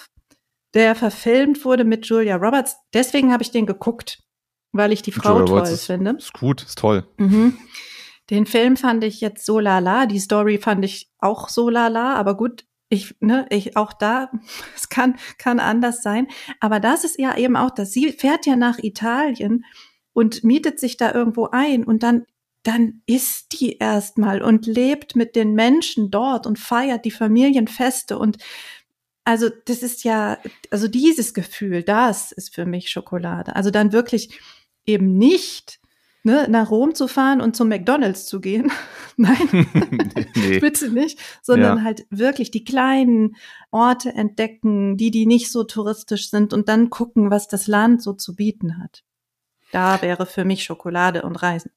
der 0.73 0.95
verfilmt 0.95 1.65
wurde 1.65 1.85
mit 1.85 2.07
Julia 2.07 2.37
Roberts. 2.37 2.77
Deswegen 2.95 3.33
habe 3.33 3.43
ich 3.43 3.51
den 3.51 3.67
geguckt, 3.67 4.23
weil 4.73 4.93
ich 4.93 5.03
die 5.03 5.13
Frau 5.13 5.35
Julia 5.35 5.45
toll 5.47 5.55
Roberts 5.59 5.71
ist- 5.73 5.87
finde. 5.87 6.13
Ist 6.13 6.33
gut, 6.33 6.63
ist 6.63 6.79
toll. 6.79 7.07
Mhm. 7.19 7.59
Den 8.31 8.47
Film 8.47 8.77
fand 8.79 9.05
ich 9.05 9.21
jetzt 9.21 9.45
so 9.45 9.61
lala, 9.61 10.07
die 10.07 10.19
Story 10.19 10.59
fand 10.59 10.85
ich 10.85 11.11
auch 11.19 11.49
so 11.51 11.69
lala, 11.69 12.15
aber 12.15 12.37
gut, 12.37 12.65
ich, 12.89 13.15
ne, 13.21 13.47
ich 13.51 13.77
auch 13.77 13.93
da, 13.93 14.31
es 14.77 14.89
kann, 14.89 15.17
kann 15.39 15.61
anders 15.61 16.03
sein. 16.03 16.29
Aber 16.61 16.81
das 16.81 17.05
ist 17.05 17.19
ja 17.19 17.37
eben 17.37 17.57
auch, 17.57 17.71
dass 17.71 17.93
sie 17.93 18.13
fährt 18.13 18.47
ja 18.47 18.57
nach 18.57 18.79
Italien 18.79 19.65
und 20.13 20.45
mietet 20.45 20.79
sich 20.79 20.97
da 20.97 21.13
irgendwo 21.13 21.49
ein 21.51 21.85
und 21.85 22.03
dann, 22.03 22.25
dann 22.63 23.03
isst 23.07 23.61
die 23.61 23.79
erstmal 23.79 24.43
und 24.43 24.67
lebt 24.67 25.17
mit 25.17 25.37
den 25.37 25.55
Menschen 25.55 26.11
dort 26.11 26.47
und 26.47 26.59
feiert 26.59 27.05
die 27.05 27.11
Familienfeste 27.11 28.19
und 28.19 28.39
also 29.25 29.49
das 29.49 29.83
ist 29.83 30.05
ja, 30.05 30.39
also 30.71 30.87
dieses 30.87 31.33
Gefühl, 31.33 31.83
das 31.83 32.31
ist 32.31 32.55
für 32.55 32.67
mich 32.67 32.91
Schokolade. 32.91 33.57
Also 33.57 33.71
dann 33.71 33.93
wirklich 33.93 34.39
eben 34.85 35.17
nicht 35.17 35.81
ne, 36.25 36.47
nach 36.51 36.71
Rom 36.71 36.95
zu 36.95 37.07
fahren 37.07 37.41
und 37.41 37.55
zum 37.55 37.69
McDonald's 37.69 38.27
zu 38.27 38.41
gehen. 38.41 38.73
Nein, 39.17 39.37
nee. 40.35 40.59
bitte 40.59 40.91
nicht, 40.91 41.21
sondern 41.43 41.79
Ja. 41.79 41.85
halt 41.85 42.07
wirklich 42.11 42.51
die 42.51 42.65
kleinen 42.65 43.37
Orte 43.71 44.11
entdecken, 44.13 44.97
die, 44.97 45.11
die 45.13 45.27
nicht 45.27 45.53
so 45.53 45.63
touristisch 45.63 46.31
sind 46.31 46.53
und 46.53 46.69
dann 46.69 46.91
gucken, 46.91 47.31
was 47.31 47.47
das 47.47 47.69
Land 47.69 48.03
so 48.03 48.13
zu 48.13 48.35
bieten 48.35 48.83
hat. 48.83 49.05
Da 49.71 50.03
wäre 50.03 50.27
für 50.27 50.45
mich 50.45 50.65
Schokolade 50.65 51.23
und 51.23 51.37
Reisen. 51.37 51.71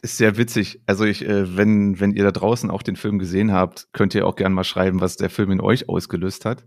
Ist 0.00 0.16
sehr 0.16 0.36
witzig. 0.36 0.80
Also 0.86 1.04
ich, 1.04 1.24
äh, 1.24 1.56
wenn, 1.56 1.98
wenn 1.98 2.12
ihr 2.12 2.22
da 2.22 2.30
draußen 2.30 2.70
auch 2.70 2.82
den 2.82 2.94
Film 2.94 3.18
gesehen 3.18 3.50
habt, 3.52 3.88
könnt 3.92 4.14
ihr 4.14 4.26
auch 4.28 4.36
gerne 4.36 4.54
mal 4.54 4.62
schreiben, 4.62 5.00
was 5.00 5.16
der 5.16 5.28
Film 5.30 5.50
in 5.50 5.60
euch 5.60 5.88
ausgelöst 5.88 6.44
hat. 6.44 6.64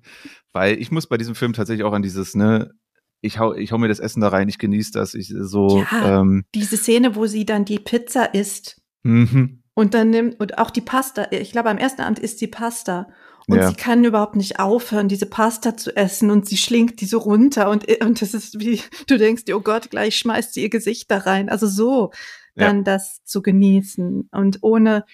Weil 0.51 0.78
ich 0.82 0.91
muss 0.91 1.07
bei 1.07 1.17
diesem 1.17 1.36
Film 1.36 1.53
tatsächlich 1.53 1.86
auch 1.86 1.93
an 1.93 2.01
dieses, 2.01 2.36
ne, 2.36 2.74
ich 3.22 3.39
hau, 3.39 3.53
ich 3.53 3.72
hau 3.72 3.78
mir 3.78 3.88
das 3.88 3.99
Essen 3.99 4.22
da 4.22 4.30
rein, 4.30 4.49
ich 4.49 4.57
genieße 4.57 4.91
das, 4.91 5.13
ich 5.13 5.32
äh, 5.32 5.43
so, 5.43 5.86
Ja. 5.91 6.22
ähm, 6.22 6.43
Diese 6.55 6.78
Szene, 6.78 7.15
wo 7.15 7.28
sie 7.28 7.45
dann 7.45 7.65
die 7.65 7.80
Pizza 7.80 8.34
isst 8.34 8.82
mhm. 9.03 9.61
und 9.74 9.93
dann 9.93 10.09
nimmt, 10.09 10.39
und 10.39 10.57
auch 10.57 10.72
die 10.72 10.82
Pasta, 10.82 11.28
ich 11.32 11.51
glaube, 11.51 11.69
am 11.69 11.78
ersten 11.78 12.01
Abend 12.01 12.19
isst 12.19 12.39
sie 12.39 12.47
Pasta. 12.47 13.07
Und 13.47 13.57
Ja. 13.57 13.67
sie 13.67 13.76
kann 13.76 14.03
überhaupt 14.03 14.36
nicht 14.36 14.59
aufhören, 14.59 15.07
diese 15.07 15.26
Pasta 15.26 15.76
zu 15.76 15.95
essen 15.95 16.30
und 16.30 16.47
sie 16.47 16.57
schlingt 16.57 17.01
die 17.01 17.05
so 17.05 17.17
runter 17.17 17.69
und, 17.69 17.86
und 18.01 18.22
das 18.22 18.34
ist 18.34 18.59
wie, 18.59 18.80
du 19.07 19.17
denkst 19.17 19.45
dir, 19.45 19.57
oh 19.57 19.61
Gott, 19.61 19.89
gleich 19.89 20.15
schmeißt 20.17 20.53
sie 20.53 20.61
ihr 20.61 20.69
Gesicht 20.69 21.09
da 21.09 21.17
rein. 21.17 21.49
Also 21.49 21.67
so 21.67 22.11
Ja. 22.55 22.67
dann 22.67 22.84
das 22.84 23.24
zu 23.24 23.41
genießen 23.41 24.30
und 24.32 24.59
ohne 24.61 25.05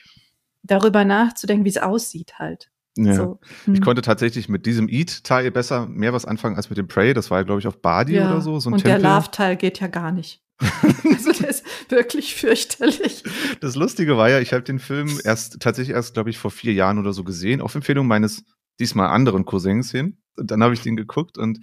darüber 0.63 1.05
nachzudenken, 1.05 1.65
wie 1.65 1.69
es 1.69 1.77
aussieht 1.77 2.37
halt. 2.39 2.69
Ja. 3.05 3.15
So. 3.15 3.39
Ich 3.61 3.65
Hm. 3.65 3.79
konnte 3.81 4.01
tatsächlich 4.01 4.49
mit 4.49 4.65
diesem 4.65 4.89
Eat-Teil 4.89 5.51
besser 5.51 5.87
mehr 5.87 6.13
was 6.13 6.25
anfangen 6.25 6.55
als 6.55 6.69
mit 6.69 6.77
dem 6.77 6.87
Prey. 6.87 7.13
Das 7.13 7.29
war 7.31 7.39
ja, 7.39 7.43
glaube 7.43 7.59
ich, 7.59 7.67
auf 7.67 7.81
Badi 7.81 8.15
ja. 8.15 8.29
oder 8.31 8.41
so, 8.41 8.59
so 8.59 8.69
ein 8.69 8.73
und 8.73 8.83
Tempel. 8.83 9.01
der 9.01 9.11
Love-Teil 9.15 9.55
geht 9.57 9.79
ja 9.79 9.87
gar 9.87 10.11
nicht. 10.11 10.41
also 10.59 11.31
der 11.33 11.49
ist 11.49 11.63
wirklich 11.89 12.35
fürchterlich. 12.35 13.23
Das 13.61 13.75
Lustige 13.75 14.17
war 14.17 14.29
ja, 14.29 14.39
ich 14.39 14.53
habe 14.53 14.63
den 14.63 14.79
Film 14.79 15.19
erst 15.23 15.59
tatsächlich 15.59 15.95
erst, 15.95 16.15
glaube 16.15 16.29
ich, 16.31 16.37
vor 16.37 16.49
vier 16.51 16.73
Jahren 16.73 16.97
oder 16.97 17.13
so 17.13 17.23
gesehen, 17.23 17.61
auf 17.61 17.75
Empfehlung 17.75 18.07
meines 18.07 18.43
diesmal 18.79 19.09
anderen 19.09 19.45
Cousins 19.45 19.91
hin. 19.91 20.17
Und 20.35 20.49
dann 20.51 20.63
habe 20.63 20.73
ich 20.73 20.81
den 20.81 20.95
geguckt 20.95 21.37
und 21.37 21.59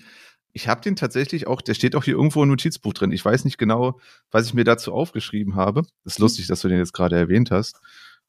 ich 0.53 0.69
habe 0.69 0.81
den 0.81 0.95
tatsächlich 0.95 1.49
auch, 1.49 1.61
der 1.61 1.75
steht 1.75 1.97
auch 1.97 2.05
hier 2.05 2.15
irgendwo 2.15 2.43
im 2.43 2.49
Notizbuch 2.49 2.93
drin. 2.93 3.11
Ich 3.11 3.25
weiß 3.25 3.45
nicht 3.45 3.59
genau, 3.59 3.99
was 4.31 4.47
ich 4.47 4.55
mir 4.55 4.63
dazu 4.65 4.93
aufgeschrieben 4.93 5.57
habe. 5.57 5.83
ist 6.05 6.21
lustig, 6.21 6.47
dass 6.47 6.61
du 6.61 6.69
den 6.69 6.79
jetzt 6.79 6.93
gerade 6.93 7.17
erwähnt 7.17 7.51
hast. 7.51 7.81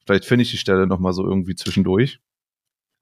Vielleicht 0.04 0.24
finde 0.24 0.42
ich 0.42 0.50
die 0.50 0.56
Stelle 0.58 0.86
noch 0.88 0.98
mal 0.98 1.12
so 1.12 1.24
irgendwie 1.24 1.54
zwischendurch. 1.54 2.20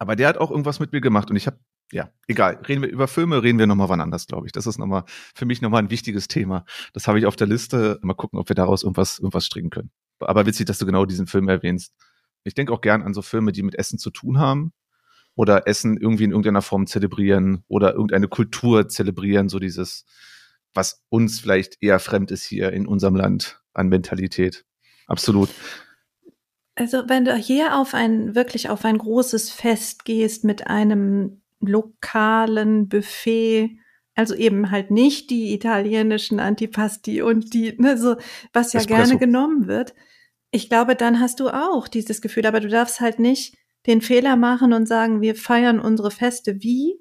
Aber 0.05 0.17
der 0.17 0.29
hat 0.29 0.37
auch 0.37 0.51
irgendwas 0.51 0.81
mit 0.81 0.93
mir 0.93 1.01
gemacht 1.01 1.31
und 1.31 1.37
ich 1.37 1.47
habe, 1.47 1.59
ja, 1.91 2.11
egal, 2.27 2.61
reden 2.69 2.83
wir 2.83 2.91
über 2.91 3.09
Filme, 3.09 3.43
reden 3.43 3.59
wir 3.59 3.67
noch 3.67 3.75
mal 3.75 3.89
wann 3.89 4.03
anders, 4.03 4.27
glaube 4.27 4.47
ich. 4.47 4.53
Das 4.53 4.67
ist 4.67 4.77
noch 4.77 4.85
mal 4.85 5.05
für 5.35 5.47
mich 5.47 5.63
noch 5.63 5.71
mal 5.71 5.79
ein 5.79 5.89
wichtiges 5.89 6.29
Thema. 6.29 6.67
Das 6.93 7.09
habe 7.09 7.19
ich 7.19 7.25
auf 7.25 7.37
der 7.37 7.47
Liste. 7.47 7.99
Mal 8.03 8.13
gucken, 8.13 8.39
ob 8.39 8.51
wir 8.51 8.55
daraus 8.55 8.83
irgendwas, 8.83 9.19
irgendwas 9.19 9.47
stricken 9.47 9.71
können. 9.71 9.91
Aber 10.21 10.45
witzig, 10.45 10.67
dass 10.67 10.77
du 10.77 10.85
genau 10.85 11.07
diesen 11.07 11.27
Film 11.27 11.49
erwähnst. 11.49 11.95
Ich 12.43 12.53
denke 12.53 12.75
auch 12.75 12.83
gern 12.83 13.01
an 13.01 13.15
so 13.15 13.23
Filme, 13.23 13.51
die 13.51 13.63
mit 13.63 13.77
Essen 13.77 13.99
zu 13.99 14.11
tun 14.11 14.39
haben 14.39 14.75
oder 15.37 15.67
Essen 15.67 15.97
irgendwie 15.97 16.25
in 16.25 16.33
irgendeiner 16.33 16.61
Form 16.61 16.87
zelebrieren 16.87 17.65
oder 17.67 17.95
irgendeine 17.95 18.29
Kultur 18.29 18.91
zelebrieren, 18.91 19.49
so 19.49 19.59
dieses, 19.59 20.05
was 20.75 21.03
uns 21.09 21.41
vielleicht 21.41 21.83
eher 21.83 21.99
fremd 21.99 22.31
ist 22.31 22.45
hier 22.45 22.75
in 22.75 22.87
unserem 22.87 23.17
Land 23.17 23.63
an 23.73 23.89
Mentalität. 23.89 24.67
Absolut. 25.07 25.49
Also 26.77 27.09
wenn 27.09 27.25
du 27.25 27.35
hier 27.37 27.77
auf 27.77 27.95
ein, 27.95 28.35
wirklich 28.35 28.69
auf 28.69 28.85
ein 28.85 28.99
großes 28.99 29.51
Fest 29.51 30.05
gehst 30.05 30.45
mit 30.45 30.67
einem 30.67 31.41
lokalen 31.61 32.89
Buffet, 32.89 33.79
also 34.15 34.35
eben 34.35 34.71
halt 34.71 34.91
nicht 34.91 35.31
die 35.31 35.53
italienischen 35.55 36.41
Antipasti 36.41 37.23
und 37.23 37.55
die, 37.55 37.75
ne, 37.79 37.97
so, 37.97 38.17
was 38.53 38.73
ja 38.73 38.81
Espresso. 38.81 39.03
gerne 39.03 39.19
genommen 39.19 39.67
wird. 39.67 39.95
Ich 40.51 40.69
glaube, 40.69 40.95
dann 40.95 41.21
hast 41.21 41.41
du 41.41 41.49
auch 41.49 41.89
dieses 41.89 42.21
Gefühl, 42.21 42.47
aber 42.47 42.61
du 42.61 42.69
darfst 42.69 43.01
halt 43.01 43.19
nicht 43.19 43.57
den 43.87 44.01
Fehler 44.01 44.37
machen 44.37 44.73
und 44.73 44.87
sagen, 44.87 45.21
wir 45.21 45.35
feiern 45.35 45.81
unsere 45.81 46.11
Feste 46.11 46.63
wie 46.63 47.01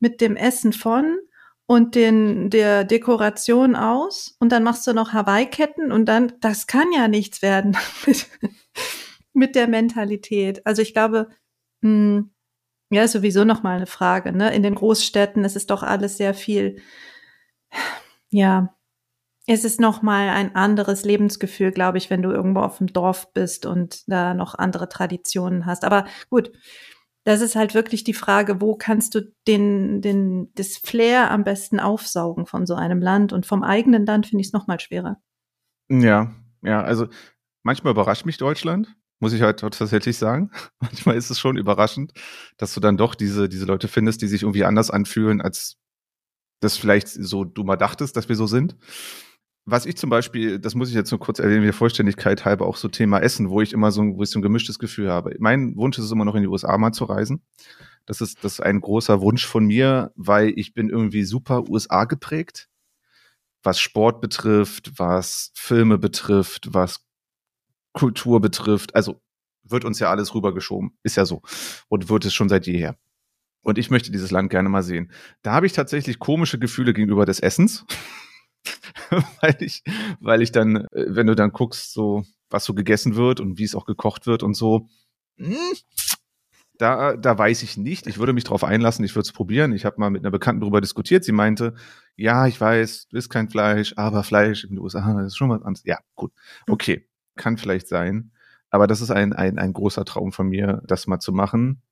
mit 0.00 0.20
dem 0.20 0.36
Essen 0.36 0.72
von 0.72 1.18
und 1.66 1.94
den, 1.94 2.50
der 2.50 2.84
Dekoration 2.84 3.74
aus 3.74 4.36
und 4.38 4.52
dann 4.52 4.62
machst 4.62 4.86
du 4.86 4.92
noch 4.92 5.12
Hawaii-Ketten 5.12 5.92
und 5.92 6.06
dann, 6.06 6.32
das 6.40 6.66
kann 6.66 6.92
ja 6.94 7.08
nichts 7.08 7.40
werden 7.40 7.76
mit, 9.34 9.54
der 9.56 9.68
Mentalität. 9.68 10.66
Also 10.66 10.82
ich 10.82 10.92
glaube, 10.94 11.28
mh, 11.82 12.24
Ja, 12.90 13.02
ist 13.04 13.12
sowieso 13.12 13.44
nochmal 13.44 13.76
eine 13.76 13.86
Frage. 13.86 14.32
Ne? 14.32 14.54
In 14.54 14.62
den 14.62 14.74
Großstädten 14.76 15.44
ist 15.44 15.56
es 15.56 15.66
doch 15.66 15.82
alles 15.82 16.16
sehr 16.16 16.34
viel, 16.34 16.76
ja, 18.30 18.74
es 19.46 19.64
ist 19.64 19.80
nochmal 19.80 20.28
ein 20.30 20.54
anderes 20.54 21.04
Lebensgefühl, 21.04 21.72
glaube 21.72 21.98
ich, 21.98 22.10
wenn 22.10 22.22
du 22.22 22.30
irgendwo 22.30 22.60
auf 22.60 22.78
dem 22.78 22.86
Dorf 22.88 23.32
bist 23.34 23.66
und 23.66 24.08
da 24.08 24.34
noch 24.34 24.54
andere 24.54 24.88
Traditionen 24.88 25.66
hast. 25.66 25.84
Aber 25.84 26.06
gut, 26.30 26.52
das 27.24 27.40
ist 27.40 27.56
halt 27.56 27.74
wirklich 27.74 28.04
die 28.04 28.14
Frage, 28.14 28.60
wo 28.60 28.76
kannst 28.76 29.14
du 29.14 29.32
den, 29.48 30.00
den, 30.02 30.52
das 30.54 30.76
Flair 30.78 31.30
am 31.30 31.44
besten 31.44 31.80
aufsaugen 31.80 32.46
von 32.46 32.66
so 32.66 32.74
einem 32.74 33.00
Land? 33.02 33.32
Und 33.32 33.46
vom 33.46 33.62
eigenen 33.62 34.06
Land 34.06 34.26
finde 34.26 34.42
ich 34.42 34.48
es 34.48 34.52
nochmal 34.52 34.80
schwerer. 34.80 35.20
Ja, 35.88 36.34
ja, 36.62 36.82
also 36.82 37.08
manchmal 37.62 37.92
überrascht 37.92 38.26
mich 38.26 38.38
Deutschland, 38.38 38.94
muss 39.20 39.32
ich 39.32 39.42
halt 39.42 39.60
tatsächlich 39.60 40.18
sagen. 40.18 40.50
Manchmal 40.80 41.16
ist 41.16 41.30
es 41.30 41.38
schon 41.38 41.56
überraschend, 41.56 42.12
dass 42.56 42.74
du 42.74 42.80
dann 42.80 42.96
doch 42.96 43.14
diese, 43.14 43.48
diese 43.48 43.64
Leute 43.64 43.88
findest, 43.88 44.22
die 44.22 44.28
sich 44.28 44.42
irgendwie 44.42 44.64
anders 44.64 44.90
anfühlen, 44.90 45.40
als 45.40 45.78
das 46.60 46.76
vielleicht 46.76 47.08
so 47.08 47.44
du 47.44 47.64
mal 47.64 47.76
dachtest, 47.76 48.16
dass 48.16 48.28
wir 48.28 48.36
so 48.36 48.46
sind. 48.46 48.76
Was 49.66 49.86
ich 49.86 49.96
zum 49.96 50.10
Beispiel, 50.10 50.58
das 50.58 50.74
muss 50.74 50.90
ich 50.90 50.94
jetzt 50.94 51.10
nur 51.10 51.20
kurz 51.20 51.38
erwähnen, 51.38 51.62
der 51.62 51.72
Vollständigkeit 51.72 52.44
halber 52.44 52.66
auch 52.66 52.76
so 52.76 52.88
Thema 52.88 53.20
Essen, 53.20 53.48
wo 53.48 53.62
ich 53.62 53.72
immer 53.72 53.92
so, 53.92 54.02
wo 54.02 54.22
ich 54.22 54.30
so 54.30 54.38
ein 54.38 54.42
gemischtes 54.42 54.78
Gefühl 54.78 55.10
habe. 55.10 55.34
Mein 55.38 55.74
Wunsch 55.76 55.96
ist 55.98 56.04
es 56.04 56.12
immer 56.12 56.26
noch 56.26 56.34
in 56.34 56.42
die 56.42 56.48
USA 56.48 56.76
mal 56.76 56.92
zu 56.92 57.04
reisen. 57.04 57.42
Das 58.04 58.20
ist, 58.20 58.44
das 58.44 58.54
ist 58.54 58.60
ein 58.60 58.80
großer 58.80 59.22
Wunsch 59.22 59.46
von 59.46 59.64
mir, 59.64 60.12
weil 60.16 60.52
ich 60.56 60.74
bin 60.74 60.90
irgendwie 60.90 61.24
super 61.24 61.68
USA 61.68 62.04
geprägt. 62.04 62.68
Was 63.62 63.80
Sport 63.80 64.20
betrifft, 64.20 64.92
was 64.98 65.50
Filme 65.54 65.96
betrifft, 65.96 66.74
was 66.74 67.06
Kultur 67.94 68.40
betrifft. 68.42 68.94
Also 68.94 69.22
wird 69.62 69.86
uns 69.86 69.98
ja 69.98 70.10
alles 70.10 70.34
rübergeschoben. 70.34 70.98
Ist 71.02 71.16
ja 71.16 71.24
so. 71.24 71.40
Und 71.88 72.10
wird 72.10 72.26
es 72.26 72.34
schon 72.34 72.50
seit 72.50 72.66
jeher. 72.66 72.96
Und 73.62 73.78
ich 73.78 73.90
möchte 73.90 74.12
dieses 74.12 74.30
Land 74.30 74.50
gerne 74.50 74.68
mal 74.68 74.82
sehen. 74.82 75.10
Da 75.40 75.52
habe 75.52 75.64
ich 75.64 75.72
tatsächlich 75.72 76.18
komische 76.18 76.58
Gefühle 76.58 76.92
gegenüber 76.92 77.24
des 77.24 77.40
Essens. 77.40 77.86
weil 79.40 79.56
ich, 79.60 79.82
weil 80.20 80.42
ich 80.42 80.52
dann, 80.52 80.76
äh, 80.92 81.06
wenn 81.08 81.26
du 81.26 81.34
dann 81.34 81.50
guckst, 81.50 81.92
so, 81.92 82.24
was 82.50 82.64
so 82.64 82.74
gegessen 82.74 83.16
wird 83.16 83.40
und 83.40 83.58
wie 83.58 83.64
es 83.64 83.74
auch 83.74 83.86
gekocht 83.86 84.26
wird 84.26 84.42
und 84.42 84.54
so, 84.54 84.88
hm, 85.38 85.56
da, 86.78 87.16
da 87.16 87.38
weiß 87.38 87.62
ich 87.62 87.76
nicht. 87.76 88.06
Ich 88.06 88.18
würde 88.18 88.32
mich 88.32 88.44
drauf 88.44 88.64
einlassen, 88.64 89.04
ich 89.04 89.14
würde 89.14 89.26
es 89.26 89.32
probieren. 89.32 89.72
Ich 89.72 89.84
habe 89.84 90.00
mal 90.00 90.10
mit 90.10 90.22
einer 90.22 90.30
Bekannten 90.30 90.60
darüber 90.60 90.80
diskutiert. 90.80 91.24
Sie 91.24 91.32
meinte, 91.32 91.74
ja, 92.16 92.46
ich 92.46 92.60
weiß, 92.60 93.08
du 93.08 93.16
isst 93.16 93.30
kein 93.30 93.48
Fleisch, 93.48 93.94
aber 93.96 94.24
Fleisch 94.24 94.64
in 94.64 94.70
den 94.70 94.78
USA 94.78 95.20
ist 95.22 95.36
schon 95.36 95.50
was 95.50 95.62
anderes. 95.62 95.84
Ja, 95.84 95.98
gut. 96.14 96.32
Okay, 96.68 97.06
kann 97.36 97.56
vielleicht 97.56 97.88
sein. 97.88 98.32
Aber 98.70 98.86
das 98.86 99.00
ist 99.00 99.10
ein, 99.10 99.32
ein, 99.32 99.58
ein 99.58 99.72
großer 99.72 100.04
Traum 100.04 100.32
von 100.32 100.48
mir, 100.48 100.82
das 100.86 101.06
mal 101.06 101.20
zu 101.20 101.32
machen 101.32 101.82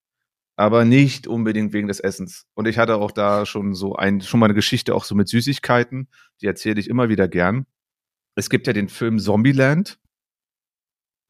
aber 0.56 0.84
nicht 0.84 1.26
unbedingt 1.26 1.72
wegen 1.72 1.88
des 1.88 2.00
Essens. 2.00 2.46
Und 2.54 2.68
ich 2.68 2.78
hatte 2.78 2.96
auch 2.96 3.10
da 3.10 3.46
schon 3.46 3.74
so 3.74 3.96
ein, 3.96 4.20
schon 4.20 4.40
mal 4.40 4.46
eine 4.46 4.54
Geschichte 4.54 4.94
auch 4.94 5.04
so 5.04 5.14
mit 5.14 5.28
Süßigkeiten, 5.28 6.08
die 6.40 6.46
erzähle 6.46 6.80
ich 6.80 6.88
immer 6.88 7.08
wieder 7.08 7.28
gern. 7.28 7.66
Es 8.34 8.50
gibt 8.50 8.66
ja 8.66 8.72
den 8.72 8.88
Film 8.88 9.18
Zombieland. 9.18 9.98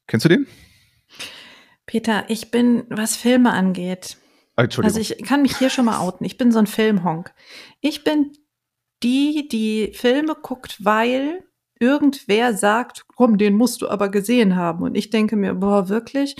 Kennst 0.07 0.25
du 0.25 0.29
den? 0.29 0.47
Peter, 1.85 2.25
ich 2.29 2.51
bin, 2.51 2.85
was 2.89 3.15
Filme 3.15 3.51
angeht. 3.53 4.17
Ah. 4.55 4.67
Also 4.83 4.99
ich 4.99 5.17
kann 5.23 5.41
mich 5.41 5.57
hier 5.57 5.69
schon 5.69 5.85
mal 5.85 5.99
outen. 5.99 6.25
Ich 6.25 6.37
bin 6.37 6.51
so 6.51 6.59
ein 6.59 6.67
Filmhonk. 6.67 7.33
Ich 7.81 8.03
bin 8.03 8.33
die, 9.01 9.47
die 9.51 9.91
Filme 9.93 10.35
guckt, 10.35 10.83
weil 10.83 11.43
irgendwer 11.83 12.55
sagt, 12.55 13.05
komm, 13.15 13.37
den 13.37 13.55
musst 13.55 13.81
du 13.81 13.89
aber 13.89 14.09
gesehen 14.09 14.55
haben. 14.55 14.83
Und 14.83 14.95
ich 14.95 15.09
denke 15.09 15.35
mir, 15.35 15.53
boah, 15.53 15.89
wirklich? 15.89 16.35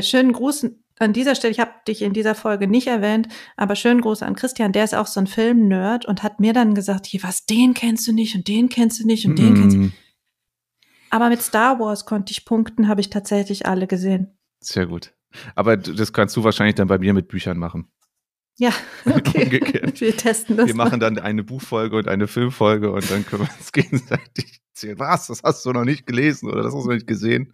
Schönen 0.00 0.32
Gruß 0.32 0.66
an 1.00 1.12
dieser 1.12 1.34
Stelle, 1.34 1.52
ich 1.52 1.60
habe 1.60 1.72
dich 1.86 2.02
in 2.02 2.12
dieser 2.12 2.34
Folge 2.34 2.66
nicht 2.66 2.86
erwähnt, 2.86 3.28
aber 3.56 3.76
schönen 3.76 4.00
Gruß 4.00 4.22
an 4.22 4.34
Christian, 4.34 4.72
der 4.72 4.84
ist 4.84 4.94
auch 4.94 5.06
so 5.06 5.20
ein 5.20 5.26
Film-Nerd 5.26 6.06
und 6.06 6.22
hat 6.22 6.40
mir 6.40 6.52
dann 6.52 6.74
gesagt, 6.74 7.06
hier, 7.06 7.22
was, 7.22 7.46
den 7.46 7.74
kennst 7.74 8.06
du 8.06 8.12
nicht 8.12 8.34
und 8.34 8.48
den 8.48 8.68
kennst 8.68 9.00
du 9.00 9.06
nicht 9.06 9.26
und 9.26 9.38
den 9.38 9.54
kennst 9.54 9.76
du. 9.76 9.80
Mm, 9.80 9.92
Aber 11.10 11.28
mit 11.28 11.40
Star 11.40 11.78
Wars 11.78 12.04
konnte 12.04 12.32
ich 12.32 12.44
punkten, 12.44 12.88
habe 12.88 13.00
ich 13.00 13.10
tatsächlich 13.10 13.66
alle 13.66 13.86
gesehen. 13.86 14.38
Sehr 14.60 14.86
gut. 14.86 15.14
Aber 15.54 15.76
das 15.76 16.12
kannst 16.12 16.36
du 16.36 16.44
wahrscheinlich 16.44 16.74
dann 16.74 16.88
bei 16.88 16.98
mir 16.98 17.14
mit 17.14 17.28
Büchern 17.28 17.58
machen. 17.58 17.88
Ja, 18.58 18.72
okay. 19.04 19.44
Umgekehrt. 19.44 20.00
Wir 20.00 20.16
testen 20.16 20.56
das. 20.56 20.66
Wir 20.66 20.74
mal. 20.74 20.84
machen 20.84 21.00
dann 21.00 21.18
eine 21.18 21.44
Buchfolge 21.44 21.96
und 21.96 22.08
eine 22.08 22.26
Filmfolge 22.26 22.90
und 22.90 23.08
dann 23.10 23.24
können 23.24 23.42
wir 23.42 23.54
uns 23.56 23.72
gegenseitig 23.72 24.60
erzählen. 24.70 24.98
Was? 24.98 25.28
Das 25.28 25.42
hast 25.44 25.64
du 25.64 25.72
noch 25.72 25.84
nicht 25.84 26.06
gelesen 26.06 26.50
oder 26.50 26.62
das 26.62 26.74
hast 26.74 26.84
du 26.84 26.88
noch 26.88 26.94
nicht 26.94 27.06
gesehen? 27.06 27.52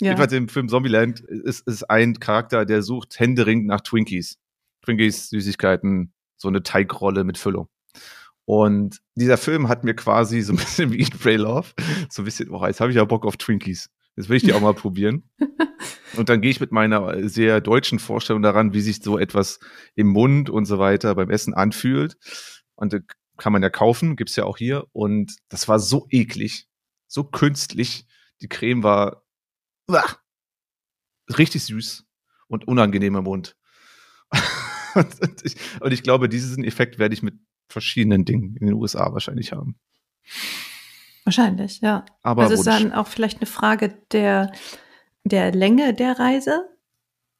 ja. 0.00 0.08
Jedenfalls 0.08 0.32
im 0.32 0.48
Film 0.48 0.68
Zombieland 0.68 1.20
ist, 1.20 1.66
ist 1.66 1.88
ein 1.90 2.18
Charakter, 2.18 2.64
der 2.64 2.82
sucht 2.82 3.18
händeringend 3.18 3.66
nach 3.66 3.82
Twinkies. 3.82 4.38
Twinkies, 4.84 5.28
Süßigkeiten, 5.28 6.12
so 6.38 6.48
eine 6.48 6.62
Teigrolle 6.62 7.24
mit 7.24 7.36
Füllung. 7.36 7.68
Und 8.46 9.02
dieser 9.14 9.36
Film 9.36 9.68
hat 9.68 9.84
mir 9.84 9.94
quasi 9.94 10.40
so 10.40 10.54
ein 10.54 10.56
bisschen 10.56 10.90
wie 10.90 11.00
Eat, 11.00 11.20
Pray, 11.20 11.36
Love, 11.36 11.68
so 12.08 12.22
ein 12.22 12.24
bisschen, 12.24 12.48
oh, 12.50 12.66
jetzt 12.66 12.80
habe 12.80 12.90
ich 12.90 12.96
ja 12.96 13.04
Bock 13.04 13.26
auf 13.26 13.36
Twinkies. 13.36 13.90
Jetzt 14.18 14.28
will 14.28 14.36
ich 14.36 14.42
die 14.42 14.52
auch 14.52 14.60
mal 14.60 14.74
probieren. 14.74 15.30
Und 16.16 16.28
dann 16.28 16.40
gehe 16.40 16.50
ich 16.50 16.58
mit 16.58 16.72
meiner 16.72 17.28
sehr 17.28 17.60
deutschen 17.60 18.00
Vorstellung 18.00 18.42
daran, 18.42 18.72
wie 18.74 18.80
sich 18.80 19.00
so 19.00 19.16
etwas 19.16 19.60
im 19.94 20.08
Mund 20.08 20.50
und 20.50 20.64
so 20.64 20.80
weiter 20.80 21.14
beim 21.14 21.30
Essen 21.30 21.54
anfühlt. 21.54 22.16
Und 22.74 22.94
äh, 22.94 23.00
kann 23.36 23.52
man 23.52 23.62
ja 23.62 23.70
kaufen, 23.70 24.16
gibt's 24.16 24.34
ja 24.34 24.42
auch 24.42 24.58
hier. 24.58 24.86
Und 24.92 25.36
das 25.48 25.68
war 25.68 25.78
so 25.78 26.08
eklig, 26.10 26.66
so 27.06 27.22
künstlich. 27.22 28.06
Die 28.42 28.48
Creme 28.48 28.82
war 28.82 29.24
uah, 29.88 30.18
richtig 31.38 31.62
süß 31.62 32.04
und 32.48 32.66
unangenehm 32.66 33.14
im 33.14 33.24
Mund. 33.24 33.56
und, 34.94 35.44
ich, 35.44 35.54
und 35.80 35.92
ich 35.92 36.02
glaube, 36.02 36.28
diesen 36.28 36.64
Effekt 36.64 36.98
werde 36.98 37.14
ich 37.14 37.22
mit 37.22 37.34
verschiedenen 37.68 38.24
Dingen 38.24 38.56
in 38.56 38.66
den 38.66 38.74
USA 38.74 39.12
wahrscheinlich 39.12 39.52
haben. 39.52 39.78
Wahrscheinlich, 41.28 41.82
ja. 41.82 42.06
Aber 42.22 42.44
also 42.44 42.54
es 42.54 42.60
ist 42.60 42.66
dann 42.66 42.94
auch 42.94 43.06
vielleicht 43.06 43.40
eine 43.40 43.46
Frage 43.46 43.90
der, 44.12 44.50
der 45.24 45.52
Länge 45.52 45.92
der 45.92 46.18
Reise. 46.18 46.70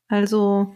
Also 0.09 0.75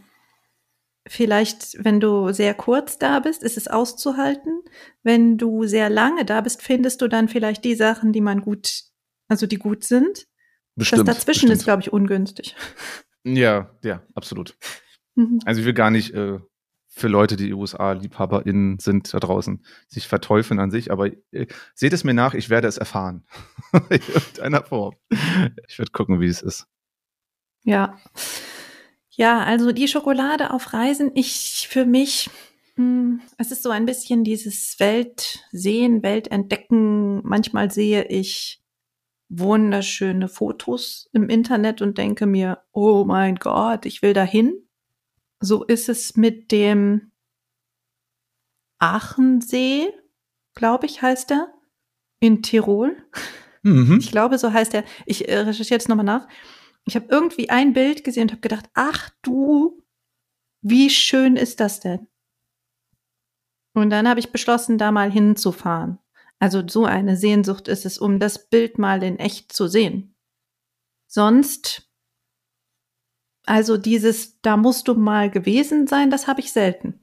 vielleicht, 1.06 1.76
wenn 1.84 2.00
du 2.00 2.32
sehr 2.32 2.54
kurz 2.54 2.96
da 2.96 3.20
bist, 3.20 3.42
ist 3.42 3.58
es 3.58 3.68
auszuhalten. 3.68 4.62
Wenn 5.02 5.36
du 5.36 5.66
sehr 5.66 5.90
lange 5.90 6.24
da 6.24 6.40
bist, 6.40 6.62
findest 6.62 7.02
du 7.02 7.08
dann 7.08 7.28
vielleicht 7.28 7.66
die 7.66 7.74
Sachen, 7.74 8.14
die 8.14 8.22
man 8.22 8.40
gut, 8.40 8.84
also 9.28 9.46
die 9.46 9.58
gut 9.58 9.84
sind. 9.84 10.26
bestimmt, 10.74 11.06
das 11.06 11.18
dazwischen 11.18 11.48
bestimmt. 11.48 11.52
ist, 11.52 11.64
glaube 11.64 11.82
ich, 11.82 11.92
ungünstig. 11.92 12.56
Ja, 13.24 13.76
ja, 13.84 14.02
absolut. 14.14 14.56
Mhm. 15.16 15.38
Also 15.44 15.60
ich 15.60 15.66
will 15.66 15.74
gar 15.74 15.90
nicht 15.90 16.14
äh, 16.14 16.38
für 16.94 17.08
Leute, 17.08 17.36
die 17.36 17.54
USA-LiebhaberInnen 17.54 18.78
sind 18.78 19.14
da 19.14 19.18
draußen, 19.18 19.64
sich 19.88 20.06
verteufeln 20.06 20.60
an 20.60 20.70
sich, 20.70 20.92
aber 20.92 21.06
äh, 21.32 21.46
seht 21.74 21.94
es 21.94 22.04
mir 22.04 22.12
nach, 22.12 22.34
ich 22.34 22.50
werde 22.50 22.68
es 22.68 22.76
erfahren. 22.76 23.24
In 23.88 24.00
irgendeiner 24.14 24.62
Form. 24.62 24.94
Ich 25.66 25.78
werde 25.78 25.90
gucken, 25.90 26.20
wie 26.20 26.26
es 26.26 26.42
ist. 26.42 26.66
Ja. 27.64 27.98
Ja, 29.08 29.42
also 29.42 29.72
die 29.72 29.88
Schokolade 29.88 30.52
auf 30.52 30.74
Reisen, 30.74 31.12
ich 31.14 31.66
für 31.70 31.86
mich, 31.86 32.28
hm, 32.76 33.22
es 33.38 33.50
ist 33.52 33.62
so 33.62 33.70
ein 33.70 33.86
bisschen 33.86 34.22
dieses 34.22 34.78
Weltsehen, 34.78 36.02
Weltentdecken. 36.02 37.22
Manchmal 37.24 37.70
sehe 37.70 38.04
ich 38.04 38.62
wunderschöne 39.30 40.28
Fotos 40.28 41.08
im 41.14 41.30
Internet 41.30 41.80
und 41.80 41.96
denke 41.96 42.26
mir, 42.26 42.58
oh 42.72 43.04
mein 43.06 43.36
Gott, 43.36 43.86
ich 43.86 44.02
will 44.02 44.12
dahin. 44.12 44.52
So 45.42 45.64
ist 45.64 45.88
es 45.88 46.16
mit 46.16 46.52
dem 46.52 47.10
Aachensee, 48.78 49.92
glaube 50.54 50.86
ich, 50.86 51.02
heißt 51.02 51.32
er, 51.32 51.52
in 52.20 52.42
Tirol. 52.42 52.96
Mhm. 53.62 53.98
Ich 54.00 54.10
glaube, 54.10 54.38
so 54.38 54.52
heißt 54.52 54.74
er. 54.74 54.84
Ich 55.06 55.28
äh, 55.28 55.38
recherchiere 55.38 55.78
jetzt 55.78 55.88
nochmal 55.88 56.04
nach. 56.04 56.28
Ich 56.84 56.96
habe 56.96 57.06
irgendwie 57.10 57.50
ein 57.50 57.72
Bild 57.72 58.02
gesehen 58.04 58.24
und 58.24 58.32
habe 58.32 58.40
gedacht, 58.40 58.68
ach 58.74 59.10
du, 59.22 59.82
wie 60.62 60.90
schön 60.90 61.36
ist 61.36 61.60
das 61.60 61.80
denn? 61.80 62.08
Und 63.74 63.90
dann 63.90 64.08
habe 64.08 64.20
ich 64.20 64.32
beschlossen, 64.32 64.78
da 64.78 64.92
mal 64.92 65.10
hinzufahren. 65.10 65.98
Also 66.38 66.66
so 66.66 66.84
eine 66.84 67.16
Sehnsucht 67.16 67.68
ist 67.68 67.86
es, 67.86 67.98
um 67.98 68.18
das 68.18 68.48
Bild 68.48 68.78
mal 68.78 69.02
in 69.02 69.18
echt 69.18 69.52
zu 69.52 69.68
sehen. 69.68 70.16
Sonst, 71.06 71.91
also 73.46 73.76
dieses, 73.76 74.40
da 74.40 74.56
musst 74.56 74.88
du 74.88 74.94
mal 74.94 75.30
gewesen 75.30 75.86
sein, 75.86 76.10
das 76.10 76.26
habe 76.26 76.40
ich 76.40 76.52
selten. 76.52 77.00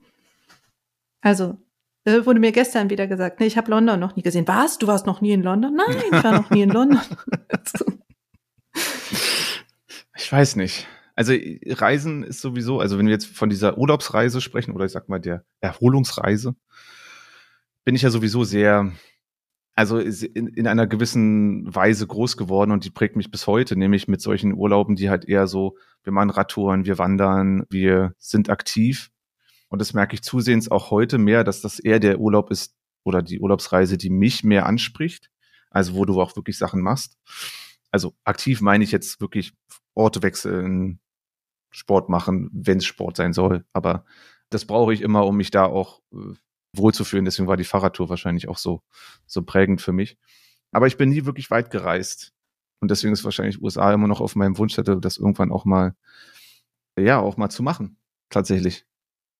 Also 1.20 1.58
äh, 2.04 2.24
wurde 2.24 2.40
mir 2.40 2.52
gestern 2.52 2.90
wieder 2.90 3.06
gesagt, 3.06 3.40
nee, 3.40 3.46
ich 3.46 3.56
habe 3.56 3.70
London 3.70 4.00
noch 4.00 4.16
nie 4.16 4.22
gesehen. 4.22 4.48
Was? 4.48 4.78
Du 4.78 4.86
warst 4.86 5.06
noch 5.06 5.20
nie 5.20 5.32
in 5.32 5.42
London? 5.42 5.74
Nein, 5.76 5.96
ich 6.04 6.24
war 6.24 6.32
noch 6.32 6.50
nie 6.50 6.62
in 6.62 6.70
London. 6.70 7.00
Ich 10.22 10.30
weiß 10.30 10.56
nicht. 10.56 10.86
Also 11.16 11.32
Reisen 11.66 12.22
ist 12.22 12.40
sowieso, 12.40 12.78
also 12.78 12.98
wenn 12.98 13.06
wir 13.06 13.12
jetzt 13.12 13.26
von 13.26 13.50
dieser 13.50 13.78
Urlaubsreise 13.78 14.40
sprechen 14.40 14.72
oder 14.72 14.84
ich 14.84 14.92
sag 14.92 15.08
mal 15.08 15.18
der 15.18 15.44
Erholungsreise, 15.60 16.54
bin 17.84 17.94
ich 17.94 18.02
ja 18.02 18.10
sowieso 18.10 18.44
sehr 18.44 18.92
also 19.74 19.98
in, 19.98 20.48
in 20.48 20.66
einer 20.66 20.86
gewissen 20.86 21.74
Weise 21.74 22.06
groß 22.06 22.36
geworden 22.36 22.70
und 22.70 22.84
die 22.84 22.90
prägt 22.90 23.16
mich 23.16 23.30
bis 23.30 23.46
heute, 23.46 23.76
nämlich 23.76 24.08
mit 24.08 24.20
solchen 24.20 24.52
Urlauben, 24.52 24.96
die 24.96 25.10
halt 25.10 25.24
eher 25.24 25.46
so, 25.46 25.76
wir 26.02 26.12
machen 26.12 26.30
Radtouren, 26.30 26.84
wir 26.84 26.98
wandern, 26.98 27.64
wir 27.70 28.14
sind 28.18 28.50
aktiv. 28.50 29.10
Und 29.68 29.80
das 29.80 29.94
merke 29.94 30.14
ich 30.14 30.22
zusehends 30.22 30.70
auch 30.70 30.90
heute 30.90 31.18
mehr, 31.18 31.44
dass 31.44 31.60
das 31.60 31.78
eher 31.78 32.00
der 32.00 32.18
Urlaub 32.18 32.50
ist 32.50 32.74
oder 33.04 33.22
die 33.22 33.40
Urlaubsreise, 33.40 33.96
die 33.96 34.10
mich 34.10 34.44
mehr 34.44 34.66
anspricht. 34.66 35.30
Also 35.70 35.94
wo 35.94 36.04
du 36.04 36.20
auch 36.20 36.34
wirklich 36.36 36.58
Sachen 36.58 36.80
machst. 36.80 37.16
Also 37.92 38.14
aktiv 38.24 38.60
meine 38.60 38.84
ich 38.84 38.90
jetzt 38.92 39.20
wirklich 39.20 39.52
Orte 39.94 40.22
wechseln, 40.22 41.00
Sport 41.70 42.08
machen, 42.08 42.50
wenn 42.52 42.78
es 42.78 42.84
Sport 42.84 43.16
sein 43.16 43.32
soll. 43.32 43.64
Aber 43.72 44.04
das 44.50 44.64
brauche 44.64 44.92
ich 44.92 45.02
immer, 45.02 45.24
um 45.26 45.36
mich 45.36 45.50
da 45.50 45.64
auch 45.64 46.00
äh, 46.12 46.34
wohlzufühlen. 46.74 47.24
Deswegen 47.24 47.48
war 47.48 47.56
die 47.56 47.64
Fahrradtour 47.64 48.08
wahrscheinlich 48.08 48.48
auch 48.48 48.58
so, 48.58 48.82
so 49.26 49.42
prägend 49.42 49.80
für 49.80 49.92
mich. 49.92 50.16
Aber 50.72 50.86
ich 50.86 50.96
bin 50.96 51.08
nie 51.08 51.24
wirklich 51.24 51.50
weit 51.50 51.70
gereist. 51.70 52.32
Und 52.80 52.90
deswegen 52.90 53.12
ist 53.12 53.24
wahrscheinlich 53.24 53.62
USA 53.62 53.92
immer 53.92 54.08
noch 54.08 54.20
auf 54.20 54.36
meinem 54.36 54.56
Wunschzettel, 54.56 55.00
das 55.00 55.18
irgendwann 55.18 55.52
auch 55.52 55.64
mal, 55.64 55.94
ja, 56.98 57.18
auch 57.18 57.36
mal 57.36 57.50
zu 57.50 57.62
machen. 57.62 57.98
Tatsächlich. 58.30 58.86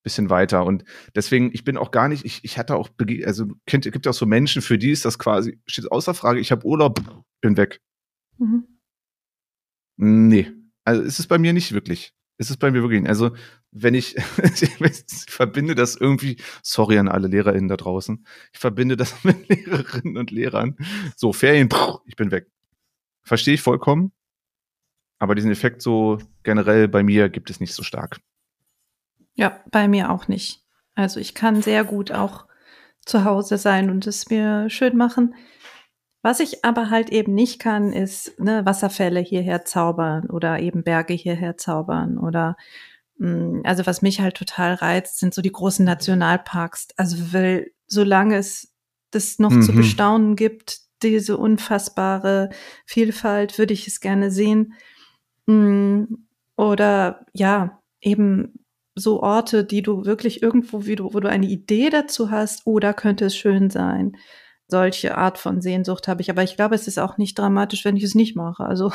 Bisschen 0.02 0.30
weiter. 0.30 0.64
Und 0.64 0.84
deswegen, 1.14 1.50
ich 1.52 1.64
bin 1.64 1.76
auch 1.76 1.90
gar 1.90 2.08
nicht, 2.08 2.24
ich, 2.24 2.42
ich 2.42 2.58
hatte 2.58 2.76
auch, 2.76 2.90
also 3.24 3.46
kennt, 3.66 3.90
gibt 3.90 4.06
ja 4.06 4.10
auch 4.10 4.16
so 4.16 4.26
Menschen, 4.26 4.62
für 4.62 4.78
die 4.78 4.90
ist 4.90 5.04
das 5.04 5.18
quasi, 5.18 5.60
steht 5.66 5.90
außer 5.92 6.14
Frage, 6.14 6.40
ich 6.40 6.52
habe 6.52 6.66
Urlaub, 6.66 7.00
bin 7.40 7.56
weg. 7.56 7.80
Mhm. 8.38 8.66
Nee. 9.96 10.50
Also 10.84 11.02
ist 11.02 11.20
es 11.20 11.26
bei 11.26 11.38
mir 11.38 11.52
nicht 11.52 11.72
wirklich 11.72 12.14
ist 12.40 12.50
es 12.50 12.56
bei 12.56 12.70
mir 12.70 12.82
wirklich. 12.82 13.06
Also, 13.06 13.32
wenn 13.72 13.94
ich, 13.94 14.16
ich 14.42 15.26
verbinde 15.28 15.74
das 15.74 15.96
irgendwie, 15.96 16.36
sorry 16.62 16.98
an 16.98 17.08
alle 17.08 17.28
LehrerInnen 17.28 17.68
da 17.68 17.76
draußen, 17.76 18.24
ich 18.52 18.58
verbinde 18.58 18.96
das 18.96 19.24
mit 19.24 19.48
Lehrerinnen 19.48 20.16
und 20.16 20.30
Lehrern. 20.30 20.76
So, 21.16 21.32
Ferien, 21.32 21.68
ich 22.06 22.16
bin 22.16 22.30
weg. 22.30 22.46
Verstehe 23.22 23.54
ich 23.54 23.62
vollkommen. 23.62 24.12
Aber 25.18 25.34
diesen 25.34 25.50
Effekt 25.50 25.82
so 25.82 26.18
generell 26.42 26.88
bei 26.88 27.02
mir 27.02 27.28
gibt 27.28 27.50
es 27.50 27.60
nicht 27.60 27.74
so 27.74 27.82
stark. 27.82 28.20
Ja, 29.34 29.60
bei 29.70 29.86
mir 29.86 30.10
auch 30.10 30.28
nicht. 30.28 30.62
Also 30.94 31.20
ich 31.20 31.34
kann 31.34 31.62
sehr 31.62 31.84
gut 31.84 32.10
auch 32.10 32.46
zu 33.04 33.24
Hause 33.24 33.58
sein 33.58 33.90
und 33.90 34.06
es 34.06 34.30
mir 34.30 34.70
schön 34.70 34.96
machen. 34.96 35.34
Was 36.22 36.40
ich 36.40 36.64
aber 36.64 36.90
halt 36.90 37.10
eben 37.10 37.34
nicht 37.34 37.60
kann, 37.60 37.92
ist 37.92 38.38
ne, 38.38 38.66
Wasserfälle 38.66 39.20
hierher 39.20 39.64
zaubern 39.64 40.28
oder 40.28 40.58
eben 40.58 40.84
Berge 40.84 41.14
hierher 41.14 41.56
zaubern 41.56 42.18
oder 42.18 42.56
also 43.64 43.86
was 43.86 44.02
mich 44.02 44.20
halt 44.20 44.36
total 44.36 44.74
reizt, 44.74 45.18
sind 45.18 45.34
so 45.34 45.42
die 45.42 45.52
großen 45.52 45.84
Nationalparks. 45.84 46.88
Also 46.96 47.32
weil 47.32 47.70
solange 47.86 48.36
es 48.36 48.72
das 49.10 49.38
noch 49.38 49.50
mhm. 49.50 49.62
zu 49.62 49.72
bestaunen 49.72 50.36
gibt, 50.36 50.78
diese 51.02 51.36
unfassbare 51.36 52.50
Vielfalt, 52.86 53.58
würde 53.58 53.74
ich 53.74 53.86
es 53.86 54.00
gerne 54.00 54.30
sehen. 54.30 54.74
Mm, 55.46 56.04
oder 56.56 57.26
ja, 57.32 57.80
eben 58.00 58.64
so 58.94 59.22
Orte, 59.22 59.64
die 59.64 59.82
du 59.82 60.04
wirklich 60.04 60.42
irgendwo, 60.42 60.84
wie 60.86 60.96
du, 60.96 61.12
wo 61.12 61.20
du 61.20 61.28
eine 61.28 61.46
Idee 61.46 61.90
dazu 61.90 62.30
hast, 62.30 62.62
oh, 62.66 62.78
da 62.78 62.92
könnte 62.92 63.26
es 63.26 63.36
schön 63.36 63.70
sein 63.70 64.16
solche 64.70 65.18
Art 65.18 65.36
von 65.36 65.60
Sehnsucht 65.60 66.08
habe 66.08 66.22
ich. 66.22 66.30
Aber 66.30 66.42
ich 66.42 66.56
glaube, 66.56 66.74
es 66.74 66.86
ist 66.86 66.98
auch 66.98 67.18
nicht 67.18 67.38
dramatisch, 67.38 67.84
wenn 67.84 67.96
ich 67.96 68.04
es 68.04 68.14
nicht 68.14 68.36
mache. 68.36 68.64
Also 68.64 68.92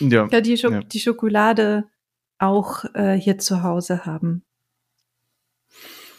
ja, 0.00 0.26
die, 0.40 0.58
Schok 0.58 0.72
ja. 0.72 0.80
die 0.80 1.00
Schokolade 1.00 1.84
auch 2.40 2.84
äh, 2.94 3.14
hier 3.14 3.38
zu 3.38 3.62
Hause 3.62 4.06
haben. 4.06 4.42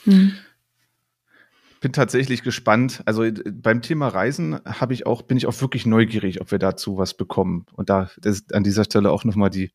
Hm. 0.03 0.33
Bin 1.79 1.93
tatsächlich 1.93 2.43
gespannt. 2.43 3.01
Also 3.05 3.23
äh, 3.23 3.31
beim 3.31 3.81
Thema 3.81 4.07
Reisen 4.07 4.59
habe 4.65 4.93
ich 4.93 5.05
auch, 5.05 5.23
bin 5.23 5.37
ich 5.37 5.47
auch 5.47 5.59
wirklich 5.61 5.85
neugierig, 5.85 6.41
ob 6.41 6.51
wir 6.51 6.59
dazu 6.59 6.97
was 6.97 7.15
bekommen. 7.15 7.65
Und 7.73 7.89
da 7.89 8.09
ist 8.23 8.53
an 8.53 8.63
dieser 8.63 8.83
Stelle 8.83 9.11
auch 9.11 9.23
nochmal 9.23 9.49
die, 9.49 9.71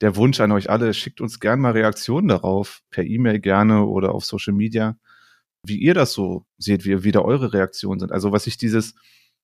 der 0.00 0.16
Wunsch 0.16 0.40
an 0.40 0.52
euch 0.52 0.70
alle, 0.70 0.94
schickt 0.94 1.20
uns 1.20 1.40
gerne 1.40 1.62
mal 1.62 1.72
Reaktionen 1.72 2.28
darauf, 2.28 2.80
per 2.90 3.04
E-Mail 3.04 3.40
gerne 3.40 3.84
oder 3.84 4.14
auf 4.14 4.24
Social 4.24 4.54
Media 4.54 4.96
wie 5.64 5.78
ihr 5.78 5.94
das 5.94 6.12
so 6.12 6.46
seht, 6.58 6.84
wie, 6.84 7.04
wie 7.04 7.12
da 7.12 7.20
eure 7.20 7.52
Reaktionen 7.52 8.00
sind. 8.00 8.12
Also 8.12 8.32
was 8.32 8.46
ich 8.46 8.56
dieses, 8.56 8.94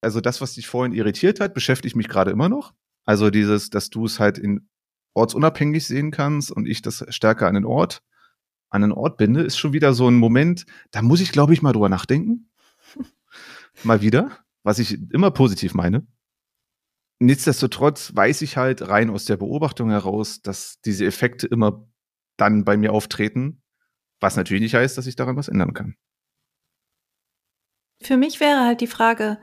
also 0.01 0.21
das, 0.21 0.41
was 0.41 0.55
dich 0.55 0.67
vorhin 0.67 0.95
irritiert 0.95 1.41
hat, 1.41 1.55
beschäftigt 1.55 1.97
mich 1.97 2.09
gerade 2.09 2.31
immer 2.31 2.49
noch. 2.49 2.75
Also 3.05 3.31
dieses, 3.31 3.71
dass 3.71 3.91
du 3.91 4.05
es 4.05 4.21
halt 4.21 4.39
in 4.39 4.69
ortsunabhängig 5.15 5.87
sehen 5.87 6.11
kannst 6.11 6.51
und 6.51 6.67
ich 6.67 6.83
das 6.83 7.05
stärker 7.09 7.49
an 7.49 7.55
den 7.55 7.65
Ort, 7.65 8.03
an 8.71 8.83
den 8.83 8.93
Ort 8.93 9.17
binde, 9.17 9.43
ist 9.43 9.59
schon 9.59 9.73
wieder 9.73 9.95
so 9.95 10.09
ein 10.09 10.17
Moment, 10.17 10.67
da 10.91 11.03
muss 11.03 11.21
ich, 11.21 11.33
glaube 11.33 11.53
ich, 11.53 11.63
mal 11.63 11.73
drüber 11.73 11.89
nachdenken. 11.89 12.51
mal 13.83 14.01
wieder, 14.01 14.39
was 14.63 14.79
ich 14.79 14.99
immer 15.13 15.31
positiv 15.31 15.75
meine. 15.75 16.07
Nichtsdestotrotz 17.21 18.15
weiß 18.15 18.43
ich 18.43 18.57
halt 18.57 18.89
rein 18.89 19.11
aus 19.11 19.25
der 19.25 19.37
Beobachtung 19.37 19.91
heraus, 19.91 20.41
dass 20.41 20.81
diese 20.83 21.05
Effekte 21.05 21.49
immer 21.49 21.89
dann 22.37 22.65
bei 22.65 22.77
mir 22.77 22.93
auftreten, 22.93 23.63
was 24.21 24.37
natürlich 24.37 24.63
nicht 24.63 24.75
heißt, 24.75 24.97
dass 24.97 25.07
ich 25.07 25.17
daran 25.17 25.37
was 25.37 25.49
ändern 25.49 25.75
kann. 25.75 25.97
Für 28.01 28.17
mich 28.17 28.39
wäre 28.39 28.61
halt 28.61 28.81
die 28.81 28.87
Frage, 28.87 29.41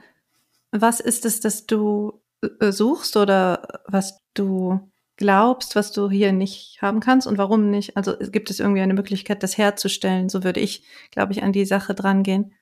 was 0.71 1.01
ist 1.01 1.25
es, 1.25 1.41
das 1.41 1.65
du 1.65 2.23
äh, 2.59 2.71
suchst 2.71 3.17
oder 3.17 3.83
was 3.87 4.21
du 4.33 4.91
glaubst, 5.17 5.75
was 5.75 5.91
du 5.91 6.09
hier 6.09 6.31
nicht 6.31 6.81
haben 6.81 6.99
kannst 6.99 7.27
und 7.27 7.37
warum 7.37 7.69
nicht? 7.69 7.95
Also 7.95 8.15
gibt 8.17 8.49
es 8.49 8.59
irgendwie 8.59 8.81
eine 8.81 8.93
Möglichkeit, 8.93 9.43
das 9.43 9.57
herzustellen? 9.57 10.29
So 10.29 10.43
würde 10.43 10.59
ich, 10.59 10.83
glaube 11.11 11.33
ich, 11.33 11.43
an 11.43 11.51
die 11.51 11.65
Sache 11.65 11.93
dran 11.93 12.23
gehen. 12.23 12.53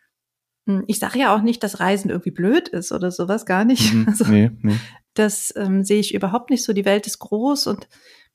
Hm, 0.67 0.83
ich 0.87 0.99
sage 0.99 1.19
ja 1.19 1.35
auch 1.35 1.41
nicht, 1.41 1.63
dass 1.63 1.79
Reisen 1.79 2.09
irgendwie 2.09 2.31
blöd 2.31 2.67
ist 2.67 2.91
oder 2.91 3.11
sowas, 3.11 3.45
gar 3.45 3.65
nicht. 3.65 3.93
Mhm, 3.93 4.05
also, 4.07 4.25
nee, 4.25 4.51
nee. 4.61 4.77
Das 5.15 5.53
ähm, 5.55 5.83
sehe 5.83 5.99
ich 5.99 6.13
überhaupt 6.13 6.49
nicht 6.49 6.63
so. 6.63 6.73
Die 6.73 6.85
Welt 6.85 7.07
ist 7.07 7.19
groß 7.19 7.67
und 7.67 7.87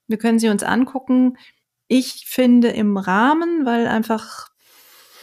wir 0.07 0.19
können 0.19 0.39
sie 0.39 0.49
uns 0.49 0.63
angucken. 0.63 1.37
Ich 1.87 2.25
finde 2.27 2.69
im 2.69 2.97
Rahmen, 2.97 3.65
weil 3.65 3.87
einfach 3.87 4.49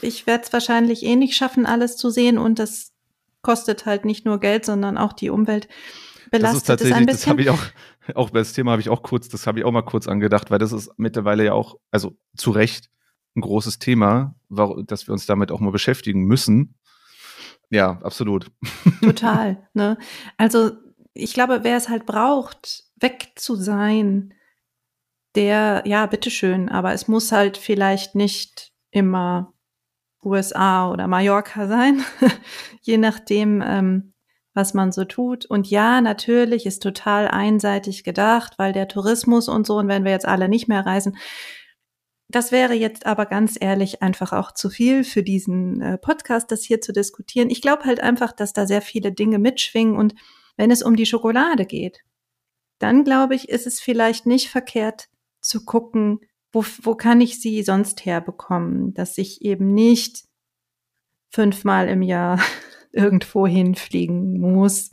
ich 0.02 0.28
werde 0.28 0.44
es 0.46 0.54
wahrscheinlich 0.54 1.04
eh 1.04 1.16
nicht 1.16 1.36
schaffen, 1.36 1.66
alles 1.66 1.98
zu 1.98 2.10
sehen 2.10 2.38
und 2.38 2.60
das 2.60 2.94
kostet 3.42 3.86
halt 3.86 4.06
nicht 4.06 4.26
nur 4.26 4.40
Geld, 4.40 4.66
sondern 4.66 4.98
auch 4.98 5.14
die 5.14 5.30
Umwelt 5.30 5.68
belastet 6.32 6.42
das 6.42 6.58
ist 6.58 6.68
tatsächlich, 6.68 6.96
ein 6.96 7.06
bisschen. 7.06 7.20
Das 7.20 7.28
habe 7.28 7.42
ich 7.42 7.50
auch, 7.50 7.64
auch 8.14 8.30
das 8.30 8.54
Thema 8.54 8.72
habe 8.72 8.82
ich 8.82 8.90
auch 8.90 9.02
kurz, 9.02 9.30
das 9.30 9.48
habe 9.48 9.60
ich 9.60 9.66
auch 9.66 9.72
mal 9.72 9.82
kurz 9.82 10.08
angedacht, 10.08 10.52
weil 10.52 10.60
das 10.60 10.72
ist 10.72 10.92
mittlerweile 10.98 11.46
ja 11.46 11.54
auch, 11.54 11.76
also 11.92 12.18
zu 12.36 12.52
Recht 12.52 12.90
ein 13.36 13.42
großes 13.42 13.80
Thema, 13.80 14.36
dass 14.50 15.08
wir 15.08 15.14
uns 15.14 15.26
damit 15.26 15.52
auch 15.52 15.60
mal 15.60 15.72
beschäftigen 15.72 16.24
müssen. 16.24 16.76
Ja, 17.70 18.00
absolut. 18.02 18.52
Total. 19.02 19.68
Ne? 19.74 19.98
Also 20.38 20.72
ich 21.14 21.34
glaube, 21.34 21.60
wer 21.64 21.78
es 21.78 21.90
halt 21.90 22.06
braucht, 22.06 22.84
weg 23.00 23.32
zu 23.36 23.56
sein, 23.56 24.34
der, 25.36 25.84
ja, 25.86 26.06
bitteschön, 26.06 26.70
aber 26.70 26.94
es 26.94 27.08
muss 27.08 27.32
halt 27.32 27.58
vielleicht 27.58 28.16
nicht 28.16 28.72
immer 28.92 29.54
USA 30.24 30.90
oder 30.90 31.08
Mallorca 31.08 31.68
sein, 31.68 32.04
je 32.82 32.98
nachdem, 32.98 33.62
ähm, 33.66 34.14
was 34.56 34.74
man 34.74 34.92
so 34.92 35.06
tut. 35.06 35.46
Und 35.46 35.70
ja, 35.70 36.02
natürlich 36.02 36.66
ist 36.66 36.82
total 36.82 37.28
einseitig 37.28 38.04
gedacht, 38.04 38.58
weil 38.58 38.74
der 38.74 38.88
Tourismus 38.88 39.48
und 39.48 39.68
so, 39.68 39.78
und 39.78 39.88
wenn 39.88 40.04
wir 40.06 40.12
jetzt 40.12 40.26
alle 40.26 40.50
nicht 40.50 40.68
mehr 40.68 40.86
reisen, 40.86 41.18
das 42.30 42.52
wäre 42.52 42.74
jetzt 42.74 43.06
aber 43.06 43.28
ganz 43.28 43.56
ehrlich 43.60 44.02
einfach 44.02 44.34
auch 44.34 44.52
zu 44.52 44.72
viel 44.72 45.04
für 45.04 45.22
diesen 45.22 45.82
äh, 45.82 45.98
Podcast, 46.00 46.52
das 46.52 46.64
hier 46.64 46.82
zu 46.82 46.92
diskutieren. 46.92 47.52
Ich 47.52 47.62
glaube 47.62 47.84
halt 47.84 48.00
einfach, 48.00 48.32
dass 48.32 48.54
da 48.54 48.66
sehr 48.66 48.82
viele 48.82 49.12
Dinge 49.12 49.38
mitschwingen 49.38 49.96
und 49.96 50.16
wenn 50.58 50.72
es 50.72 50.82
um 50.82 50.96
die 50.96 51.06
Schokolade 51.06 51.66
geht, 51.66 52.00
dann 52.80 53.04
glaube 53.04 53.36
ich, 53.36 53.50
ist 53.50 53.68
es 53.68 53.80
vielleicht 53.80 54.26
nicht 54.26 54.50
verkehrt 54.50 55.08
zu 55.42 55.66
gucken, 55.66 56.22
wo, 56.52 56.66
wo 56.82 56.96
kann 56.96 57.22
ich 57.22 57.42
sie 57.42 57.62
sonst 57.62 58.06
herbekommen, 58.06 58.94
dass 58.94 59.18
ich 59.18 59.44
eben 59.44 59.74
nicht 59.74 60.24
fünfmal 61.30 61.90
im 61.90 62.02
Jahr 62.02 62.40
irgendwo 62.96 63.46
hinfliegen 63.46 64.40
muss, 64.40 64.92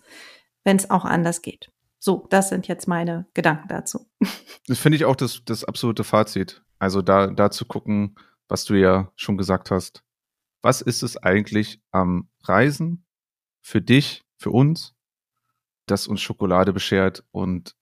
wenn 0.64 0.76
es 0.76 0.90
auch 0.90 1.04
anders 1.04 1.42
geht. 1.42 1.70
So, 1.98 2.26
das 2.30 2.48
sind 2.48 2.66
jetzt 2.68 2.88
meine 2.88 3.26
Gedanken 3.34 3.68
dazu. 3.68 4.10
Das 4.68 4.78
finde 4.78 4.94
ich 4.94 5.04
auch 5.04 5.16
das, 5.16 5.42
das 5.44 5.64
absolute 5.64 6.04
Fazit. 6.04 6.62
Also 6.78 7.02
da, 7.02 7.26
da 7.26 7.50
zu 7.50 7.64
gucken, 7.64 8.14
was 8.46 8.64
du 8.64 8.74
ja 8.74 9.10
schon 9.16 9.36
gesagt 9.36 9.72
hast. 9.72 10.04
Was 10.62 10.82
ist 10.82 11.02
es 11.02 11.16
eigentlich 11.16 11.80
am 11.90 12.28
Reisen 12.44 13.04
für 13.60 13.80
dich, 13.80 14.22
für 14.36 14.50
uns, 14.50 14.94
das 15.86 16.06
uns 16.06 16.20
Schokolade 16.20 16.72
beschert? 16.72 17.24
Und 17.32 17.74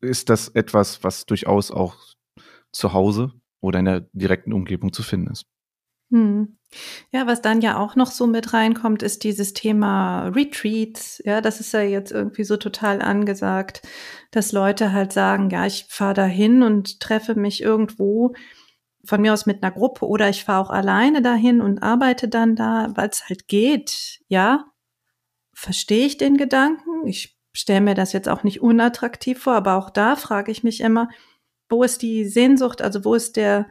ist 0.00 0.28
das 0.28 0.48
etwas, 0.48 1.04
was 1.04 1.26
durchaus 1.26 1.70
auch 1.70 1.96
zu 2.72 2.92
Hause 2.92 3.32
oder 3.60 3.78
in 3.78 3.84
der 3.84 4.00
direkten 4.12 4.52
Umgebung 4.52 4.92
zu 4.92 5.04
finden 5.04 5.30
ist. 5.30 5.46
Hm. 6.10 6.58
Ja, 7.12 7.26
was 7.26 7.42
dann 7.42 7.60
ja 7.60 7.78
auch 7.78 7.96
noch 7.96 8.10
so 8.10 8.26
mit 8.26 8.52
reinkommt, 8.52 9.02
ist 9.02 9.24
dieses 9.24 9.54
Thema 9.54 10.28
Retreats. 10.28 11.22
Ja, 11.24 11.40
das 11.40 11.60
ist 11.60 11.72
ja 11.72 11.80
jetzt 11.82 12.12
irgendwie 12.12 12.44
so 12.44 12.56
total 12.56 13.02
angesagt, 13.02 13.82
dass 14.30 14.52
Leute 14.52 14.92
halt 14.92 15.12
sagen, 15.12 15.50
ja, 15.50 15.66
ich 15.66 15.86
fahre 15.88 16.14
da 16.14 16.24
hin 16.24 16.62
und 16.62 17.00
treffe 17.00 17.34
mich 17.34 17.62
irgendwo 17.62 18.34
von 19.04 19.20
mir 19.22 19.32
aus 19.32 19.46
mit 19.46 19.62
einer 19.62 19.72
Gruppe 19.72 20.06
oder 20.06 20.28
ich 20.28 20.44
fahre 20.44 20.62
auch 20.62 20.70
alleine 20.70 21.22
dahin 21.22 21.60
und 21.60 21.82
arbeite 21.82 22.28
dann 22.28 22.56
da, 22.56 22.88
weil 22.96 23.08
es 23.08 23.28
halt 23.28 23.48
geht, 23.48 24.20
ja. 24.28 24.66
verstehe 25.54 26.06
ich 26.06 26.18
den 26.18 26.36
Gedanken. 26.36 27.06
Ich 27.06 27.36
stelle 27.52 27.80
mir 27.80 27.94
das 27.94 28.12
jetzt 28.12 28.28
auch 28.28 28.44
nicht 28.44 28.60
unattraktiv 28.62 29.40
vor, 29.42 29.54
aber 29.54 29.76
auch 29.76 29.90
da 29.90 30.16
frage 30.16 30.52
ich 30.52 30.62
mich 30.64 30.80
immer, 30.80 31.08
wo 31.68 31.82
ist 31.82 32.02
die 32.02 32.24
Sehnsucht, 32.26 32.82
also 32.82 33.04
wo 33.04 33.14
ist 33.14 33.36
der, 33.36 33.68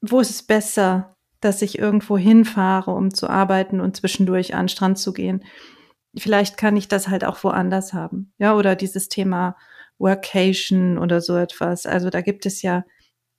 wo 0.00 0.20
ist 0.20 0.30
es 0.30 0.42
besser, 0.44 1.15
dass 1.46 1.62
ich 1.62 1.78
irgendwo 1.78 2.18
hinfahre, 2.18 2.90
um 2.90 3.14
zu 3.14 3.30
arbeiten 3.30 3.80
und 3.80 3.96
zwischendurch 3.96 4.54
an 4.54 4.64
den 4.64 4.68
Strand 4.68 4.98
zu 4.98 5.12
gehen. 5.12 5.44
Vielleicht 6.16 6.56
kann 6.56 6.76
ich 6.76 6.88
das 6.88 7.08
halt 7.08 7.24
auch 7.24 7.42
woanders 7.44 7.92
haben. 7.92 8.32
Ja, 8.38 8.54
oder 8.54 8.76
dieses 8.76 9.08
Thema 9.08 9.56
Workation 9.98 10.98
oder 10.98 11.20
so 11.20 11.36
etwas. 11.36 11.86
Also 11.86 12.10
da 12.10 12.20
gibt 12.20 12.46
es 12.46 12.62
ja 12.62 12.84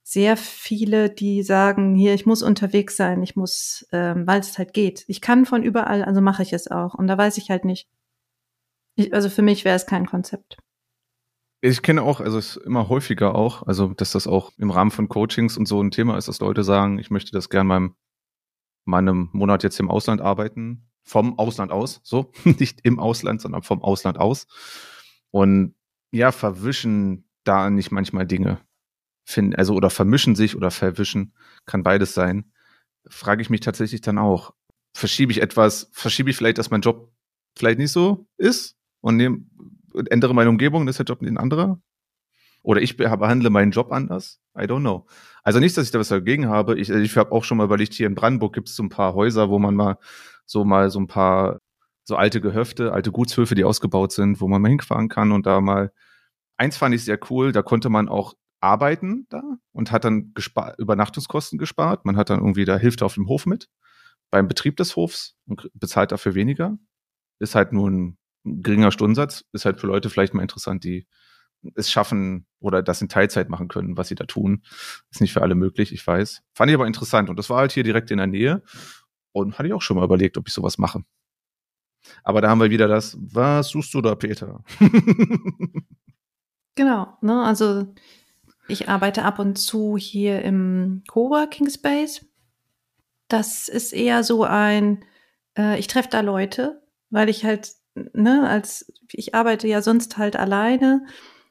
sehr 0.02 0.38
viele, 0.38 1.10
die 1.10 1.42
sagen, 1.42 1.94
hier, 1.94 2.14
ich 2.14 2.24
muss 2.24 2.42
unterwegs 2.42 2.96
sein, 2.96 3.22
ich 3.22 3.36
muss, 3.36 3.86
ähm, 3.92 4.26
weil 4.26 4.40
es 4.40 4.56
halt 4.56 4.72
geht. 4.72 5.04
Ich 5.06 5.20
kann 5.20 5.44
von 5.44 5.62
überall, 5.62 6.02
also 6.02 6.22
mache 6.22 6.42
ich 6.42 6.54
es 6.54 6.70
auch. 6.70 6.94
Und 6.94 7.08
da 7.08 7.18
weiß 7.18 7.36
ich 7.36 7.50
halt 7.50 7.66
nicht. 7.66 7.88
Ich, 8.94 9.12
also 9.12 9.28
für 9.28 9.42
mich 9.42 9.66
wäre 9.66 9.76
es 9.76 9.84
kein 9.84 10.06
Konzept. 10.06 10.56
Ich 11.60 11.82
kenne 11.82 12.02
auch, 12.02 12.20
also 12.20 12.38
es 12.38 12.56
ist 12.56 12.64
immer 12.64 12.88
häufiger 12.88 13.34
auch, 13.34 13.64
also 13.66 13.88
dass 13.88 14.12
das 14.12 14.26
auch 14.26 14.52
im 14.58 14.70
Rahmen 14.70 14.92
von 14.92 15.08
Coachings 15.08 15.56
und 15.56 15.66
so 15.66 15.82
ein 15.82 15.90
Thema 15.90 16.16
ist, 16.16 16.28
dass 16.28 16.38
Leute 16.40 16.62
sagen, 16.62 16.98
ich 16.98 17.10
möchte 17.10 17.32
das 17.32 17.48
gerne 17.48 17.68
meinem 17.68 17.96
meinem 18.88 19.28
Monat 19.32 19.62
jetzt 19.62 19.78
im 19.78 19.90
Ausland 19.90 20.20
arbeiten, 20.20 20.88
vom 21.04 21.38
Ausland 21.38 21.70
aus, 21.70 22.00
so, 22.02 22.32
nicht 22.44 22.80
im 22.84 22.98
Ausland, 22.98 23.40
sondern 23.40 23.62
vom 23.62 23.82
Ausland 23.82 24.18
aus. 24.18 24.46
Und 25.30 25.74
ja, 26.10 26.32
verwischen 26.32 27.28
da 27.44 27.70
nicht 27.70 27.90
manchmal 27.90 28.26
Dinge. 28.26 28.60
Finden, 29.24 29.54
also 29.56 29.74
oder 29.74 29.90
vermischen 29.90 30.34
sich 30.34 30.56
oder 30.56 30.70
verwischen, 30.70 31.34
kann 31.66 31.82
beides 31.82 32.14
sein. 32.14 32.50
Frage 33.08 33.42
ich 33.42 33.50
mich 33.50 33.60
tatsächlich 33.60 34.00
dann 34.00 34.16
auch, 34.16 34.54
verschiebe 34.94 35.32
ich 35.32 35.42
etwas, 35.42 35.90
verschiebe 35.92 36.30
ich 36.30 36.36
vielleicht, 36.36 36.56
dass 36.56 36.70
mein 36.70 36.80
Job 36.80 37.12
vielleicht 37.56 37.78
nicht 37.78 37.92
so 37.92 38.26
ist 38.38 38.76
und 39.00 39.16
nehme 39.16 39.44
ändere 40.10 40.34
meine 40.34 40.50
Umgebung, 40.50 40.82
dann 40.82 40.88
ist 40.88 40.98
der 40.98 41.06
Job 41.06 41.22
ein 41.22 41.38
anderer. 41.38 41.80
Oder 42.62 42.82
ich 42.82 42.96
behandle 42.96 43.50
meinen 43.50 43.70
Job 43.70 43.92
anders. 43.92 44.40
I 44.56 44.62
don't 44.62 44.80
know. 44.80 45.06
Also 45.42 45.60
nicht, 45.60 45.76
dass 45.76 45.86
ich 45.86 45.90
da 45.90 45.98
was 45.98 46.08
dagegen 46.08 46.48
habe. 46.48 46.78
Ich, 46.78 46.90
ich 46.90 47.16
habe 47.16 47.32
auch 47.32 47.44
schon 47.44 47.58
mal 47.58 47.64
überlegt, 47.64 47.94
hier 47.94 48.06
in 48.06 48.14
Brandenburg 48.14 48.52
gibt 48.52 48.68
es 48.68 48.76
so 48.76 48.82
ein 48.82 48.88
paar 48.88 49.14
Häuser, 49.14 49.48
wo 49.48 49.58
man 49.58 49.74
mal 49.74 49.98
so 50.44 50.64
mal 50.64 50.90
so 50.90 50.98
ein 50.98 51.06
paar 51.06 51.60
so 52.04 52.16
alte 52.16 52.40
Gehöfte, 52.40 52.92
alte 52.92 53.12
Gutshöfe, 53.12 53.54
die 53.54 53.64
ausgebaut 53.64 54.12
sind, 54.12 54.40
wo 54.40 54.48
man 54.48 54.60
mal 54.62 54.70
hinfahren 54.70 55.08
kann 55.08 55.32
und 55.32 55.46
da 55.46 55.60
mal. 55.60 55.92
Eins 56.56 56.76
fand 56.76 56.94
ich 56.94 57.04
sehr 57.04 57.18
cool, 57.30 57.52
da 57.52 57.62
konnte 57.62 57.88
man 57.88 58.08
auch 58.08 58.34
arbeiten 58.60 59.26
da 59.30 59.42
und 59.72 59.92
hat 59.92 60.04
dann 60.04 60.34
Übernachtungskosten 60.78 61.58
gespart. 61.58 62.04
Man 62.04 62.16
hat 62.16 62.30
dann 62.30 62.40
irgendwie 62.40 62.64
da 62.64 62.76
hilft 62.76 63.02
auf 63.02 63.14
dem 63.14 63.28
Hof 63.28 63.46
mit 63.46 63.68
beim 64.30 64.48
Betrieb 64.48 64.76
des 64.76 64.96
Hofs 64.96 65.36
und 65.46 65.70
bezahlt 65.74 66.12
dafür 66.12 66.34
weniger. 66.34 66.76
Ist 67.38 67.54
halt 67.54 67.72
nur 67.72 67.88
ein 67.88 68.17
geringer 68.44 68.92
Stundensatz 68.92 69.44
ist 69.52 69.64
halt 69.64 69.80
für 69.80 69.86
Leute 69.86 70.10
vielleicht 70.10 70.34
mal 70.34 70.42
interessant, 70.42 70.84
die 70.84 71.06
es 71.74 71.90
schaffen 71.90 72.46
oder 72.60 72.82
das 72.82 73.02
in 73.02 73.08
Teilzeit 73.08 73.48
machen 73.48 73.68
können, 73.68 73.96
was 73.96 74.08
sie 74.08 74.14
da 74.14 74.24
tun. 74.24 74.62
Ist 75.10 75.20
nicht 75.20 75.32
für 75.32 75.42
alle 75.42 75.54
möglich, 75.54 75.92
ich 75.92 76.06
weiß. 76.06 76.42
Fand 76.54 76.70
ich 76.70 76.74
aber 76.74 76.86
interessant 76.86 77.30
und 77.30 77.38
das 77.38 77.50
war 77.50 77.58
halt 77.58 77.72
hier 77.72 77.82
direkt 77.82 78.10
in 78.10 78.18
der 78.18 78.26
Nähe 78.26 78.62
und 79.32 79.58
hatte 79.58 79.68
ich 79.68 79.74
auch 79.74 79.82
schon 79.82 79.96
mal 79.96 80.04
überlegt, 80.04 80.38
ob 80.38 80.48
ich 80.48 80.54
sowas 80.54 80.78
mache. 80.78 81.02
Aber 82.22 82.40
da 82.40 82.48
haben 82.48 82.60
wir 82.60 82.70
wieder 82.70 82.88
das, 82.88 83.16
was 83.20 83.68
suchst 83.68 83.92
du 83.94 84.00
da, 84.00 84.14
Peter? 84.14 84.62
genau, 86.74 87.18
ne, 87.20 87.42
also 87.42 87.92
ich 88.68 88.88
arbeite 88.88 89.24
ab 89.24 89.38
und 89.38 89.56
zu 89.56 89.96
hier 89.96 90.42
im 90.42 91.02
Coworking 91.08 91.68
Space. 91.70 92.24
Das 93.28 93.68
ist 93.68 93.92
eher 93.92 94.22
so 94.24 94.44
ein, 94.44 95.04
äh, 95.56 95.78
ich 95.78 95.86
treffe 95.86 96.08
da 96.10 96.20
Leute, 96.20 96.82
weil 97.10 97.28
ich 97.28 97.44
halt 97.44 97.72
ne, 98.12 98.48
als 98.48 98.92
ich 99.12 99.34
arbeite 99.34 99.68
ja 99.68 99.82
sonst 99.82 100.18
halt 100.18 100.36
alleine 100.36 101.04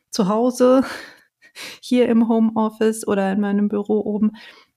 zu 0.10 0.28
Hause, 0.28 0.84
hier 1.82 2.08
im 2.10 2.28
Homeoffice 2.30 3.08
oder 3.08 3.32
in 3.32 3.40
meinem 3.40 3.70
Büro 3.70 4.00
oben. 4.02 4.34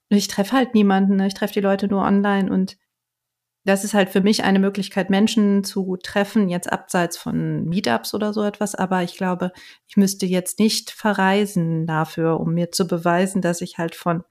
Ich 0.09 0.29
treffe 0.29 0.57
halt 0.57 0.75
niemanden, 0.75 1.17
ne? 1.17 1.27
ich 1.27 1.35
treffe 1.35 1.55
die 1.55 1.61
Leute 1.61 1.89
nur 1.89 2.03
online 2.03 2.51
und 2.51 2.77
das 3.65 3.85
ist 3.85 3.93
halt 3.93 4.09
für 4.09 4.23
mich 4.23 4.43
eine 4.43 4.59
Möglichkeit, 4.59 5.11
Menschen 5.11 5.65
zu 5.65 5.99
treffen, 6.03 6.49
jetzt 6.49 6.73
abseits 6.73 7.19
von 7.19 7.65
Meetups 7.65 8.15
oder 8.15 8.33
so 8.33 8.43
etwas. 8.43 8.75
Aber 8.75 9.03
ich 9.03 9.17
glaube, 9.17 9.53
ich 9.87 9.97
müsste 9.97 10.25
jetzt 10.25 10.59
nicht 10.59 10.91
verreisen 10.91 11.87
dafür, 11.87 12.41
um 12.41 12.55
mir 12.55 12.71
zu 12.71 12.87
beweisen, 12.87 13.43
dass 13.43 13.61
ich 13.61 13.77
halt 13.77 13.95
von 13.95 14.25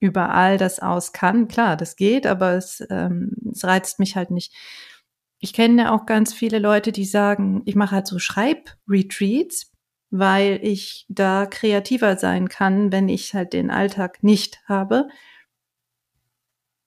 überall 0.00 0.58
das 0.58 0.80
aus 0.80 1.12
kann. 1.12 1.46
Klar, 1.46 1.76
das 1.76 1.96
geht, 1.96 2.26
aber 2.26 2.54
es, 2.54 2.84
ähm, 2.90 3.32
es 3.52 3.64
reizt 3.64 4.00
mich 4.00 4.16
halt 4.16 4.30
nicht 4.30 4.52
ich 5.44 5.52
kenne 5.52 5.92
auch 5.92 6.06
ganz 6.06 6.32
viele 6.32 6.58
Leute, 6.58 6.90
die 6.90 7.04
sagen, 7.04 7.60
ich 7.66 7.74
mache 7.74 7.96
halt 7.96 8.06
so 8.06 8.18
Schreibretreats, 8.18 9.70
weil 10.08 10.58
ich 10.62 11.04
da 11.10 11.44
kreativer 11.44 12.16
sein 12.16 12.48
kann, 12.48 12.90
wenn 12.90 13.10
ich 13.10 13.34
halt 13.34 13.52
den 13.52 13.70
Alltag 13.70 14.22
nicht 14.22 14.62
habe. 14.66 15.06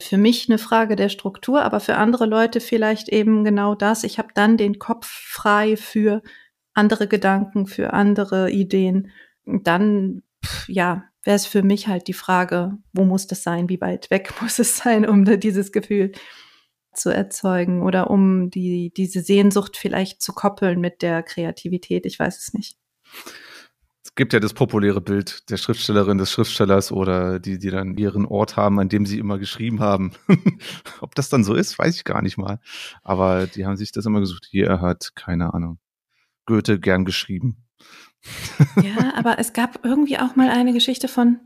Für 0.02 0.18
mich 0.18 0.50
eine 0.50 0.58
Frage 0.58 0.96
der 0.96 1.10
Struktur, 1.10 1.62
aber 1.62 1.80
für 1.80 1.98
andere 1.98 2.26
Leute 2.26 2.60
vielleicht 2.60 3.10
eben 3.10 3.44
genau 3.44 3.76
das. 3.76 4.04
Ich 4.04 4.18
habe 4.18 4.30
dann 4.34 4.58
den 4.58 4.80
Kopf 4.80 5.06
frei 5.06 5.78
für 5.78 6.24
andere 6.74 7.08
Gedanken, 7.08 7.68
für 7.68 7.94
andere 7.94 8.50
Ideen. 8.50 9.12
Dann, 9.46 10.24
ja, 10.68 11.04
wäre 11.22 11.36
es 11.36 11.46
für 11.46 11.62
mich 11.62 11.88
halt 11.88 12.08
die 12.08 12.14
Frage, 12.14 12.76
wo 12.92 13.04
muss 13.04 13.28
das 13.28 13.44
sein, 13.44 13.70
wie 13.70 13.82
weit 13.82 14.10
weg 14.10 14.34
muss 14.42 14.58
es 14.58 14.78
sein, 14.78 15.08
um 15.08 15.26
dieses 15.40 15.72
Gefühl 15.72 16.12
zu 16.98 17.10
erzeugen 17.10 17.84
oder 17.84 18.10
um 18.10 18.50
die, 18.50 18.92
diese 18.96 19.22
Sehnsucht 19.22 19.78
vielleicht 19.78 20.22
zu 20.22 20.34
koppeln 20.34 20.80
mit 20.80 21.02
der 21.02 21.24
Kreativität. 21.24 22.06
Ich 22.06 22.20
weiß 22.20 22.40
es 22.40 22.54
nicht. 22.54 22.78
Es 24.04 24.16
gibt 24.16 24.34
ja 24.34 24.40
das 24.40 24.54
populäre 24.54 25.02
Bild 25.02 25.50
der 25.50 25.58
Schriftstellerin, 25.58 26.18
des 26.18 26.32
Schriftstellers 26.32 26.92
oder 26.92 27.40
die, 27.40 27.60
die 27.60 27.70
dann 27.70 27.98
ihren 27.98 28.26
Ort 28.26 28.56
haben, 28.56 28.80
an 28.80 28.90
dem 28.90 29.06
sie 29.06 29.20
immer 29.20 29.38
geschrieben 29.38 29.80
haben. 29.80 30.14
Ob 31.02 31.14
das 31.16 31.30
dann 31.30 31.44
so 31.44 31.54
ist, 31.54 31.78
weiß 31.78 31.96
ich 31.96 32.04
gar 32.04 32.22
nicht 32.22 32.38
mal. 32.38 32.60
Aber 33.04 33.48
die 33.48 33.66
haben 33.66 33.76
sich 33.76 33.92
das 33.92 34.06
immer 34.06 34.22
gesucht. 34.22 34.48
Hier 34.50 34.82
hat, 34.82 35.12
keine 35.16 35.54
Ahnung, 35.54 35.80
Goethe 36.46 36.80
gern 36.80 37.06
geschrieben. 37.06 37.68
ja, 38.82 39.14
aber 39.16 39.40
es 39.40 39.54
gab 39.54 39.86
irgendwie 39.86 40.18
auch 40.18 40.36
mal 40.36 40.50
eine 40.50 40.74
Geschichte 40.74 41.08
von, 41.08 41.40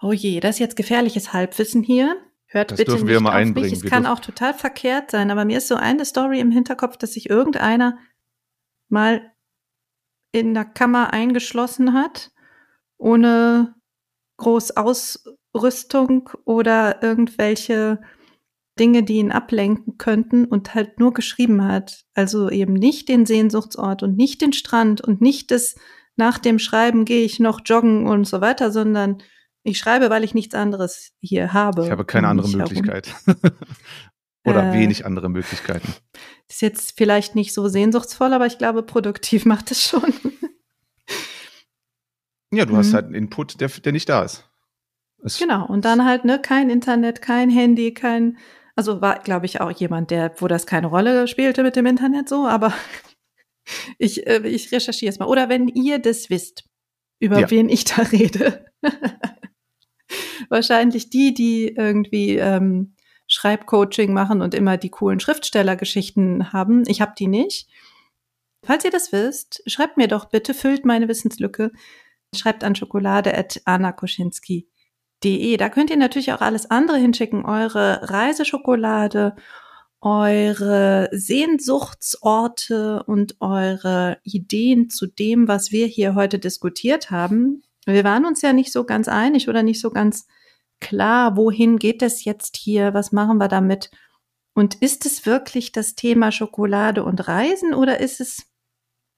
oh 0.00 0.12
je, 0.12 0.40
das 0.40 0.56
ist 0.56 0.60
jetzt 0.60 0.76
gefährliches 0.76 1.32
Halbwissen 1.32 1.82
hier. 1.82 2.16
Hört 2.50 2.70
das 2.70 2.78
bitte 2.78 2.92
dürfen 2.92 3.04
nicht 3.04 3.12
wir 3.12 3.20
mal 3.20 3.32
einbringen. 3.32 3.70
Mich. 3.70 3.78
Es 3.78 3.82
wir 3.82 3.90
kann 3.90 4.06
auch 4.06 4.20
total 4.20 4.54
verkehrt 4.54 5.10
sein, 5.10 5.30
aber 5.30 5.44
mir 5.44 5.58
ist 5.58 5.68
so 5.68 5.76
eine 5.76 6.04
Story 6.04 6.40
im 6.40 6.50
Hinterkopf, 6.50 6.96
dass 6.96 7.12
sich 7.12 7.28
irgendeiner 7.28 7.98
mal 8.88 9.32
in 10.32 10.54
der 10.54 10.64
Kammer 10.64 11.12
eingeschlossen 11.12 11.92
hat, 11.92 12.32
ohne 12.96 13.74
groß 14.38 14.76
Ausrüstung 14.76 16.30
oder 16.44 17.02
irgendwelche 17.02 18.00
Dinge, 18.78 19.02
die 19.02 19.16
ihn 19.16 19.32
ablenken 19.32 19.98
könnten 19.98 20.46
und 20.46 20.74
halt 20.74 21.00
nur 21.00 21.12
geschrieben 21.12 21.64
hat. 21.64 22.04
Also 22.14 22.48
eben 22.48 22.72
nicht 22.72 23.08
den 23.08 23.26
Sehnsuchtsort 23.26 24.02
und 24.02 24.16
nicht 24.16 24.40
den 24.40 24.52
Strand 24.52 25.00
und 25.00 25.20
nicht 25.20 25.50
das 25.50 25.74
nach 26.16 26.38
dem 26.38 26.58
Schreiben 26.58 27.04
gehe 27.04 27.24
ich 27.24 27.40
noch 27.40 27.60
joggen 27.64 28.06
und 28.06 28.26
so 28.26 28.40
weiter, 28.40 28.70
sondern 28.70 29.18
ich 29.68 29.78
schreibe, 29.78 30.10
weil 30.10 30.24
ich 30.24 30.34
nichts 30.34 30.54
anderes 30.54 31.12
hier 31.20 31.52
habe. 31.52 31.84
Ich 31.84 31.90
habe 31.90 32.04
keine 32.04 32.28
andere 32.28 32.48
Möglichkeit. 32.48 33.14
Oder 34.44 34.70
äh, 34.70 34.72
wenig 34.72 35.04
andere 35.04 35.28
Möglichkeiten. 35.28 35.92
Ist 36.48 36.62
jetzt 36.62 36.96
vielleicht 36.96 37.34
nicht 37.34 37.52
so 37.52 37.68
sehnsuchtsvoll, 37.68 38.32
aber 38.32 38.46
ich 38.46 38.58
glaube, 38.58 38.82
produktiv 38.82 39.44
macht 39.44 39.70
es 39.70 39.82
schon. 39.82 40.12
ja, 42.52 42.64
du 42.64 42.72
mhm. 42.72 42.78
hast 42.78 42.94
halt 42.94 43.06
einen 43.06 43.14
Input, 43.14 43.60
der, 43.60 43.68
der 43.68 43.92
nicht 43.92 44.08
da 44.08 44.22
ist. 44.22 44.44
Es 45.24 45.38
genau, 45.38 45.66
und 45.66 45.84
dann 45.84 46.04
halt, 46.04 46.24
ne, 46.24 46.40
kein 46.40 46.70
Internet, 46.70 47.20
kein 47.20 47.50
Handy, 47.50 47.92
kein, 47.92 48.38
also 48.76 49.00
war, 49.00 49.18
glaube 49.18 49.46
ich, 49.46 49.60
auch 49.60 49.72
jemand, 49.72 50.12
der, 50.12 50.32
wo 50.38 50.46
das 50.46 50.64
keine 50.64 50.86
Rolle 50.86 51.26
spielte 51.26 51.64
mit 51.64 51.74
dem 51.74 51.86
Internet 51.86 52.28
so, 52.28 52.46
aber 52.46 52.72
ich, 53.98 54.26
äh, 54.26 54.46
ich 54.46 54.70
recherchiere 54.70 55.10
es 55.10 55.18
mal. 55.18 55.26
Oder 55.26 55.48
wenn 55.48 55.68
ihr 55.68 55.98
das 55.98 56.30
wisst, 56.30 56.64
über 57.20 57.40
ja. 57.40 57.50
wen 57.50 57.68
ich 57.68 57.84
da 57.84 58.02
rede. 58.02 58.64
Wahrscheinlich 60.48 61.10
die, 61.10 61.34
die 61.34 61.68
irgendwie 61.68 62.36
ähm, 62.36 62.94
Schreibcoaching 63.28 64.12
machen 64.12 64.40
und 64.40 64.54
immer 64.54 64.76
die 64.76 64.90
coolen 64.90 65.20
Schriftstellergeschichten 65.20 66.52
haben. 66.52 66.82
Ich 66.86 67.00
habe 67.00 67.14
die 67.18 67.28
nicht. 67.28 67.68
Falls 68.64 68.84
ihr 68.84 68.90
das 68.90 69.12
wisst, 69.12 69.62
schreibt 69.66 69.96
mir 69.96 70.08
doch 70.08 70.24
bitte, 70.26 70.52
füllt 70.54 70.84
meine 70.84 71.06
Wissenslücke. 71.08 71.70
Schreibt 72.34 72.64
an 72.64 72.74
schokolade.anakoschinski.de. 72.74 75.56
Da 75.56 75.68
könnt 75.68 75.90
ihr 75.90 75.96
natürlich 75.96 76.32
auch 76.32 76.40
alles 76.40 76.68
andere 76.70 76.98
hinschicken. 76.98 77.44
Eure 77.44 78.10
Reiseschokolade, 78.10 79.36
eure 80.00 81.08
Sehnsuchtsorte 81.12 83.02
und 83.04 83.36
eure 83.40 84.18
Ideen 84.22 84.90
zu 84.90 85.06
dem, 85.06 85.48
was 85.48 85.72
wir 85.72 85.86
hier 85.86 86.14
heute 86.14 86.38
diskutiert 86.38 87.10
haben. 87.10 87.62
Wir 87.94 88.04
waren 88.04 88.26
uns 88.26 88.42
ja 88.42 88.52
nicht 88.52 88.72
so 88.72 88.84
ganz 88.84 89.08
einig 89.08 89.48
oder 89.48 89.62
nicht 89.62 89.80
so 89.80 89.90
ganz 89.90 90.26
klar, 90.80 91.36
wohin 91.36 91.78
geht 91.78 92.02
es 92.02 92.24
jetzt 92.24 92.56
hier, 92.56 92.94
was 92.94 93.12
machen 93.12 93.38
wir 93.38 93.48
damit. 93.48 93.90
Und 94.54 94.76
ist 94.76 95.06
es 95.06 95.24
wirklich 95.24 95.72
das 95.72 95.94
Thema 95.94 96.32
Schokolade 96.32 97.04
und 97.04 97.28
Reisen 97.28 97.74
oder 97.74 98.00
ist 98.00 98.20
es 98.20 98.44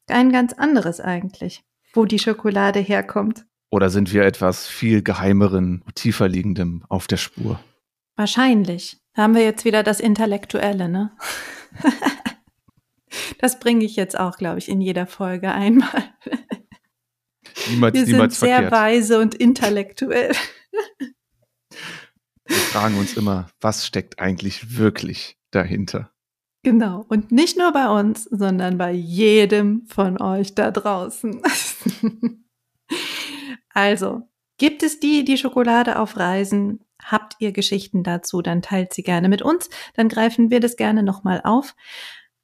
ein 0.09 0.33
ganz 0.33 0.53
anderes 0.53 1.01
eigentlich, 1.01 1.65
wo 1.95 2.05
die 2.05 2.19
Schokolade 2.19 2.81
herkommt? 2.81 3.47
Oder 3.71 3.89
sind 3.89 4.13
wir 4.13 4.25
etwas 4.25 4.67
viel 4.67 5.03
geheimeren, 5.03 5.85
tiefer 5.95 6.29
liegendem 6.29 6.85
auf 6.89 7.07
der 7.07 7.17
Spur? 7.17 7.61
Wahrscheinlich. 8.17 8.99
Da 9.15 9.23
haben 9.23 9.35
wir 9.35 9.45
jetzt 9.45 9.65
wieder 9.65 9.83
das 9.83 10.01
Intellektuelle, 10.01 10.89
ne? 10.89 11.13
das 13.39 13.59
bringe 13.61 13.85
ich 13.85 13.97
jetzt 13.97 14.19
auch, 14.19 14.37
glaube 14.37 14.59
ich, 14.59 14.69
in 14.69 14.81
jeder 14.81 15.07
Folge 15.07 15.53
einmal. 15.53 16.15
Niemals, 17.69 17.95
wir 17.95 18.07
niemals 18.07 18.39
sind 18.39 18.49
sehr 18.49 18.61
verkehrt. 18.63 18.73
weise 18.73 19.21
und 19.21 19.35
intellektuell. 19.35 20.33
Wir 22.47 22.57
fragen 22.57 22.99
uns 22.99 23.17
immer, 23.17 23.49
was 23.61 23.87
steckt 23.87 24.19
eigentlich 24.19 24.77
wirklich 24.77 25.39
dahinter? 25.51 26.11
Genau. 26.63 27.05
Und 27.09 27.33
nicht 27.33 27.57
nur 27.57 27.73
bei 27.73 27.89
uns, 27.89 28.25
sondern 28.25 28.77
bei 28.77 28.93
jedem 28.93 29.87
von 29.87 30.21
euch 30.21 30.55
da 30.55 30.71
draußen. 30.71 31.41
also, 33.71 34.23
gibt 34.59 34.83
es 34.83 35.01
die, 35.01 35.25
die 35.25 35.39
Schokolade 35.39 35.99
auf 35.99 36.17
Reisen? 36.17 36.85
Habt 37.03 37.37
ihr 37.39 37.53
Geschichten 37.53 38.03
dazu? 38.03 38.43
Dann 38.43 38.63
teilt 38.63 38.93
sie 38.93 39.03
gerne 39.03 39.29
mit 39.29 39.43
uns. 39.43 39.71
Dann 39.95 40.09
greifen 40.09 40.51
wir 40.51 40.61
das 40.61 40.77
gerne 40.77 41.03
nochmal 41.03 41.41
auf. 41.45 41.75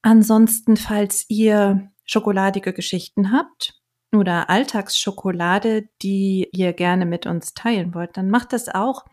Ansonsten, 0.03 0.77
falls 0.77 1.27
ihr 1.29 1.91
schokoladige 2.05 2.73
Geschichten 2.73 3.33
habt 3.33 3.75
oder 4.17 4.51
Alltagsschokolade, 4.51 5.89
die 6.03 6.49
ihr 6.53 6.73
gerne 6.73 7.07
mit 7.07 7.27
uns 7.27 7.55
teilen 7.55 7.95
wollt, 7.95 8.17
dann 8.17 8.31
macht 8.31 8.53
das 8.53 8.69
auch. 8.69 9.05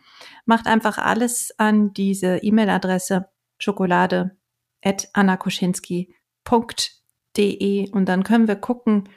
Macht 0.45 0.68
einfach 0.68 0.97
alles 0.97 1.54
an 1.58 1.93
diese 1.93 2.38
E-Mail-Adresse 2.38 3.30
schokolade 3.58 4.38
at 4.84 5.10
annakoschinski.de 5.14 7.91
und 7.91 8.06
dann 8.06 8.24
können 8.24 8.47
wir 8.47 8.56
gucken, 8.56 9.10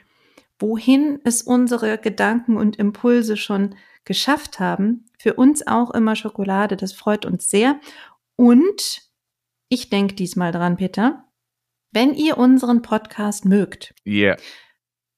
wohin 0.59 1.19
es 1.23 1.41
unsere 1.41 1.97
Gedanken 1.97 2.57
und 2.57 2.77
Impulse 2.77 3.37
schon 3.37 3.75
geschafft 4.05 4.59
haben. 4.59 5.05
Für 5.19 5.35
uns 5.35 5.65
auch 5.67 5.91
immer 5.91 6.15
Schokolade, 6.15 6.77
das 6.77 6.93
freut 6.93 7.25
uns 7.25 7.49
sehr. 7.49 7.79
Und 8.35 9.01
ich 9.69 9.89
denke 9.89 10.15
diesmal 10.15 10.51
dran, 10.51 10.77
Peter, 10.77 11.25
wenn 11.91 12.13
ihr 12.13 12.37
unseren 12.37 12.81
Podcast 12.81 13.45
mögt, 13.45 13.93
Yeah. 14.05 14.37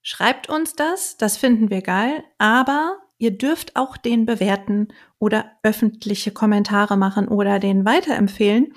Schreibt 0.10 0.50
uns 0.50 0.74
das, 0.74 1.18
das 1.18 1.38
finden 1.38 1.70
wir 1.70 1.84
geil, 1.84 2.24
aber 2.40 2.98
ihr 3.20 3.38
dürft 3.38 3.76
auch 3.76 3.96
den 3.96 4.26
bewerten 4.26 4.88
oder 5.20 5.52
öffentliche 5.62 6.32
Kommentare 6.32 6.98
machen 6.98 7.28
oder 7.28 7.60
den 7.60 7.86
weiterempfehlen, 7.86 8.74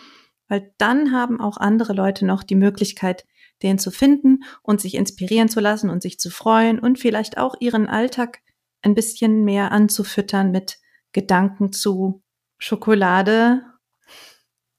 weil 0.48 0.74
dann 0.76 1.10
haben 1.10 1.40
auch 1.40 1.56
andere 1.56 1.94
Leute 1.94 2.26
noch 2.26 2.42
die 2.42 2.54
Möglichkeit, 2.54 3.24
den 3.62 3.78
zu 3.78 3.90
finden 3.90 4.40
und 4.60 4.82
sich 4.82 4.94
inspirieren 4.94 5.48
zu 5.48 5.60
lassen 5.60 5.88
und 5.88 6.02
sich 6.02 6.20
zu 6.20 6.28
freuen 6.28 6.78
und 6.78 6.98
vielleicht 6.98 7.38
auch 7.38 7.54
ihren 7.60 7.86
Alltag 7.88 8.40
ein 8.82 8.94
bisschen 8.94 9.42
mehr 9.42 9.72
anzufüttern 9.72 10.50
mit 10.50 10.80
Gedanken 11.12 11.72
zu 11.72 12.22
Schokolade 12.58 13.62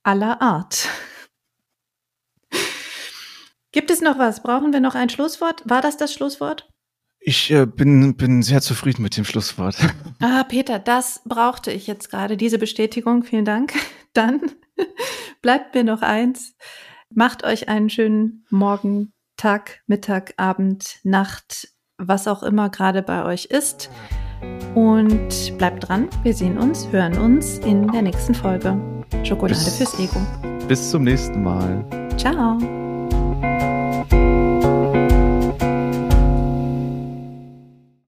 aller 0.03 0.39
Art. 0.39 0.87
Gibt 3.73 3.89
es 3.89 4.01
noch 4.01 4.19
was? 4.19 4.41
Brauchen 4.43 4.71
wir 4.71 4.79
noch 4.79 4.95
ein 4.95 5.09
Schlusswort? 5.09 5.63
War 5.65 5.81
das 5.81 5.97
das 5.97 6.13
Schlusswort? 6.13 6.69
Ich 7.19 7.51
äh, 7.51 7.65
bin, 7.65 8.15
bin 8.15 8.43
sehr 8.43 8.61
zufrieden 8.61 9.01
mit 9.01 9.17
dem 9.17 9.25
Schlusswort. 9.25 9.75
Ah, 10.21 10.45
Peter, 10.45 10.79
das 10.79 11.21
brauchte 11.25 11.69
ich 11.71 11.85
jetzt 11.85 12.09
gerade, 12.09 12.37
diese 12.37 12.57
Bestätigung. 12.57 13.23
Vielen 13.23 13.43
Dank. 13.43 13.73
Dann 14.13 14.39
bleibt 15.41 15.75
mir 15.75 15.83
noch 15.83 16.01
eins. 16.01 16.55
Macht 17.13 17.43
euch 17.43 17.67
einen 17.67 17.89
schönen 17.89 18.45
Morgen, 18.49 19.11
Tag, 19.35 19.81
Mittag, 19.85 20.33
Abend, 20.37 20.99
Nacht, 21.03 21.67
was 21.97 22.27
auch 22.27 22.41
immer 22.43 22.69
gerade 22.69 23.01
bei 23.01 23.25
euch 23.25 23.45
ist. 23.45 23.89
Und 24.75 25.57
bleibt 25.57 25.89
dran. 25.89 26.07
Wir 26.23 26.33
sehen 26.33 26.57
uns, 26.57 26.87
hören 26.91 27.17
uns 27.17 27.57
in 27.59 27.87
der 27.91 28.03
nächsten 28.03 28.33
Folge. 28.35 28.77
Schokolade 29.23 29.59
Bis- 29.59 29.77
fürs 29.77 29.99
Ego. 29.99 30.21
Bis 30.67 30.89
zum 30.91 31.03
nächsten 31.03 31.43
Mal. 31.43 31.83
Ciao. 32.17 32.57